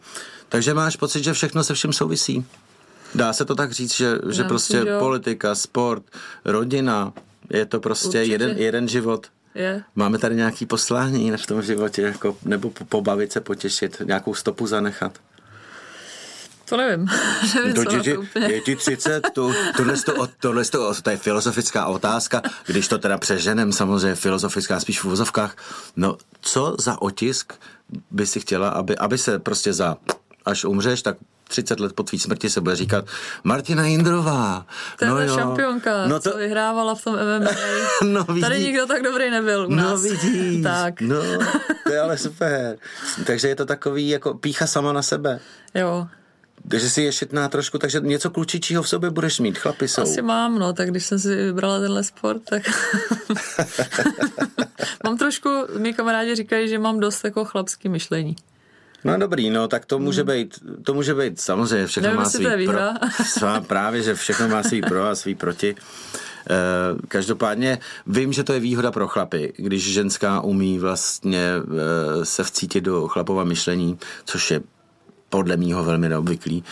Takže 0.50 0.74
máš 0.74 0.96
pocit, 0.96 1.24
že 1.24 1.34
všechno 1.34 1.64
se 1.64 1.74
vším 1.74 1.94
souvisí? 1.94 2.46
Dá 3.18 3.34
se 3.34 3.46
to 3.46 3.56
tak 3.56 3.72
říct, 3.72 3.96
že, 3.96 4.20
že 4.30 4.44
prostě 4.44 4.78
že 4.78 5.00
politika, 5.00 5.56
sport, 5.56 6.04
rodina, 6.46 7.14
je 7.50 7.66
to 7.66 7.80
prostě 7.80 8.18
jeden, 8.18 8.58
jeden 8.58 8.88
život? 8.88 9.28
Je. 9.56 9.84
Máme 9.96 10.18
tady 10.18 10.36
nějaký 10.36 10.66
poslání 10.66 11.32
v 11.38 11.46
tom 11.46 11.62
životě, 11.62 12.02
jako, 12.02 12.38
nebo 12.46 12.72
pobavit 12.90 13.32
se, 13.32 13.42
potěšit, 13.42 14.02
nějakou 14.06 14.34
stopu 14.34 14.68
zanechat? 14.68 15.20
To 16.70 16.78
nevím. 16.78 17.08
nevím 17.56 17.74
to, 17.74 17.84
co 17.84 18.00
ti, 18.00 18.14
to 18.14 18.22
úplně. 18.22 18.48
Je 18.48 18.62
ti 18.62 18.76
30, 18.76 19.30
tu, 19.34 19.54
tohle, 19.78 19.98
to, 19.98 20.28
tohle 20.40 20.66
to, 20.66 20.94
to 21.02 21.10
je 21.10 21.18
filozofická 21.18 21.86
otázka, 21.86 22.42
když 22.66 22.88
to 22.88 22.98
teda 22.98 23.18
přeženem, 23.18 23.74
samozřejmě 23.74 24.16
filozofická 24.16 24.80
spíš 24.80 25.00
v 25.00 25.06
uvozovkách. 25.06 25.56
No, 25.96 26.18
co 26.42 26.76
za 26.80 27.02
otisk 27.02 27.54
by 28.12 28.28
si 28.28 28.40
chtěla, 28.40 28.70
aby, 28.70 28.98
aby 28.98 29.18
se 29.18 29.40
prostě 29.40 29.74
za, 29.74 29.98
až 30.46 30.66
umřeš, 30.66 31.02
tak 31.02 31.18
30 31.48 31.80
let 31.80 31.94
po 31.94 32.04
tvý 32.04 32.20
smrti 32.20 32.50
se 32.50 32.62
bude 32.62 32.76
říkat 32.76 33.06
Martina 33.44 33.86
Jindrová. 33.86 34.66
To 35.00 35.06
je 35.06 35.12
no 35.12 35.22
jo. 35.22 35.36
šampionka, 35.36 36.08
no 36.08 36.20
to... 36.20 36.32
co 36.32 36.38
vyhrávala 36.38 36.96
v 36.96 37.04
tom 37.04 37.16
MMA. 37.16 37.52
no, 38.04 38.24
vidí. 38.24 38.42
Tady 38.42 38.60
nikdo 38.60 38.86
tak 38.86 39.04
dobrý 39.04 39.30
nebyl 39.30 39.68
u 39.68 39.76
nás. 39.76 39.92
No 39.92 39.98
vidíš. 39.98 40.64
tak. 40.64 41.02
No, 41.02 41.16
to 41.84 41.94
je 41.94 42.00
ale 42.00 42.18
super. 42.28 42.78
Takže 43.26 43.48
je 43.48 43.56
to 43.56 43.66
takový 43.66 44.10
jako 44.10 44.34
pícha 44.34 44.68
sama 44.68 44.94
na 44.94 45.02
sebe. 45.02 45.40
Jo. 45.76 46.08
Takže 46.70 46.90
si 46.90 47.02
je 47.02 47.12
šitná 47.12 47.50
trošku, 47.50 47.78
takže 47.78 48.00
něco 48.00 48.30
klučičího 48.30 48.84
v 48.84 48.90
sobě 48.90 49.10
budeš 49.10 49.40
mít, 49.40 49.58
chlapi 49.58 49.88
jsou. 49.88 50.02
Asi 50.02 50.22
mám, 50.22 50.60
no, 50.60 50.74
tak 50.74 50.90
když 50.90 51.06
jsem 51.06 51.20
si 51.20 51.36
vybrala 51.36 51.80
tenhle 51.80 52.04
sport, 52.04 52.42
tak 52.50 52.64
mám 55.04 55.18
trošku, 55.18 55.50
mý 55.78 55.94
kamarádi 55.94 56.36
říkají, 56.36 56.70
že 56.70 56.80
mám 56.80 57.00
dost 57.00 57.24
jako 57.24 57.46
chlapský 57.46 57.90
myšlení. 57.90 58.36
No 59.04 59.18
dobrý, 59.18 59.50
no 59.50 59.68
tak 59.68 59.86
to 59.86 60.00
může 60.00 60.24
být, 60.24 60.60
to 60.84 60.94
může 60.94 61.16
být 61.16 61.40
samozřejmě 61.40 61.88
všechno 61.88 62.08
Nevím, 62.08 62.20
má 62.20 62.30
svý 62.30 62.66
pro, 62.66 62.80
svá, 63.26 63.62
právě, 63.68 64.04
že 64.04 64.16
všechno 64.16 64.48
má 64.48 64.64
svý 64.64 64.82
pro 64.82 65.04
a 65.08 65.16
svý 65.16 65.36
proti. 65.36 65.76
Eh, 66.50 66.56
Každopádně 67.08 67.80
vím, 68.08 68.34
že 68.34 68.44
to 68.44 68.54
je 68.54 68.60
výhoda 68.60 68.92
pro 68.92 69.08
chlapy, 69.08 69.54
když 69.58 69.94
ženská 69.94 70.42
umí 70.42 70.80
vlastně 70.80 71.52
eh, 71.58 72.26
se 72.26 72.44
vcítit 72.44 72.84
do 72.84 73.08
chlapova 73.08 73.44
myšlení, 73.44 73.98
což 74.26 74.52
je 74.52 74.62
podle 75.30 75.58
mýho 75.58 75.84
velmi 75.84 76.10
neobvyklý. 76.10 76.64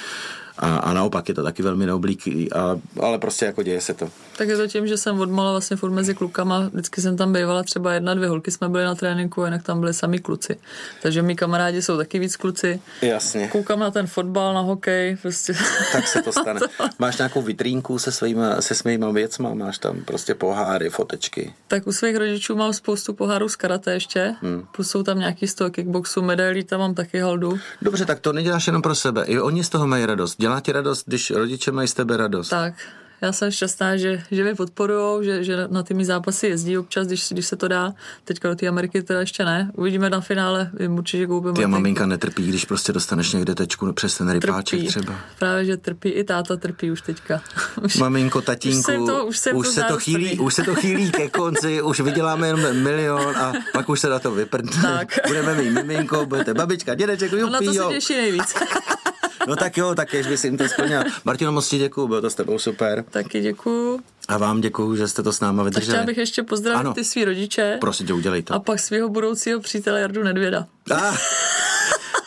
A, 0.58 0.78
a 0.78 0.94
naopak 0.94 1.30
je 1.30 1.36
to 1.36 1.44
taky 1.44 1.64
velmi 1.64 1.86
neoblíklý, 1.86 2.54
a, 2.54 2.80
ale 3.00 3.18
prostě 3.18 3.46
jako 3.46 3.64
děje 3.64 3.82
se 3.82 3.94
to. 3.94 4.10
Tak 4.38 4.48
je 4.48 4.58
to 4.58 4.68
tím, 4.68 4.88
že 4.88 4.98
jsem 4.98 5.20
odmala 5.20 5.52
vlastně 5.52 5.78
furt 5.78 5.92
mezi 5.92 6.16
klukama, 6.16 6.70
vždycky 6.74 7.02
jsem 7.02 7.18
tam 7.18 7.34
bývala 7.34 7.64
třeba 7.64 7.94
jedna, 7.94 8.14
dvě 8.14 8.30
holky 8.30 8.52
jsme 8.52 8.70
byli 8.70 8.84
na 8.84 8.96
tréninku, 8.96 9.46
jinak 9.46 9.64
tam 9.64 9.80
byli 9.80 9.94
sami 9.94 10.20
kluci. 10.20 10.58
Takže 11.02 11.22
mý 11.22 11.36
kamarádi 11.36 11.82
jsou 11.82 11.98
taky 11.98 12.20
víc 12.20 12.36
kluci. 12.36 12.82
Jasně. 13.02 13.48
Koukám 13.48 13.80
na 13.80 13.92
ten 13.92 14.08
fotbal, 14.08 14.54
na 14.54 14.62
hokej, 14.62 15.18
prostě. 15.22 15.54
Tak 15.92 16.08
se 16.08 16.22
to 16.22 16.32
stane. 16.42 16.60
Máš 17.00 17.18
nějakou 17.18 17.42
vitrínku 17.42 18.00
se 18.00 18.12
svýma, 18.12 18.62
se 18.62 18.76
svýma 18.76 19.12
věcma, 19.12 19.54
máš 19.54 19.78
tam 19.78 20.02
prostě 20.06 20.36
poháry, 20.36 20.90
fotečky. 20.90 21.54
Tak 21.68 21.88
u 21.88 21.92
svých 21.92 22.16
rodičů 22.18 22.56
mám 22.56 22.74
spoustu 22.74 23.14
pohárů 23.14 23.50
z 23.50 23.56
karate 23.56 23.94
ještě, 23.94 24.36
hmm. 24.42 24.66
plus 24.72 24.90
jsou 24.90 25.04
tam 25.04 25.20
nějaký 25.20 25.48
z 25.48 25.54
toho 25.54 25.70
kickboxu, 25.70 26.22
medailí, 26.22 26.64
tam 26.64 26.80
mám 26.80 26.94
taky 26.94 27.20
haldu. 27.20 27.60
Dobře, 27.82 28.06
tak 28.06 28.20
to 28.20 28.34
neděláš 28.34 28.68
jenom 28.68 28.82
pro 28.82 28.96
sebe. 28.96 29.24
I 29.26 29.40
oni 29.40 29.64
z 29.64 29.70
toho 29.70 29.88
mají 29.88 30.06
radost. 30.06 30.42
Dělá 30.46 30.60
ti 30.60 30.72
radost, 30.72 31.04
když 31.08 31.32
rodiče 31.32 31.72
mají 31.72 31.88
z 31.88 31.94
tebe 31.94 32.18
radost. 32.18 32.50
Tak, 32.50 32.74
já 33.22 33.32
jsem 33.32 33.52
šťastná, 33.52 33.98
že, 33.98 34.24
že 34.32 34.44
mě 34.44 34.56
podporují, 34.56 35.26
že, 35.26 35.44
že 35.44 35.68
na 35.68 35.84
ty 35.84 35.94
mý 35.94 36.06
zápasy 36.06 36.48
jezdí 36.48 36.78
občas, 36.78 37.08
když, 37.08 37.30
když 37.30 37.46
se 37.48 37.56
to 37.56 37.68
dá. 37.68 37.94
Teďka 38.24 38.50
do 38.50 38.56
té 38.56 38.68
Ameriky 38.68 39.04
teda 39.04 39.20
ještě 39.20 39.46
ne. 39.46 39.72
Uvidíme 39.76 40.10
na 40.10 40.22
finále, 40.22 40.72
jim 40.80 40.98
určitě 40.98 41.28
koupím. 41.28 41.54
Ty 41.54 41.68
maminka 41.68 42.06
netrpí, 42.06 42.48
když 42.48 42.66
prostě 42.66 42.94
dostaneš 42.94 43.32
někde 43.34 43.56
tečku 43.56 43.94
přes 43.94 44.18
ten 44.18 44.30
rypáček 44.30 44.80
trpí. 44.80 44.88
třeba. 44.88 45.16
Právě, 45.40 45.66
že 45.66 45.78
trpí. 45.78 46.10
I 46.10 46.24
táta 46.24 46.56
trpí 46.56 46.92
už 46.92 47.02
teďka. 47.02 47.42
Už, 47.84 47.96
Maminko, 47.96 48.42
tatínku, 48.42 48.80
už, 48.80 48.86
jsem 48.86 49.06
to, 49.06 49.26
už, 49.26 49.38
jsem 49.38 49.58
už 49.58 49.68
to 49.68 49.74
se 49.74 49.84
to 49.84 49.98
chýlí, 49.98 50.40
už 50.40 50.54
se 50.54 50.64
to 50.64 50.76
chýlí 50.76 51.12
ke 51.12 51.30
konci, 51.40 51.82
už 51.82 52.00
vyděláme 52.00 52.48
jenom 52.48 52.84
milion 52.84 53.38
a 53.38 53.54
pak 53.74 53.90
už 53.90 54.00
se 54.00 54.10
na 54.10 54.20
to 54.20 54.32
vyprdne. 54.32 55.08
Budeme 55.28 55.56
mít 55.56 55.70
miminko, 55.70 56.26
budete 56.26 56.54
babička, 56.54 56.96
dědeček, 56.96 57.32
No 57.32 57.50
na 57.50 57.60
to 57.60 57.64
jupí, 57.64 57.78
se 57.78 57.84
těší 57.94 58.14
nejvíc. 58.14 58.56
No 59.48 59.56
tak 59.56 59.78
jo, 59.78 59.96
tak 59.96 60.14
jež 60.14 60.28
by 60.28 60.38
si 60.38 60.48
jim 60.48 60.58
to 60.58 60.68
splnil. 60.68 61.02
Martino, 61.26 61.52
moc 61.52 61.70
ti 61.70 61.78
děkuju, 61.78 62.08
bylo 62.08 62.22
to 62.22 62.30
s 62.30 62.36
tebou 62.36 62.60
super. 62.60 63.04
Taky 63.10 63.42
děkuju. 63.42 64.00
A 64.28 64.38
vám 64.38 64.62
děkuju, 64.62 64.96
že 64.96 65.08
jste 65.08 65.24
to 65.24 65.34
s 65.34 65.40
náma 65.40 65.62
A 65.62 65.66
vydrželi. 65.66 65.92
chtěla 65.94 66.06
bych 66.06 66.18
ještě 66.18 66.44
pozdravit 66.44 66.80
Ano. 66.80 66.94
ty 66.94 67.04
svý 67.04 67.26
rodiče 67.26 67.78
Prosím 67.82 68.08
tě, 68.08 68.14
udělej 68.14 68.44
to. 68.44 68.54
a 68.54 68.60
pak 68.60 68.80
svého 68.80 69.10
budoucího 69.10 69.60
přítele 69.60 70.02
Jardu 70.02 70.24
Nedvěda. 70.24 70.66
A, 70.96 71.14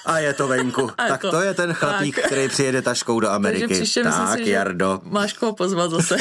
a 0.07 0.19
je 0.19 0.35
to 0.35 0.49
venku. 0.49 0.91
A 0.99 1.09
tak 1.09 1.21
to. 1.21 1.31
to 1.31 1.41
je 1.43 1.55
ten 1.55 1.73
chlapík, 1.73 2.17
Tak. 2.17 2.25
který 2.27 2.49
přijede 2.49 2.83
taškou 2.83 3.21
do 3.21 3.29
Ameriky. 3.31 3.61
Takže 3.69 3.75
příště 3.83 4.05
myslím 4.05 4.27
tak, 4.27 4.39
si, 4.39 4.45
že 4.45 4.51
Jardo. 4.51 5.01
máš 5.05 5.33
koho 5.33 5.53
pozvat 5.55 5.91
zase. 5.91 6.17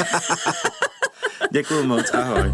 Děkuju 1.52 1.84
moc, 1.84 2.10
ahoj. 2.14 2.52